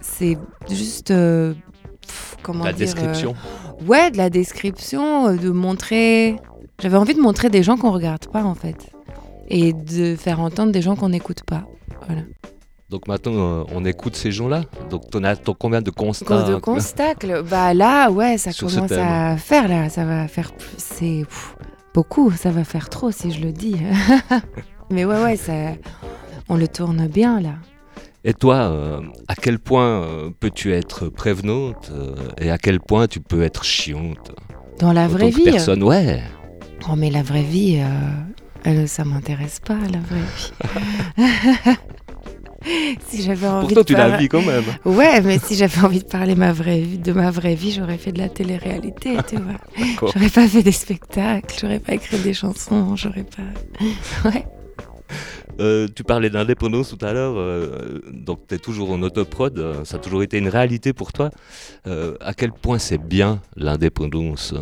c'est 0.00 0.36
juste 0.70 1.10
euh, 1.10 1.54
pff, 2.06 2.36
comment 2.42 2.64
La 2.64 2.72
dire, 2.72 2.86
description. 2.86 3.34
euh, 3.80 3.84
ouais, 3.86 4.10
de 4.10 4.16
la 4.16 4.30
description, 4.30 5.28
euh, 5.28 5.36
de 5.36 5.50
montrer. 5.50 6.36
J'avais 6.80 6.96
envie 6.96 7.14
de 7.14 7.20
montrer 7.20 7.50
des 7.50 7.62
gens 7.62 7.76
qu'on 7.76 7.92
regarde 7.92 8.26
pas 8.26 8.42
en 8.44 8.54
fait 8.54 8.90
et 9.48 9.72
de 9.72 10.16
faire 10.16 10.40
entendre 10.40 10.72
des 10.72 10.82
gens 10.82 10.96
qu'on 10.96 11.10
n'écoute 11.10 11.42
pas. 11.44 11.64
Voilà. 12.06 12.22
Donc 12.90 13.08
maintenant, 13.08 13.32
euh, 13.60 13.64
on 13.74 13.84
écoute 13.84 14.14
ces 14.16 14.30
gens-là. 14.32 14.62
Donc 14.90 15.10
t'en 15.10 15.22
as 15.24 15.36
t'as 15.36 15.52
combien 15.58 15.82
de 15.82 15.90
constats 15.90 16.42
de 16.44 16.56
constacle, 16.56 17.42
bah 17.48 17.74
là, 17.74 18.10
ouais, 18.10 18.38
ça 18.38 18.52
Sur 18.52 18.68
commence 18.68 18.92
à 18.92 19.36
faire 19.36 19.68
là, 19.68 19.88
ça 19.88 20.04
va 20.04 20.28
faire 20.28 20.52
plus, 20.52 20.74
c'est 20.78 21.24
beaucoup, 21.94 22.30
ça 22.32 22.50
va 22.50 22.64
faire 22.64 22.88
trop 22.90 23.10
si 23.10 23.30
je 23.32 23.40
le 23.40 23.52
dis. 23.52 23.76
Mais 24.90 25.04
ouais, 25.04 25.22
ouais, 25.22 25.36
ça, 25.36 25.52
on 26.48 26.56
le 26.56 26.68
tourne 26.68 27.06
bien 27.08 27.40
là. 27.40 27.54
Et 28.24 28.32
toi, 28.32 28.56
euh, 28.70 29.00
à 29.28 29.34
quel 29.34 29.58
point 29.58 30.02
euh, 30.02 30.30
peux-tu 30.38 30.72
être 30.72 31.08
prévenante 31.08 31.90
euh, 31.92 32.14
et 32.40 32.50
à 32.50 32.56
quel 32.58 32.80
point 32.80 33.06
tu 33.06 33.20
peux 33.20 33.42
être 33.42 33.64
chiante 33.64 34.32
Dans 34.78 34.92
la 34.92 35.06
vraie 35.08 35.30
vie. 35.30 35.44
personne, 35.44 35.82
ouais. 35.82 36.22
Oh 36.90 36.96
mais 36.96 37.10
la 37.10 37.22
vraie 37.22 37.42
vie, 37.42 37.80
euh, 37.80 38.10
elle, 38.64 38.88
ça 38.88 39.04
m'intéresse 39.04 39.60
pas 39.60 39.76
la 39.92 39.98
vraie 39.98 40.22
vie. 41.18 41.74
si 43.08 43.22
j'avais 43.22 43.46
envie 43.46 43.66
Pourtant, 43.66 43.80
de 43.82 43.86
tu 43.86 43.92
la 43.94 44.08
par- 44.08 44.18
vis 44.18 44.28
quand 44.28 44.42
même. 44.42 44.64
Ouais, 44.86 45.20
mais 45.20 45.38
si 45.38 45.54
j'avais 45.54 45.82
envie 45.84 45.98
de 45.98 46.04
parler 46.08 46.34
ma 46.34 46.52
vraie 46.52 46.80
vie, 46.80 46.98
de 46.98 47.12
ma 47.12 47.30
vraie 47.30 47.54
vie, 47.54 47.72
j'aurais 47.72 47.98
fait 47.98 48.12
de 48.12 48.18
la 48.18 48.30
télé-réalité, 48.30 49.16
tu 49.28 49.36
vois. 49.36 50.08
J'aurais 50.14 50.30
pas 50.30 50.48
fait 50.48 50.62
des 50.62 50.72
spectacles, 50.72 51.54
j'aurais 51.60 51.78
pas 51.78 51.92
écrit 51.94 52.18
des 52.20 52.32
chansons, 52.34 52.96
j'aurais 52.96 53.24
pas. 53.24 54.30
Ouais. 54.30 54.46
Euh, 55.60 55.86
tu 55.94 56.02
parlais 56.02 56.30
d'indépendance 56.30 56.96
tout 56.96 57.04
à 57.04 57.12
l'heure, 57.12 57.34
euh, 57.36 58.00
donc 58.12 58.40
tu 58.48 58.56
es 58.56 58.58
toujours 58.58 58.90
en 58.90 59.02
autoprod, 59.02 59.58
euh, 59.58 59.84
ça 59.84 59.96
a 59.96 59.98
toujours 60.00 60.22
été 60.22 60.38
une 60.38 60.48
réalité 60.48 60.92
pour 60.92 61.12
toi. 61.12 61.30
Euh, 61.86 62.16
à 62.20 62.34
quel 62.34 62.52
point 62.52 62.78
c'est 62.78 62.98
bien 62.98 63.40
l'indépendance 63.56 64.52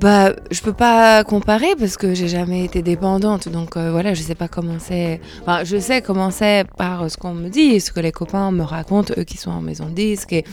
Bah, 0.00 0.32
je 0.50 0.60
peux 0.62 0.72
pas 0.72 1.22
comparer 1.22 1.76
parce 1.78 1.96
que 1.96 2.12
j'ai 2.12 2.26
jamais 2.26 2.64
été 2.64 2.82
dépendante, 2.82 3.48
donc 3.48 3.76
voilà, 3.76 4.14
je 4.14 4.22
sais 4.22 4.34
pas 4.34 4.48
comment 4.48 4.78
c'est. 4.80 5.20
Enfin, 5.42 5.62
je 5.62 5.78
sais 5.78 6.02
comment 6.02 6.32
c'est 6.32 6.64
par 6.76 7.08
ce 7.08 7.16
qu'on 7.16 7.34
me 7.34 7.48
dit, 7.48 7.78
ce 7.80 7.92
que 7.92 8.00
les 8.00 8.12
copains 8.12 8.50
me 8.50 8.64
racontent, 8.64 9.14
eux 9.16 9.24
qui 9.24 9.36
sont 9.36 9.52
en 9.52 9.60
maison 9.60 9.86
de 9.86 9.94
disque, 9.94 10.32
et 10.32 10.44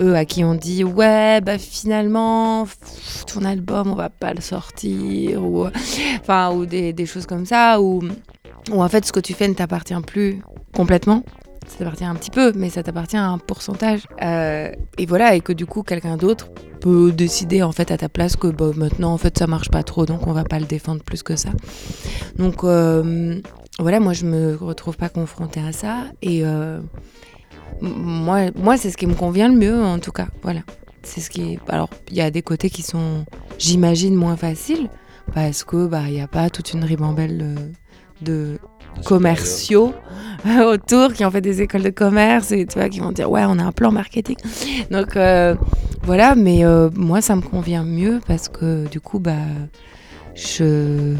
eux 0.00 0.14
à 0.14 0.24
qui 0.24 0.44
on 0.44 0.54
dit 0.54 0.84
ouais, 0.84 1.40
bah 1.40 1.58
finalement, 1.58 2.68
ton 3.26 3.44
album, 3.44 3.90
on 3.90 3.96
va 3.96 4.10
pas 4.10 4.32
le 4.32 4.40
sortir, 4.40 5.42
ou 5.42 5.66
enfin, 6.20 6.52
ou 6.52 6.66
des, 6.66 6.92
des 6.92 7.06
choses 7.06 7.26
comme 7.26 7.46
ça, 7.46 7.80
ou, 7.80 8.02
ou 8.70 8.82
en 8.82 8.88
fait, 8.88 9.04
ce 9.04 9.12
que 9.12 9.20
tu 9.20 9.34
fais 9.34 9.48
ne 9.48 9.54
t'appartient 9.54 9.94
plus 10.06 10.40
complètement. 10.74 11.24
Ça 11.66 11.78
t'appartient 11.78 12.04
un 12.04 12.14
petit 12.14 12.30
peu, 12.30 12.52
mais 12.54 12.70
ça 12.70 12.82
t'appartient 12.82 13.16
à 13.16 13.26
un 13.28 13.38
pourcentage. 13.38 14.02
Euh, 14.22 14.70
et 14.98 15.06
voilà, 15.06 15.34
et 15.34 15.40
que 15.40 15.52
du 15.52 15.66
coup, 15.66 15.82
quelqu'un 15.82 16.16
d'autre 16.16 16.48
peut 16.82 17.12
décider 17.12 17.62
en 17.62 17.70
fait 17.70 17.92
à 17.92 17.96
ta 17.96 18.08
place 18.08 18.34
que 18.34 18.48
bah, 18.48 18.72
maintenant 18.76 19.12
en 19.12 19.16
fait 19.16 19.38
ça 19.38 19.46
marche 19.46 19.70
pas 19.70 19.84
trop 19.84 20.04
donc 20.04 20.26
on 20.26 20.32
va 20.32 20.42
pas 20.42 20.58
le 20.58 20.66
défendre 20.66 21.00
plus 21.04 21.22
que 21.22 21.36
ça 21.36 21.50
donc 22.38 22.64
euh, 22.64 23.40
voilà 23.78 24.00
moi 24.00 24.12
je 24.14 24.26
me 24.26 24.56
retrouve 24.56 24.96
pas 24.96 25.08
confrontée 25.08 25.60
à 25.60 25.70
ça 25.70 26.06
et 26.22 26.44
euh, 26.44 26.80
moi 27.80 28.50
moi 28.56 28.76
c'est 28.76 28.90
ce 28.90 28.96
qui 28.96 29.06
me 29.06 29.14
convient 29.14 29.48
le 29.48 29.54
mieux 29.54 29.80
en 29.80 30.00
tout 30.00 30.10
cas 30.10 30.26
voilà 30.42 30.62
c'est 31.04 31.20
ce 31.20 31.30
qui 31.30 31.56
alors 31.68 31.88
il 32.10 32.16
y 32.16 32.20
a 32.20 32.32
des 32.32 32.42
côtés 32.42 32.68
qui 32.68 32.82
sont 32.82 33.26
j'imagine 33.58 34.16
moins 34.16 34.36
faciles 34.36 34.90
parce 35.34 35.62
que 35.62 35.86
bah 35.86 36.02
il 36.08 36.14
y 36.14 36.20
a 36.20 36.26
pas 36.26 36.50
toute 36.50 36.72
une 36.72 36.82
ribambelle 36.82 37.72
de 38.22 38.58
commerciaux 39.04 39.94
autour 40.66 41.12
qui 41.12 41.24
ont 41.24 41.30
fait 41.30 41.40
des 41.40 41.62
écoles 41.62 41.82
de 41.82 41.90
commerce 41.90 42.52
et 42.52 42.66
tu 42.66 42.78
vois 42.78 42.88
qui 42.88 43.00
vont 43.00 43.12
dire 43.12 43.30
ouais 43.30 43.44
on 43.46 43.58
a 43.58 43.64
un 43.64 43.72
plan 43.72 43.92
marketing. 43.92 44.36
Donc 44.90 45.16
euh, 45.16 45.54
voilà 46.02 46.34
mais 46.34 46.64
euh, 46.64 46.90
moi 46.94 47.20
ça 47.20 47.36
me 47.36 47.42
convient 47.42 47.84
mieux 47.84 48.20
parce 48.26 48.48
que 48.48 48.88
du 48.88 49.00
coup 49.00 49.18
bah 49.18 49.32
je 50.34 51.14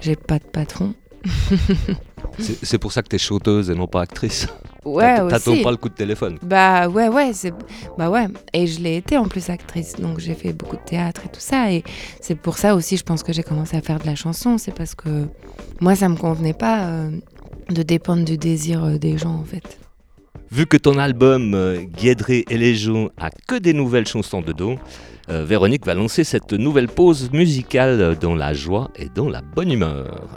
j'ai 0.00 0.16
pas 0.16 0.38
de 0.38 0.44
patron 0.44 0.94
C'est 2.38 2.78
pour 2.78 2.92
ça 2.92 3.02
que 3.02 3.08
tu 3.08 3.16
es 3.16 3.18
chanteuse 3.18 3.68
et 3.70 3.74
non 3.74 3.86
pas 3.86 4.02
actrice. 4.02 4.46
Ouais, 4.84 5.16
T'att- 5.16 5.28
T'attends 5.28 5.62
pas 5.62 5.70
le 5.70 5.76
coup 5.76 5.88
de 5.88 5.94
téléphone. 5.94 6.38
Bah 6.42 6.88
ouais, 6.88 7.08
ouais, 7.08 7.32
c'est 7.34 7.52
bah 7.98 8.08
ouais. 8.10 8.26
Et 8.52 8.66
je 8.66 8.80
l'ai 8.80 8.96
été 8.96 9.16
en 9.18 9.26
plus 9.28 9.50
actrice, 9.50 9.94
donc 9.96 10.18
j'ai 10.18 10.34
fait 10.34 10.52
beaucoup 10.52 10.76
de 10.76 10.82
théâtre 10.82 11.20
et 11.26 11.28
tout 11.28 11.40
ça. 11.40 11.70
Et 11.72 11.84
c'est 12.20 12.34
pour 12.34 12.56
ça 12.58 12.74
aussi, 12.74 12.96
je 12.96 13.04
pense 13.04 13.22
que 13.22 13.32
j'ai 13.32 13.42
commencé 13.42 13.76
à 13.76 13.82
faire 13.82 13.98
de 13.98 14.06
la 14.06 14.14
chanson. 14.14 14.56
C'est 14.58 14.74
parce 14.74 14.94
que 14.94 15.26
moi, 15.80 15.94
ça 15.94 16.08
me 16.08 16.16
convenait 16.16 16.54
pas 16.54 16.86
euh, 16.86 17.10
de 17.70 17.82
dépendre 17.82 18.24
du 18.24 18.38
désir 18.38 18.82
euh, 18.84 18.98
des 18.98 19.18
gens 19.18 19.34
en 19.34 19.44
fait. 19.44 19.78
Vu 20.50 20.66
que 20.66 20.76
ton 20.76 20.98
album 20.98 21.54
euh, 21.54 21.82
Guédré 21.82 22.44
et 22.50 22.56
Légion 22.58 23.10
a 23.18 23.30
que 23.46 23.56
des 23.56 23.74
nouvelles 23.74 24.06
chansons 24.08 24.40
dedans, 24.40 24.76
euh, 25.28 25.44
Véronique 25.44 25.86
va 25.86 25.94
lancer 25.94 26.24
cette 26.24 26.52
nouvelle 26.54 26.88
pause 26.88 27.30
musicale 27.32 28.16
dans 28.20 28.34
la 28.34 28.52
joie 28.52 28.90
et 28.96 29.08
dans 29.14 29.28
la 29.28 29.42
bonne 29.42 29.70
humeur. 29.70 30.28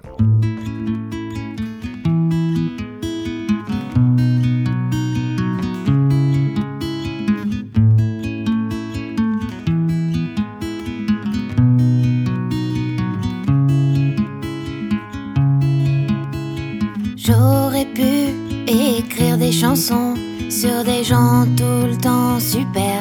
Des 19.46 19.52
chansons 19.52 20.16
sur 20.50 20.84
des 20.84 21.04
gens 21.04 21.46
tout 21.56 21.82
le 21.92 21.98
temps 21.98 22.40
super. 22.40 23.00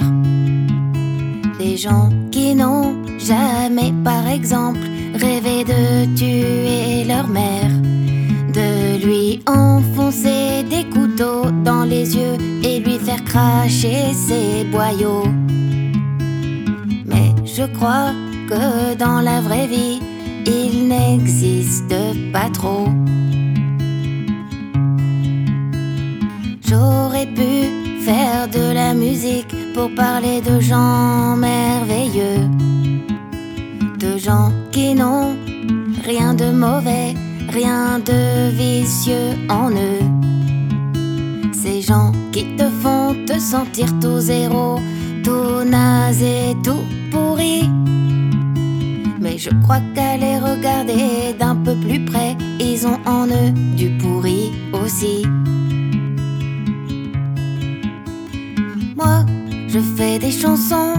Des 1.58 1.78
gens 1.78 2.10
qui 2.30 2.54
n'ont 2.54 2.94
jamais, 3.18 3.94
par 4.04 4.26
exemple, 4.28 4.86
rêvé 5.14 5.64
de 5.64 6.14
tuer 6.14 7.04
leur 7.04 7.28
mère. 7.28 7.72
De 8.58 9.02
lui 9.06 9.40
enfoncer 9.46 10.64
des 10.68 10.84
couteaux 10.94 11.50
dans 11.64 11.84
les 11.84 12.14
yeux 12.14 12.36
et 12.62 12.78
lui 12.78 12.98
faire 12.98 13.24
cracher 13.24 14.12
ses 14.12 14.64
boyaux. 14.64 15.26
Mais 17.06 17.30
je 17.46 17.64
crois 17.76 18.12
que 18.50 18.94
dans 18.96 19.20
la 19.22 19.40
vraie 19.40 19.66
vie, 19.66 19.98
il 20.46 20.88
n'existe 20.88 21.96
pas 22.34 22.50
trop. 22.52 22.88
J'aurais 26.74 27.26
pu 27.26 28.02
faire 28.04 28.48
de 28.48 28.72
la 28.72 28.94
musique 28.94 29.54
pour 29.74 29.94
parler 29.94 30.40
de 30.40 30.58
gens 30.58 31.36
merveilleux, 31.36 32.48
de 33.96 34.18
gens 34.18 34.50
qui 34.72 34.92
n'ont 34.92 35.36
rien 36.04 36.34
de 36.34 36.50
mauvais, 36.50 37.14
rien 37.48 38.00
de 38.00 38.50
vicieux 38.50 39.30
en 39.48 39.70
eux. 39.70 40.04
Ces 41.52 41.80
gens 41.80 42.10
qui 42.32 42.44
te 42.56 42.68
font 42.82 43.14
te 43.24 43.38
sentir 43.38 43.86
tout 44.00 44.18
zéro, 44.18 44.80
tout 45.22 45.62
naze 45.64 46.22
et 46.22 46.56
tout 46.64 46.84
pourri. 47.12 47.70
Mais 49.20 49.38
je 49.38 49.50
crois 49.62 49.82
qu'à 49.94 50.16
les 50.16 50.38
regarder 50.38 51.34
d'un 51.38 51.54
peu 51.54 51.76
plus 51.76 52.04
près, 52.04 52.36
ils 52.58 52.84
ont 52.84 52.98
en 53.06 53.28
eux 53.28 53.52
du 53.76 53.90
pourri 53.90 54.50
aussi. 54.72 55.24
Je 59.74 59.80
fais 59.80 60.20
des 60.20 60.30
chansons 60.30 60.94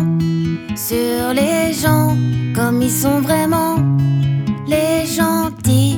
sur 0.76 1.34
les 1.34 1.72
gens 1.72 2.18
comme 2.54 2.82
ils 2.82 2.92
sont 2.92 3.22
vraiment. 3.22 3.78
Les 4.68 5.06
gentils, 5.06 5.98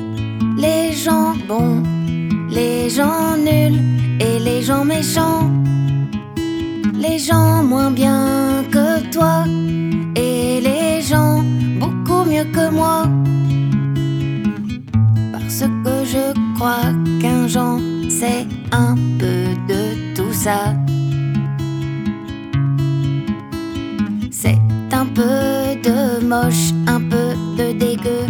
les 0.55 0.91
gens 0.91 1.33
bons, 1.47 1.81
les 2.49 2.87
gens 2.91 3.35
nuls 3.35 3.81
et 4.19 4.37
les 4.37 4.61
gens 4.61 4.85
méchants. 4.85 5.49
Les 6.93 7.17
gens 7.17 7.63
moins 7.63 7.89
bien 7.89 8.63
que 8.71 9.09
toi 9.11 9.45
et 10.15 10.61
les 10.61 11.01
gens 11.01 11.43
beaucoup 11.79 12.29
mieux 12.29 12.45
que 12.57 12.69
moi. 12.69 13.05
Parce 15.31 15.61
que 15.83 15.95
je 16.13 16.25
crois 16.55 16.91
qu'un 17.21 17.47
Jean, 17.47 17.79
c'est 18.07 18.45
un 18.71 18.93
peu 19.17 19.45
de 19.67 20.13
tout 20.13 20.33
ça. 20.33 20.75
Peu 25.17 25.75
de 25.81 26.23
moche, 26.23 26.73
un 26.85 26.99
peu 26.99 27.29
de 27.57 27.71
dégueu, 27.73 28.21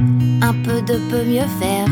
un 0.42 0.54
peu 0.64 0.82
de 0.82 0.98
peu 1.10 1.22
mieux 1.26 1.50
faire. 1.60 1.90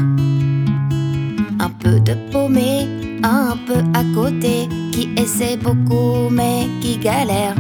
Un 1.60 1.70
peu 1.82 2.00
de 2.00 2.14
paumé, 2.32 2.88
un 3.22 3.58
peu 3.68 3.82
à 3.94 4.04
côté, 4.16 4.70
qui 4.94 5.10
est 5.18 5.24
essaient 5.24 5.58
beaucoup 5.58 6.30
mais 6.32 6.68
qui 6.80 6.98
galèrent. 6.98 7.60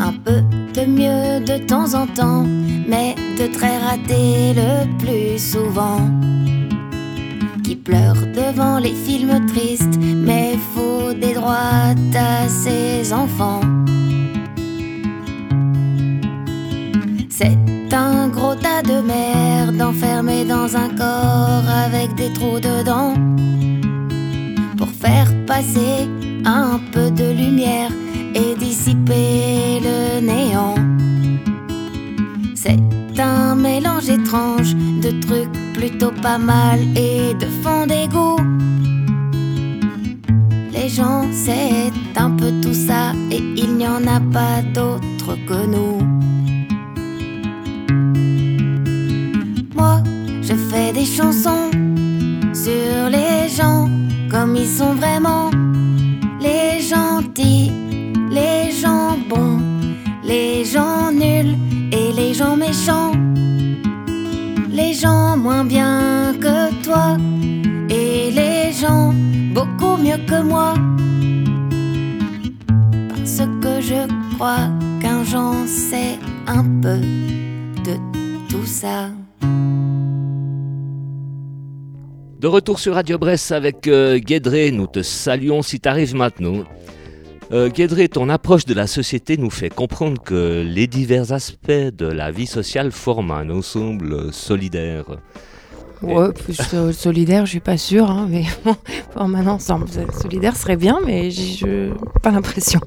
Un 0.00 0.14
peu 0.24 0.40
de 0.76 0.86
mieux 0.86 1.44
de 1.44 1.58
temps 1.66 1.92
en 1.92 2.06
temps, 2.06 2.46
mais 2.88 3.14
de 3.38 3.46
très 3.52 3.76
raté 3.76 4.54
le 4.54 4.72
plus 4.98 5.38
souvent. 5.38 6.00
Qui 7.62 7.76
pleure 7.76 8.20
devant 8.34 8.78
les 8.78 8.94
films 8.94 9.44
tristes, 9.46 9.98
mais 10.00 10.56
faut 10.74 11.12
des 11.12 11.34
droits 11.34 11.92
à 12.14 12.48
ses 12.48 13.12
enfants. 13.12 13.60
C'est 17.38 17.92
un 17.92 18.28
gros 18.28 18.54
tas 18.54 18.80
de 18.80 19.02
merde 19.02 19.82
enfermé 19.82 20.42
dans 20.46 20.74
un 20.74 20.88
corps 20.88 21.68
avec 21.68 22.14
des 22.14 22.32
trous 22.32 22.60
dedans. 22.60 23.12
Pour 24.78 24.88
faire 24.88 25.28
passer 25.46 26.08
un 26.46 26.80
peu 26.92 27.10
de 27.10 27.32
lumière 27.32 27.90
et 28.34 28.54
dissiper 28.54 29.82
le 29.82 30.20
néant. 30.20 30.76
C'est 32.54 32.80
un 33.18 33.54
mélange 33.54 34.08
étrange 34.08 34.74
de 34.74 35.10
trucs 35.20 35.74
plutôt 35.74 36.12
pas 36.22 36.38
mal 36.38 36.80
et 36.96 37.34
de 37.34 37.48
fond 37.62 37.86
d'égout. 37.86 38.38
Les 40.72 40.88
gens, 40.88 41.26
c'est 41.32 41.92
un 42.16 42.30
peu 42.30 42.50
tout 42.62 42.72
ça 42.72 43.12
et 43.30 43.42
il 43.56 43.76
n'y 43.76 43.86
en 43.86 44.06
a 44.06 44.20
pas 44.32 44.62
d'autres 44.72 45.36
que 45.46 45.66
nous. 45.66 46.35
Chansons 51.06 51.70
sur 52.52 53.08
les 53.10 53.48
gens 53.48 53.88
comme 54.30 54.56
ils 54.56 54.68
sont 54.68 54.94
vraiment. 54.94 55.50
Les 56.40 56.80
gentils, 56.80 57.72
les 58.30 58.70
gens 58.72 59.16
bons, 59.28 59.60
les 60.24 60.64
gens 60.64 61.10
nuls 61.12 61.56
et 61.92 62.12
les 62.12 62.34
gens 62.34 62.56
méchants. 62.56 63.12
Les 64.68 64.92
gens 64.92 65.36
moins 65.36 65.64
bien 65.64 66.34
que 66.40 66.72
toi 66.84 67.16
et 67.88 68.30
les 68.30 68.72
gens 68.72 69.14
beaucoup 69.54 69.96
mieux 69.96 70.20
que 70.26 70.42
moi. 70.42 70.74
Parce 73.08 73.40
que 73.62 73.80
je 73.80 74.06
crois 74.34 74.68
qu'un 75.00 75.24
Jean 75.24 75.66
sait 75.66 76.18
un 76.46 76.64
peu 76.82 77.00
de 77.86 77.96
tout 78.48 78.66
ça. 78.66 79.10
De 82.38 82.48
retour 82.48 82.78
sur 82.78 82.94
Radio 82.94 83.16
Brest 83.16 83.50
avec 83.50 83.88
euh, 83.88 84.18
Guédré, 84.18 84.70
nous 84.70 84.86
te 84.86 85.00
saluons 85.02 85.62
si 85.62 85.80
t'arrives 85.80 86.14
maintenant. 86.14 86.64
Euh, 87.50 87.70
Guédré, 87.70 88.08
ton 88.08 88.28
approche 88.28 88.66
de 88.66 88.74
la 88.74 88.86
société 88.86 89.38
nous 89.38 89.48
fait 89.48 89.70
comprendre 89.70 90.22
que 90.22 90.62
les 90.62 90.86
divers 90.86 91.32
aspects 91.32 91.70
de 91.70 92.06
la 92.06 92.30
vie 92.30 92.46
sociale 92.46 92.92
forment 92.92 93.30
un 93.30 93.48
ensemble 93.48 94.34
solidaire. 94.34 95.16
Ouais, 96.02 96.30
plus 96.32 96.58
euh, 96.74 96.92
solidaire, 96.92 97.46
je 97.46 97.52
suis 97.52 97.60
pas 97.60 97.78
sûre, 97.78 98.10
hein, 98.10 98.26
mais 98.28 98.44
forme 99.14 99.36
un 99.36 99.46
ensemble. 99.46 99.86
Solidaire 100.20 100.56
serait 100.56 100.76
bien, 100.76 100.98
mais 101.06 101.30
j'ai 101.30 101.90
pas 102.22 102.30
l'impression. 102.32 102.80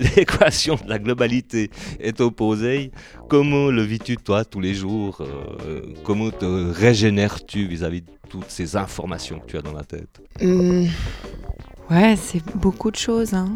L'équation 0.16 0.76
de 0.76 0.88
la 0.88 0.98
globalité 0.98 1.70
est 2.00 2.20
opposée. 2.20 2.90
Comment 3.28 3.70
le 3.70 3.82
vis-tu 3.82 4.16
toi 4.16 4.44
tous 4.44 4.60
les 4.60 4.74
jours 4.74 5.18
Euh, 5.20 5.82
Comment 6.04 6.30
te 6.30 6.70
régénères-tu 6.72 7.66
vis-à-vis 7.66 8.02
de 8.02 8.10
toutes 8.28 8.50
ces 8.50 8.76
informations 8.76 9.38
que 9.40 9.46
tu 9.46 9.56
as 9.58 9.62
dans 9.62 9.72
la 9.72 9.84
tête? 9.84 10.20
Hum, 10.42 10.86
ouais, 11.90 12.16
c'est 12.16 12.42
beaucoup 12.56 12.90
de 12.90 12.96
choses. 12.96 13.34
Hein. 13.34 13.48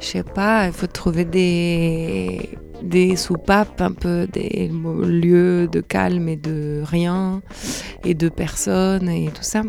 Je 0.00 0.06
sais 0.06 0.22
pas, 0.22 0.66
il 0.66 0.72
faut 0.72 0.86
trouver 0.86 1.24
des, 1.24 2.50
des 2.82 3.16
soupapes, 3.16 3.80
un 3.80 3.90
peu 3.92 4.26
des 4.32 4.70
lieux 5.02 5.66
de 5.66 5.80
calme 5.80 6.28
et 6.28 6.36
de 6.36 6.82
rien, 6.84 7.42
et 8.04 8.14
de 8.14 8.28
personnes 8.28 9.08
et 9.08 9.30
tout 9.34 9.42
ça. 9.42 9.62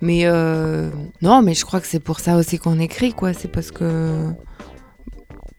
Mais 0.00 0.26
euh, 0.26 0.90
non, 1.22 1.42
mais 1.42 1.54
je 1.54 1.64
crois 1.64 1.80
que 1.80 1.88
c'est 1.88 1.98
pour 2.00 2.20
ça 2.20 2.36
aussi 2.36 2.58
qu'on 2.58 2.78
écrit, 2.78 3.12
quoi. 3.12 3.32
C'est 3.32 3.50
parce 3.50 3.70
que. 3.72 4.28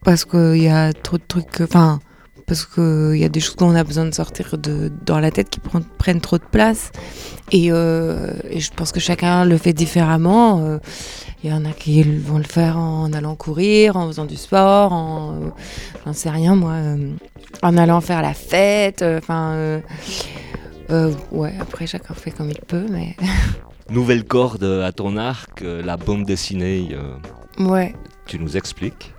Parce 0.04 0.26
qu'il 0.26 0.58
y 0.64 0.68
a 0.70 0.94
trop 0.94 1.18
de 1.18 1.24
trucs. 1.28 1.62
Enfin. 1.62 2.00
Parce 2.46 2.66
qu'il 2.66 3.18
y 3.18 3.26
a 3.26 3.30
des 3.30 3.42
choses 3.42 3.58
dont 3.58 3.68
on 3.68 3.76
a 3.76 3.84
besoin 3.84 4.06
de 4.06 4.14
sortir 4.14 4.58
de, 4.58 4.90
dans 5.06 5.20
la 5.20 5.32
tête 5.32 5.50
qui 5.50 5.60
prennent, 5.60 5.84
prennent 5.98 6.22
trop 6.22 6.38
de 6.38 6.46
place. 6.50 6.94
Et, 7.52 7.74
euh, 7.74 8.32
et 8.50 8.62
je 8.62 8.72
pense 8.72 8.94
que 8.94 9.02
chacun 9.02 9.44
le 9.44 9.58
fait 9.58 9.74
différemment. 9.74 10.62
Euh, 10.64 10.78
Il 11.44 11.50
y 11.50 11.54
en 11.54 11.66
a 11.66 11.72
qui 11.72 12.02
vont 12.04 12.38
le 12.38 12.46
faire 12.46 12.78
en 12.78 13.12
allant 13.12 13.36
courir, 13.36 13.98
en 13.98 14.08
faisant 14.08 14.24
du 14.24 14.38
sport, 14.38 14.94
en. 14.94 15.34
euh, 15.34 15.50
J'en 16.06 16.14
sais 16.14 16.30
rien, 16.30 16.56
moi. 16.56 16.72
euh, 16.72 17.12
en 17.64 17.76
allant 17.78 18.00
faire 18.00 18.22
la 18.22 18.34
fête. 18.34 19.04
Enfin. 19.04 19.82
ouais, 21.32 21.54
après, 21.60 21.86
chacun 21.86 22.14
fait 22.14 22.32
comme 22.32 22.50
il 22.50 22.62
peut, 22.66 22.86
mais. 22.90 23.18
Nouvelle 23.90 24.24
corde 24.24 24.64
à 24.64 24.94
ton 24.94 25.18
arc, 25.18 25.62
la 25.62 25.98
bande 25.98 26.24
dessinée, 26.24 26.96
ouais. 27.60 27.94
tu 28.26 28.40
nous 28.40 28.56
expliques 28.56 29.14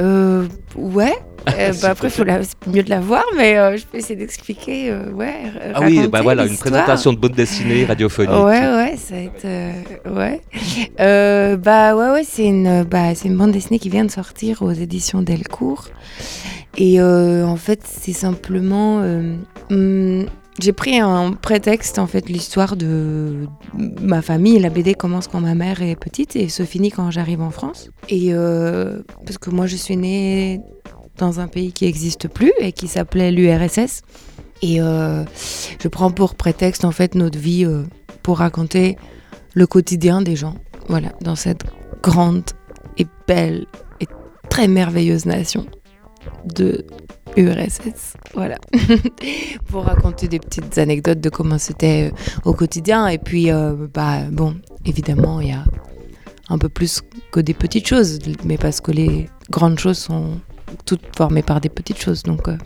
Euh, 0.00 0.46
ouais. 0.76 1.14
Euh, 1.48 1.72
S'il 1.72 1.82
bah 1.82 1.90
après, 1.90 2.10
faut 2.10 2.22
la- 2.24 2.42
c'est 2.42 2.54
mieux 2.66 2.82
de 2.82 2.90
la 2.90 3.00
voir, 3.00 3.24
mais 3.36 3.56
euh, 3.58 3.76
je 3.76 3.84
peux 3.86 3.96
essayer 3.98 4.14
d'expliquer. 4.16 4.90
euh, 4.90 5.10
ouais. 5.12 5.34
Ah 5.74 5.80
oui, 5.82 6.06
bah 6.08 6.20
voilà, 6.22 6.44
une 6.46 6.56
présentation 6.56 7.12
de 7.14 7.18
bande 7.18 7.32
dessinée 7.32 7.84
radiophonique. 7.86 8.30
Ouais, 8.30 8.60
ouais, 8.60 8.94
ça 8.98 9.14
va 9.14 9.20
être. 9.22 9.44
euh, 9.46 9.72
ouais. 10.16 10.40
Euh, 11.00 11.56
bah 11.56 11.96
ouais, 11.96 12.10
ouais, 12.10 12.24
c'est 12.24 12.44
une, 12.44 12.82
bah, 12.84 13.12
une 13.24 13.36
bande 13.36 13.52
dessinée 13.52 13.78
qui 13.78 13.88
vient 13.88 14.04
de 14.04 14.10
sortir 14.10 14.60
aux 14.62 14.72
éditions 14.72 15.22
Delcourt. 15.22 15.88
Et 16.76 17.00
euh, 17.00 17.44
en 17.46 17.56
fait, 17.56 17.80
c'est 17.84 18.12
simplement. 18.12 19.00
euh, 19.02 19.34
hum, 19.70 20.26
j'ai 20.60 20.72
pris 20.72 20.98
un 20.98 21.32
prétexte, 21.32 21.98
en 21.98 22.06
fait, 22.06 22.28
l'histoire 22.28 22.76
de 22.76 23.46
ma 23.74 24.22
famille. 24.22 24.58
La 24.58 24.70
BD 24.70 24.94
commence 24.94 25.28
quand 25.28 25.40
ma 25.40 25.54
mère 25.54 25.82
est 25.82 25.96
petite 25.96 26.36
et 26.36 26.48
se 26.48 26.64
finit 26.64 26.90
quand 26.90 27.10
j'arrive 27.10 27.40
en 27.40 27.50
France. 27.50 27.90
Et 28.08 28.28
euh, 28.32 29.02
parce 29.24 29.38
que 29.38 29.50
moi, 29.50 29.66
je 29.66 29.76
suis 29.76 29.96
née 29.96 30.60
dans 31.18 31.40
un 31.40 31.48
pays 31.48 31.72
qui 31.72 31.84
n'existe 31.84 32.28
plus 32.28 32.52
et 32.58 32.72
qui 32.72 32.88
s'appelait 32.88 33.30
l'URSS. 33.30 34.02
Et 34.62 34.80
euh, 34.80 35.24
je 35.80 35.88
prends 35.88 36.10
pour 36.10 36.34
prétexte 36.34 36.84
en 36.84 36.90
fait 36.90 37.14
notre 37.14 37.38
vie 37.38 37.64
euh, 37.64 37.84
pour 38.22 38.38
raconter 38.38 38.96
le 39.54 39.66
quotidien 39.66 40.20
des 40.22 40.36
gens. 40.36 40.54
Voilà, 40.88 41.12
dans 41.20 41.36
cette 41.36 41.64
grande 42.02 42.44
et 42.98 43.06
belle 43.26 43.66
et 44.00 44.06
très 44.48 44.68
merveilleuse 44.68 45.26
nation 45.26 45.66
de 46.44 46.84
URSS. 47.36 48.14
Voilà. 48.34 48.56
pour 49.68 49.84
raconter 49.84 50.28
des 50.28 50.38
petites 50.38 50.78
anecdotes 50.78 51.20
de 51.20 51.28
comment 51.30 51.58
c'était 51.58 52.10
euh, 52.12 52.40
au 52.44 52.52
quotidien. 52.52 53.06
Et 53.08 53.18
puis, 53.18 53.50
euh, 53.50 53.74
bah, 53.92 54.22
bon, 54.30 54.56
évidemment, 54.84 55.40
il 55.40 55.48
y 55.48 55.52
a 55.52 55.64
un 56.48 56.58
peu 56.58 56.68
plus 56.68 57.02
que 57.30 57.40
des 57.40 57.54
petites 57.54 57.86
choses, 57.86 58.18
mais 58.44 58.58
parce 58.58 58.80
que 58.80 58.90
les 58.90 59.28
grandes 59.50 59.78
choses 59.78 59.98
sont 59.98 60.40
toutes 60.86 61.04
formées 61.16 61.42
par 61.42 61.60
des 61.60 61.68
petites 61.68 62.00
choses. 62.00 62.22
Donc, 62.22 62.48
euh, 62.48 62.56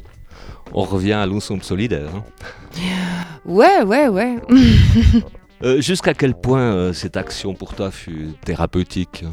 On 0.73 0.83
revient 0.85 1.13
à 1.13 1.27
l'ensemble 1.27 1.63
solidaire. 1.63 2.09
hein. 2.15 2.25
ouais, 3.45 3.83
ouais, 3.83 4.09
ouais. 4.09 4.37
Euh, 5.63 5.81
Jusqu'à 5.81 6.13
quel 6.13 6.35
point 6.35 6.93
cette 6.93 7.17
action 7.17 7.55
pour 7.55 7.75
toi 7.75 7.91
fut 7.91 8.31
thérapeutique? 8.45 9.25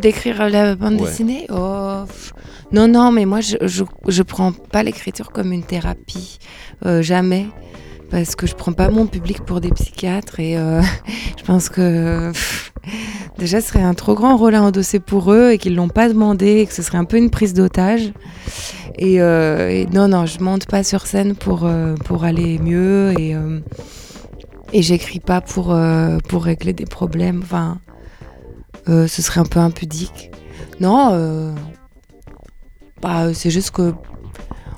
D'écrire 0.00 0.48
la 0.48 0.74
bande 0.74 0.94
Ouais. 1.00 1.06
dessinée 1.06 1.46
Oh. 1.50 2.04
Non, 2.72 2.86
non, 2.86 3.10
mais 3.10 3.24
moi, 3.26 3.40
je, 3.40 3.56
je, 3.62 3.84
je 4.06 4.22
prends 4.22 4.52
pas 4.52 4.82
l'écriture 4.82 5.30
comme 5.32 5.52
une 5.52 5.64
thérapie. 5.64 6.38
Euh, 6.86 7.02
jamais. 7.02 7.46
Parce 8.10 8.34
que 8.34 8.46
je 8.46 8.54
prends 8.54 8.72
pas 8.72 8.88
mon 8.90 9.06
public 9.06 9.42
pour 9.44 9.60
des 9.60 9.70
psychiatres 9.70 10.40
et 10.40 10.56
euh, 10.56 10.82
je 11.38 11.44
pense 11.44 11.68
que 11.68 12.30
pff, 12.32 12.72
déjà 13.38 13.60
ce 13.60 13.68
serait 13.68 13.82
un 13.82 13.94
trop 13.94 14.14
grand 14.16 14.36
rôle 14.36 14.56
à 14.56 14.62
endosser 14.62 14.98
pour 14.98 15.32
eux 15.32 15.52
et 15.52 15.58
qu'ils 15.58 15.76
l'ont 15.76 15.88
pas 15.88 16.08
demandé 16.08 16.58
et 16.58 16.66
que 16.66 16.72
ce 16.72 16.82
serait 16.82 16.98
un 16.98 17.04
peu 17.04 17.18
une 17.18 17.30
prise 17.30 17.54
d'otage. 17.54 18.12
Et, 18.98 19.20
euh, 19.22 19.68
et 19.70 19.86
non, 19.92 20.08
non, 20.08 20.26
je 20.26 20.40
monte 20.40 20.66
pas 20.66 20.82
sur 20.82 21.06
scène 21.06 21.36
pour, 21.36 21.70
pour 22.04 22.24
aller 22.24 22.58
mieux 22.58 23.12
et, 23.16 23.36
et 24.72 24.82
j'écris 24.82 25.20
pas 25.20 25.40
pour, 25.40 25.76
pour 26.28 26.44
régler 26.44 26.72
des 26.72 26.86
problèmes. 26.86 27.40
Enfin, 27.44 27.78
euh, 28.88 29.06
ce 29.06 29.22
serait 29.22 29.40
un 29.40 29.44
peu 29.44 29.60
impudique. 29.60 30.30
Non, 30.80 31.10
euh, 31.12 31.52
bah, 33.02 33.32
c'est 33.34 33.50
juste 33.50 33.70
que 33.70 33.92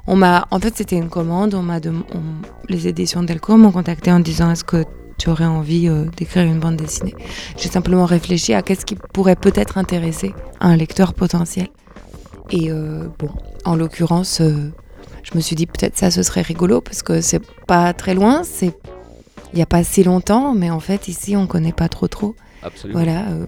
on 0.07 0.16
m'a, 0.16 0.47
en 0.51 0.59
fait, 0.59 0.76
c'était 0.76 0.97
une 0.97 1.09
commande. 1.09 1.55
On 1.55 1.62
m'a, 1.62 1.78
on- 1.86 2.43
les 2.68 2.88
éditions 2.88 3.22
Delcourt 3.22 3.59
m'ont 3.59 3.70
contacté 3.72 4.11
en 4.11 4.18
disant 4.20 4.51
est-ce 4.51 4.64
que 4.64 4.84
tu 5.18 5.30
aurais 5.30 5.45
envie 5.45 5.88
euh, 5.88 6.07
d'écrire 6.16 6.45
une 6.45 6.59
bande 6.59 6.76
dessinée? 6.76 7.14
J'ai 7.57 7.68
simplement 7.68 8.05
réfléchi 8.05 8.53
à 8.55 8.62
qu'est-ce 8.62 8.84
qui 8.84 8.97
pourrait 8.97 9.36
peut-être 9.36 9.78
intéresser 9.78 10.34
un 10.61 10.76
lecteur 10.76 11.14
potentiel. 11.14 11.68
Et 12.51 12.70
bon, 12.70 13.30
en 13.64 13.76
l'occurrence, 13.76 14.43
je 14.43 15.30
me 15.34 15.40
suis 15.40 15.57
dit 15.57 15.64
peut-être 15.66 15.97
ça 15.97 16.11
ce 16.11 16.22
serait 16.22 16.43
rigolo 16.43 16.82
parce 16.82 17.03
que 17.03 17.22
c'est 17.22 17.40
pas 17.66 17.95
très 17.95 18.12
loin, 18.14 18.43
c'est 18.45 18.74
il 19.55 19.59
y 19.59 19.62
a 19.62 19.66
pas 19.66 19.84
si 19.84 20.05
longtemps, 20.05 20.53
mais 20.55 20.68
en 20.70 20.80
fait 20.80 21.09
ici 21.09 21.34
on 21.34 21.47
connaît 21.47 21.72
pas 21.72 21.88
trop 21.88 22.09
trop. 22.09 22.34
Absolument. 22.63 22.99
Voilà, 23.01 23.29
euh, 23.31 23.47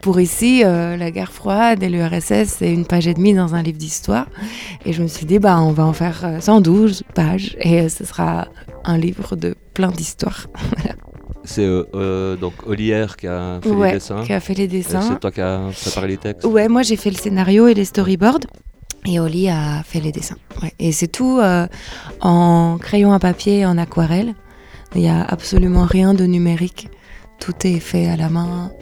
pour 0.00 0.20
ici, 0.20 0.62
euh, 0.64 0.96
la 0.96 1.10
guerre 1.10 1.32
froide 1.32 1.82
et 1.82 1.88
l'URSS, 1.88 2.46
c'est 2.58 2.72
une 2.72 2.84
page 2.86 3.06
et 3.06 3.14
demie 3.14 3.34
dans 3.34 3.54
un 3.54 3.62
livre 3.62 3.78
d'histoire. 3.78 4.26
Et 4.84 4.92
je 4.92 5.02
me 5.02 5.08
suis 5.08 5.26
dit, 5.26 5.38
bah, 5.38 5.60
on 5.60 5.72
va 5.72 5.84
en 5.84 5.92
faire 5.92 6.20
euh, 6.24 6.40
112 6.40 7.04
pages 7.14 7.56
et 7.60 7.80
euh, 7.80 7.88
ce 7.88 8.04
sera 8.04 8.48
un 8.84 8.98
livre 8.98 9.36
de 9.36 9.54
plein 9.74 9.88
d'histoires. 9.90 10.46
C'est 11.46 11.62
euh, 11.64 11.84
euh, 11.94 12.36
donc 12.36 12.54
Olière 12.66 13.16
qui 13.16 13.26
a 13.26 13.60
fait 13.62 13.68
Ouais, 13.68 13.88
les 13.88 13.94
dessins. 13.98 14.22
qui 14.24 14.32
a 14.32 14.40
fait 14.40 14.54
les 14.54 14.66
dessins. 14.66 15.02
C'est 15.02 15.20
toi 15.20 15.30
qui 15.30 15.42
as 15.42 15.60
préparé 15.82 16.08
les 16.08 16.16
textes. 16.16 16.46
Ouais, 16.46 16.68
moi 16.68 16.80
j'ai 16.82 16.96
fait 16.96 17.10
le 17.10 17.16
scénario 17.16 17.66
et 17.68 17.74
les 17.74 17.84
storyboards. 17.84 18.40
Et 19.06 19.20
Oli 19.20 19.50
a 19.50 19.82
fait 19.84 20.00
les 20.00 20.10
dessins. 20.10 20.38
Ouais. 20.62 20.72
Et 20.78 20.90
c'est 20.92 21.08
tout 21.08 21.38
euh, 21.42 21.66
en 22.22 22.78
crayon 22.80 23.12
à 23.12 23.18
papier 23.18 23.58
et 23.58 23.66
en 23.66 23.76
aquarelle. 23.76 24.32
Il 24.94 25.02
n'y 25.02 25.08
a 25.10 25.22
absolument 25.22 25.84
rien 25.84 26.14
de 26.14 26.24
numérique. 26.24 26.88
Tout 27.44 27.66
est 27.66 27.78
fait 27.80 28.08
à 28.08 28.16
la 28.16 28.30
main. 28.30 28.72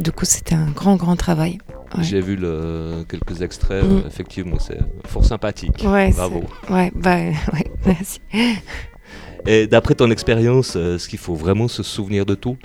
Du 0.00 0.10
coup, 0.10 0.24
c'était 0.24 0.56
un 0.56 0.66
grand, 0.70 0.96
grand 0.96 1.14
travail. 1.14 1.58
Ouais. 1.96 2.02
J'ai 2.02 2.20
vu 2.20 2.34
le- 2.34 3.04
quelques 3.08 3.42
extraits, 3.42 3.84
Mm. 3.84 3.90
euh, 3.92 4.06
effectivement, 4.08 4.58
c'est 4.58 4.78
fort 5.06 5.24
sympathique. 5.24 5.84
Ouais, 5.86 6.10
Bravo. 6.10 6.42
Ouais, 6.68 6.90
bah, 6.96 7.16
ouais, 7.52 7.70
merci. 7.86 8.20
Et 9.46 9.68
d'après 9.68 9.94
ton 9.94 10.10
expérience, 10.10 10.74
euh, 10.74 10.96
est-ce 10.96 11.08
qu'il 11.08 11.20
faut 11.20 11.36
vraiment 11.36 11.68
se 11.68 11.84
souvenir 11.84 12.26
de 12.26 12.34
tout 12.34 12.56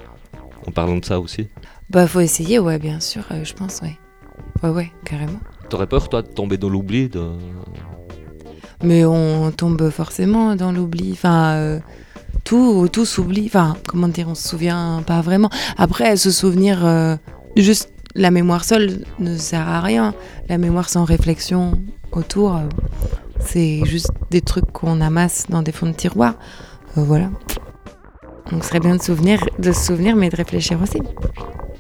En 0.67 0.72
parlant 0.72 0.97
de 0.97 1.05
ça 1.05 1.19
aussi? 1.19 1.47
Bah, 1.91 2.07
faut 2.07 2.22
essayer, 2.22 2.57
ouais, 2.57 2.80
bien 2.80 2.99
sûr, 2.99 3.24
euh, 3.32 3.43
je 3.43 3.53
pense, 3.53 3.82
ouais. 3.84 3.97
Ouais, 4.63 4.69
ouais, 4.69 4.91
carrément. 5.05 5.39
T'aurais 5.69 5.86
peur, 5.88 6.09
toi, 6.09 6.24
de 6.24 6.28
tomber 6.30 6.57
dans 6.57 6.69
l'oubli 6.69 7.09
de... 7.09 7.22
Mais 8.84 9.05
on 9.05 9.51
tombe 9.51 9.91
forcément 9.91 10.55
dans 10.55 10.72
l'oubli. 10.72 11.11
Enfin, 11.13 11.53
euh, 11.53 11.80
tout, 12.43 12.87
tout 12.91 13.05
s'oublie. 13.05 13.45
Enfin, 13.45 13.77
comment 13.87 14.07
dire, 14.07 14.27
on 14.29 14.35
se 14.35 14.47
souvient 14.47 15.03
pas 15.05 15.21
vraiment. 15.21 15.49
Après, 15.77 16.15
se 16.17 16.31
souvenir, 16.31 16.85
euh, 16.85 17.15
juste 17.55 17.91
la 18.15 18.31
mémoire 18.31 18.63
seule 18.63 19.05
ne 19.19 19.37
sert 19.37 19.67
à 19.67 19.81
rien. 19.81 20.13
La 20.49 20.57
mémoire 20.57 20.89
sans 20.89 21.05
réflexion 21.05 21.81
autour, 22.11 22.55
euh, 22.55 22.61
c'est 23.39 23.81
juste 23.85 24.11
des 24.29 24.41
trucs 24.41 24.71
qu'on 24.71 25.01
amasse 25.01 25.47
dans 25.49 25.61
des 25.61 25.71
fonds 25.71 25.87
de 25.87 25.93
tiroir. 25.93 26.35
Euh, 26.97 27.03
voilà. 27.03 27.29
Donc, 28.51 28.63
ce 28.63 28.69
serait 28.69 28.79
bien 28.79 28.95
de, 28.95 29.01
souvenir, 29.01 29.39
de 29.59 29.71
se 29.71 29.85
souvenir, 29.85 30.15
mais 30.15 30.29
de 30.29 30.35
réfléchir 30.35 30.81
aussi. 30.81 30.99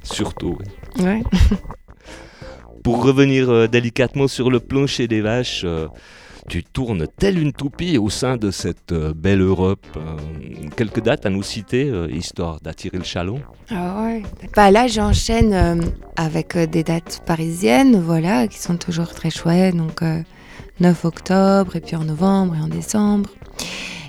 Surtout, 0.03 0.57
oui. 0.59 1.03
Ouais. 1.03 1.23
Pour 2.83 3.03
revenir 3.03 3.69
délicatement 3.69 4.27
sur 4.27 4.49
le 4.49 4.59
plancher 4.59 5.07
des 5.07 5.21
vaches, 5.21 5.65
tu 6.47 6.63
tournes 6.63 7.07
telle 7.17 7.39
une 7.39 7.53
toupie 7.53 7.97
au 7.97 8.09
sein 8.09 8.37
de 8.37 8.51
cette 8.51 8.91
euh, 8.91 9.13
belle 9.15 9.41
Europe. 9.41 9.85
Euh, 9.97 10.17
quelques 10.75 11.01
dates 11.01 11.25
à 11.25 11.29
nous 11.29 11.43
citer, 11.43 11.89
euh, 11.89 12.09
histoire 12.11 12.59
d'attirer 12.61 12.97
le 12.97 13.03
chaland 13.03 13.39
Ah 13.69 14.03
ouais. 14.03 14.23
Bah 14.55 14.71
là, 14.71 14.87
j'enchaîne 14.87 15.83
avec 16.15 16.57
des 16.57 16.83
dates 16.83 17.21
parisiennes, 17.25 18.01
voilà, 18.01 18.47
qui 18.47 18.59
sont 18.59 18.77
toujours 18.77 19.09
très 19.09 19.29
chouettes. 19.29 19.75
Donc, 19.75 20.01
euh, 20.01 20.21
9 20.79 21.05
octobre, 21.05 21.75
et 21.75 21.81
puis 21.81 21.95
en 21.95 22.03
novembre 22.03 22.55
et 22.55 22.61
en 22.61 22.67
décembre. 22.67 23.29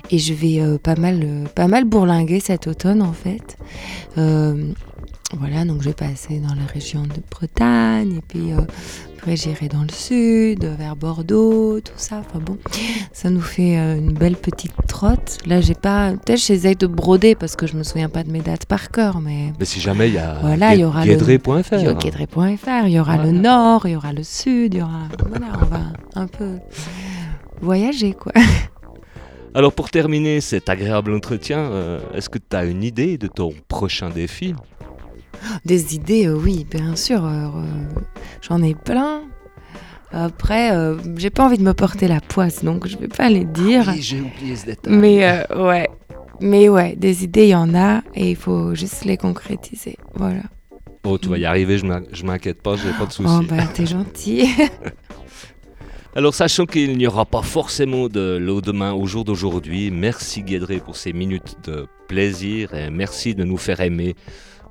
Et 0.09 0.17
je 0.17 0.33
vais 0.33 0.77
pas, 0.79 0.95
mal, 0.95 1.47
pas 1.55 1.67
mal 1.67 1.85
bourlinguer 1.85 2.39
cet 2.39 2.67
automne, 2.67 3.01
en 3.01 3.13
fait. 3.13 3.57
Voilà, 5.39 5.65
donc 5.65 5.81
je 5.81 5.89
vais 5.89 5.93
passer 5.93 6.39
dans 6.39 6.53
la 6.55 6.65
région 6.71 7.03
de 7.03 7.21
Bretagne, 7.29 8.17
et 8.17 8.21
puis 8.27 8.53
euh, 8.53 8.61
après 9.17 9.35
j'irai 9.35 9.67
dans 9.67 9.81
le 9.81 9.91
sud, 9.91 10.65
vers 10.65 10.95
Bordeaux, 10.95 11.79
tout 11.79 11.93
ça. 11.97 12.19
Enfin 12.19 12.39
bon, 12.39 12.57
ça 13.11 13.29
nous 13.29 13.41
fait 13.41 13.77
euh, 13.77 13.97
une 13.97 14.13
belle 14.13 14.35
petite 14.35 14.73
trotte. 14.87 15.39
Là, 15.45 15.61
j'ai 15.61 15.73
pas. 15.73 16.11
Peut-être 16.11 16.39
j'essaye 16.39 16.75
de 16.75 16.87
broder 16.87 17.35
parce 17.35 17.55
que 17.55 17.67
je 17.67 17.75
me 17.75 17.83
souviens 17.83 18.09
pas 18.09 18.23
de 18.23 18.31
mes 18.31 18.41
dates 18.41 18.65
par 18.65 18.91
cœur, 18.91 19.21
mais. 19.21 19.53
Mais 19.59 19.65
si 19.65 19.79
jamais 19.79 20.09
il 20.09 20.15
y 20.15 20.19
a 20.19 20.37
Voilà, 20.41 20.75
il 20.75 20.81
y 20.81 20.83
aura 20.83 21.05
le. 21.05 21.13
guédré.fr. 21.15 21.73
Il 22.85 22.91
y 22.91 22.99
aura 22.99 23.17
le 23.17 23.31
nord, 23.31 23.87
il 23.87 23.91
y 23.91 23.95
aura 23.95 24.13
le 24.13 24.23
sud, 24.23 24.73
il 24.73 24.79
y 24.79 24.81
aura. 24.81 25.07
Voilà, 25.27 25.47
on 25.61 25.65
va 25.65 25.81
un 26.15 26.27
peu 26.27 26.59
voyager, 27.61 28.13
quoi. 28.13 28.33
Alors 29.55 29.71
pour 29.71 29.91
terminer 29.91 30.41
cet 30.41 30.67
agréable 30.67 31.13
entretien, 31.13 31.59
euh, 31.59 31.99
est-ce 32.15 32.27
que 32.27 32.39
tu 32.39 32.55
as 32.55 32.65
une 32.65 32.83
idée 32.83 33.19
de 33.19 33.27
ton 33.27 33.53
prochain 33.67 34.09
défi? 34.09 34.55
Des 35.65 35.95
idées, 35.95 36.27
euh, 36.27 36.35
oui, 36.35 36.65
bien 36.69 36.95
sûr. 36.95 37.25
euh, 37.25 37.47
J'en 38.41 38.61
ai 38.61 38.73
plein. 38.75 39.21
Après, 40.11 40.71
euh, 40.75 40.97
j'ai 41.17 41.31
pas 41.31 41.45
envie 41.45 41.57
de 41.57 41.63
me 41.63 41.73
porter 41.73 42.07
la 42.07 42.21
poisse, 42.21 42.63
donc 42.63 42.87
je 42.87 42.97
vais 42.97 43.07
pas 43.07 43.29
les 43.29 43.45
dire. 43.45 43.85
Oui, 43.87 44.01
j'ai 44.01 44.21
oublié 44.21 44.55
ce 44.55 44.65
détail. 44.67 44.93
Mais 44.93 45.25
euh, 45.25 45.67
ouais. 45.67 45.89
Mais 46.39 46.69
ouais, 46.69 46.95
des 46.95 47.23
idées, 47.23 47.45
il 47.45 47.49
y 47.49 47.55
en 47.55 47.73
a 47.73 48.01
et 48.15 48.29
il 48.31 48.35
faut 48.35 48.75
juste 48.75 49.05
les 49.05 49.17
concrétiser. 49.17 49.97
Voilà. 50.15 50.41
Oh, 51.05 51.17
tu 51.17 51.29
vas 51.29 51.37
y 51.37 51.45
arriver, 51.45 51.77
je 51.77 52.25
m'inquiète 52.25 52.61
pas, 52.61 52.75
j'ai 52.75 52.91
pas 52.97 53.05
de 53.05 53.11
soucis. 53.11 53.29
Oh, 53.39 53.43
bah, 53.49 53.65
t'es 53.73 53.85
gentil. 53.85 54.47
Alors, 56.15 56.35
sachant 56.35 56.65
qu'il 56.67 56.95
n'y 56.97 57.07
aura 57.07 57.25
pas 57.25 57.41
forcément 57.41 58.07
de 58.07 58.37
l'eau 58.39 58.61
demain 58.61 58.93
au 58.93 59.05
jour 59.07 59.23
d'aujourd'hui, 59.25 59.89
merci 59.89 60.43
Guédré 60.43 60.77
pour 60.77 60.95
ces 60.95 61.11
minutes 61.11 61.55
de 61.63 61.87
plaisir 62.07 62.73
et 62.75 62.91
merci 62.91 63.33
de 63.33 63.43
nous 63.43 63.57
faire 63.57 63.79
aimer 63.81 64.15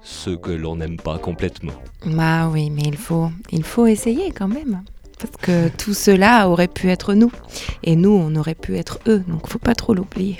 ce 0.02 0.30
que 0.30 0.50
l'on 0.50 0.76
n'aime 0.76 0.96
pas 0.96 1.18
complètement. 1.18 1.72
bah 2.06 2.48
oui, 2.52 2.70
mais 2.70 2.82
il 2.82 2.96
faut, 2.96 3.30
il 3.50 3.62
faut 3.64 3.86
essayer 3.86 4.30
quand 4.32 4.48
même. 4.48 4.82
Parce 5.18 5.36
que 5.40 5.68
tout 5.76 5.94
cela 5.94 6.48
aurait 6.48 6.68
pu 6.68 6.90
être 6.90 7.14
nous. 7.14 7.30
Et 7.84 7.94
nous, 7.94 8.10
on 8.10 8.34
aurait 8.34 8.56
pu 8.56 8.76
être 8.76 8.98
eux. 9.06 9.22
Donc, 9.28 9.48
faut 9.48 9.60
pas 9.60 9.74
trop 9.74 9.94
l'oublier. 9.94 10.38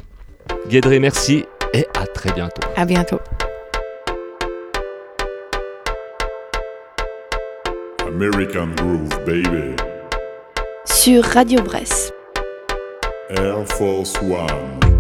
Guédré, 0.69 0.99
merci 0.99 1.45
et 1.73 1.87
à 1.97 2.07
très 2.07 2.33
bientôt. 2.33 2.63
À 2.77 2.85
bientôt. 2.85 3.21
American 8.07 8.69
Groove, 8.77 9.09
baby. 9.25 9.77
Sur 10.85 11.25
Radio 11.25 11.63
Bresse. 11.63 12.13
Air 13.31 13.65
Force 13.67 14.17
One. 14.21 14.92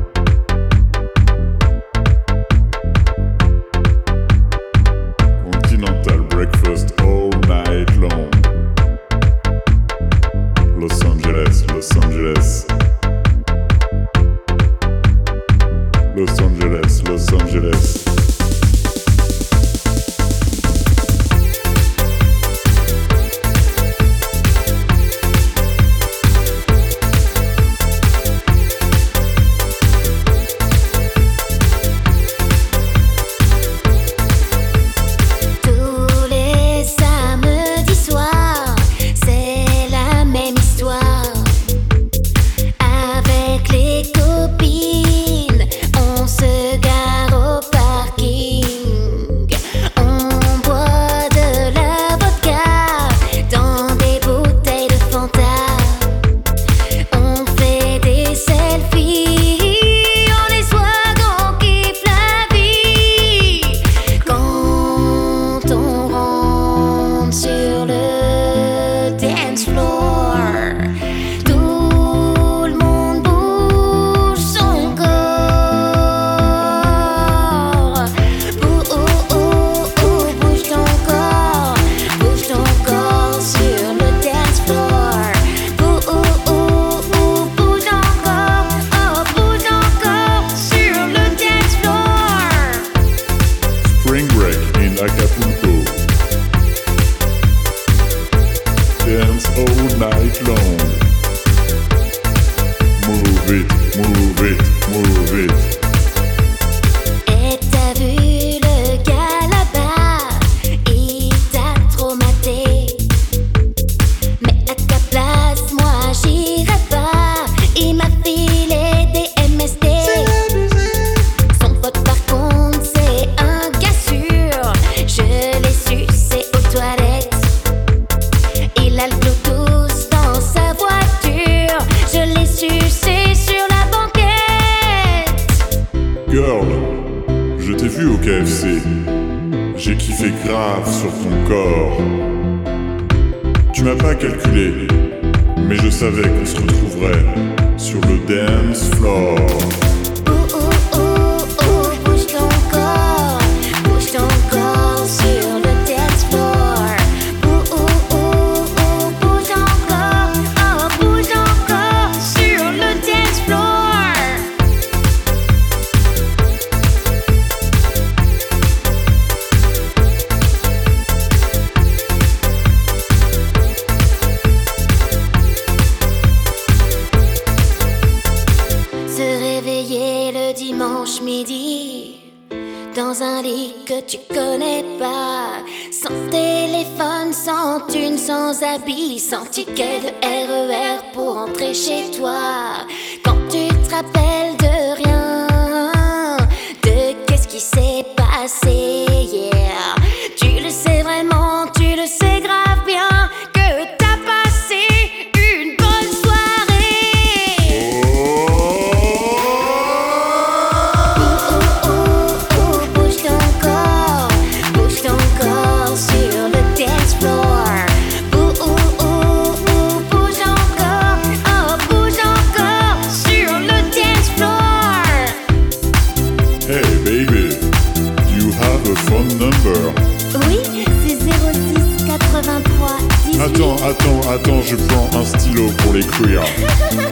Attends, 234.32 234.62
je 234.62 234.76
prends 234.76 235.10
un 235.14 235.24
stylo 235.24 235.66
pour 235.78 235.92
l'écrire. 235.92 236.42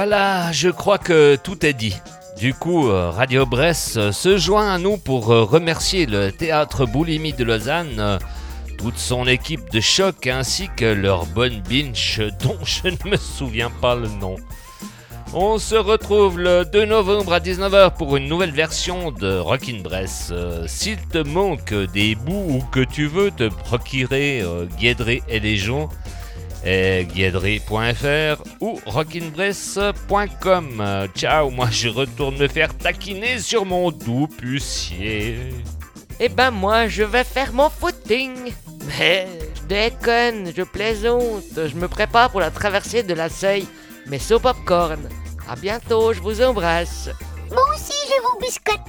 Voilà, 0.00 0.52
je 0.52 0.68
crois 0.68 0.98
que 0.98 1.34
tout 1.34 1.66
est 1.66 1.72
dit. 1.72 1.96
Du 2.38 2.54
coup, 2.54 2.86
euh, 2.86 3.10
Radio 3.10 3.46
Brest 3.46 3.96
euh, 3.96 4.12
se 4.12 4.38
joint 4.38 4.72
à 4.72 4.78
nous 4.78 4.96
pour 4.96 5.32
euh, 5.32 5.42
remercier 5.42 6.06
le 6.06 6.30
théâtre 6.30 6.86
Boulimie 6.86 7.32
de 7.32 7.42
Lausanne, 7.42 8.20
toute 8.78 8.96
son 8.96 9.26
équipe 9.26 9.68
de 9.72 9.80
choc 9.80 10.28
ainsi 10.28 10.68
que 10.76 10.84
leur 10.84 11.26
bonne 11.26 11.60
binge 11.68 12.22
dont 12.44 12.58
je 12.64 12.90
ne 12.90 13.10
me 13.10 13.16
souviens 13.16 13.70
pas 13.70 13.96
le 13.96 14.06
nom. 14.06 14.36
On 15.34 15.58
se 15.58 15.74
retrouve 15.74 16.38
le 16.38 16.64
2 16.64 16.86
novembre 16.86 17.34
à 17.34 17.38
19h 17.38 17.94
pour 17.98 18.16
une 18.16 18.28
nouvelle 18.28 18.50
version 18.50 19.12
de 19.12 19.38
Rockin' 19.38 19.82
Bress. 19.82 20.30
Euh, 20.32 20.64
S'il 20.66 20.96
te 20.96 21.18
manque 21.18 21.74
des 21.92 22.14
bouts 22.14 22.46
ou 22.48 22.62
que 22.72 22.80
tu 22.80 23.06
veux 23.06 23.30
te 23.30 23.48
procurer 23.48 24.40
euh, 24.40 24.64
Guédré 24.78 25.22
et 25.28 25.38
Légion, 25.38 25.90
et 25.90 26.17
guédré.fr 27.14 28.42
ou 28.60 28.78
rockinbress.com. 28.86 31.08
Ciao, 31.14 31.50
moi 31.50 31.68
je 31.70 31.88
retourne 31.88 32.36
me 32.36 32.48
faire 32.48 32.76
taquiner 32.76 33.38
sur 33.38 33.64
mon 33.64 33.90
doux 33.90 34.26
pucier. 34.26 35.36
Eh 36.20 36.28
ben 36.28 36.50
moi, 36.50 36.88
je 36.88 37.04
vais 37.04 37.22
faire 37.22 37.52
mon 37.52 37.70
footing. 37.70 38.52
Mais 38.98 39.28
je 39.54 39.62
déconne, 39.68 40.50
je 40.56 40.62
plaisante. 40.62 41.44
Je 41.54 41.76
me 41.76 41.86
prépare 41.86 42.30
pour 42.30 42.40
la 42.40 42.50
traversée 42.50 43.04
de 43.04 43.14
la 43.14 43.28
Seuil, 43.28 43.66
mais 44.06 44.18
sans 44.18 44.40
popcorn. 44.40 44.98
À 45.48 45.54
bientôt, 45.54 46.12
je 46.12 46.20
vous 46.20 46.42
embrasse. 46.42 47.08
Moi 47.50 47.62
aussi, 47.72 47.92
je 48.08 48.22
vous 48.22 48.36
biscotte. 48.40 48.80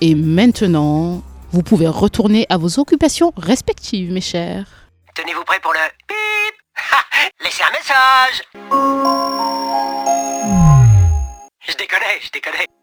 Et 0.00 0.14
maintenant, 0.14 1.22
vous 1.50 1.62
pouvez 1.62 1.88
retourner 1.88 2.46
à 2.48 2.56
vos 2.56 2.78
occupations 2.78 3.32
respectives, 3.36 4.12
mes 4.12 4.20
chers. 4.20 4.79
Tenez-vous 5.20 5.44
prêts 5.44 5.60
pour 5.60 5.74
le 5.74 5.80
bip 6.08 6.54
Laissez 7.40 7.62
un 7.62 7.70
message 7.72 8.42
Je 11.60 11.74
déconne, 11.76 12.00
je 12.22 12.30
déconne. 12.30 12.79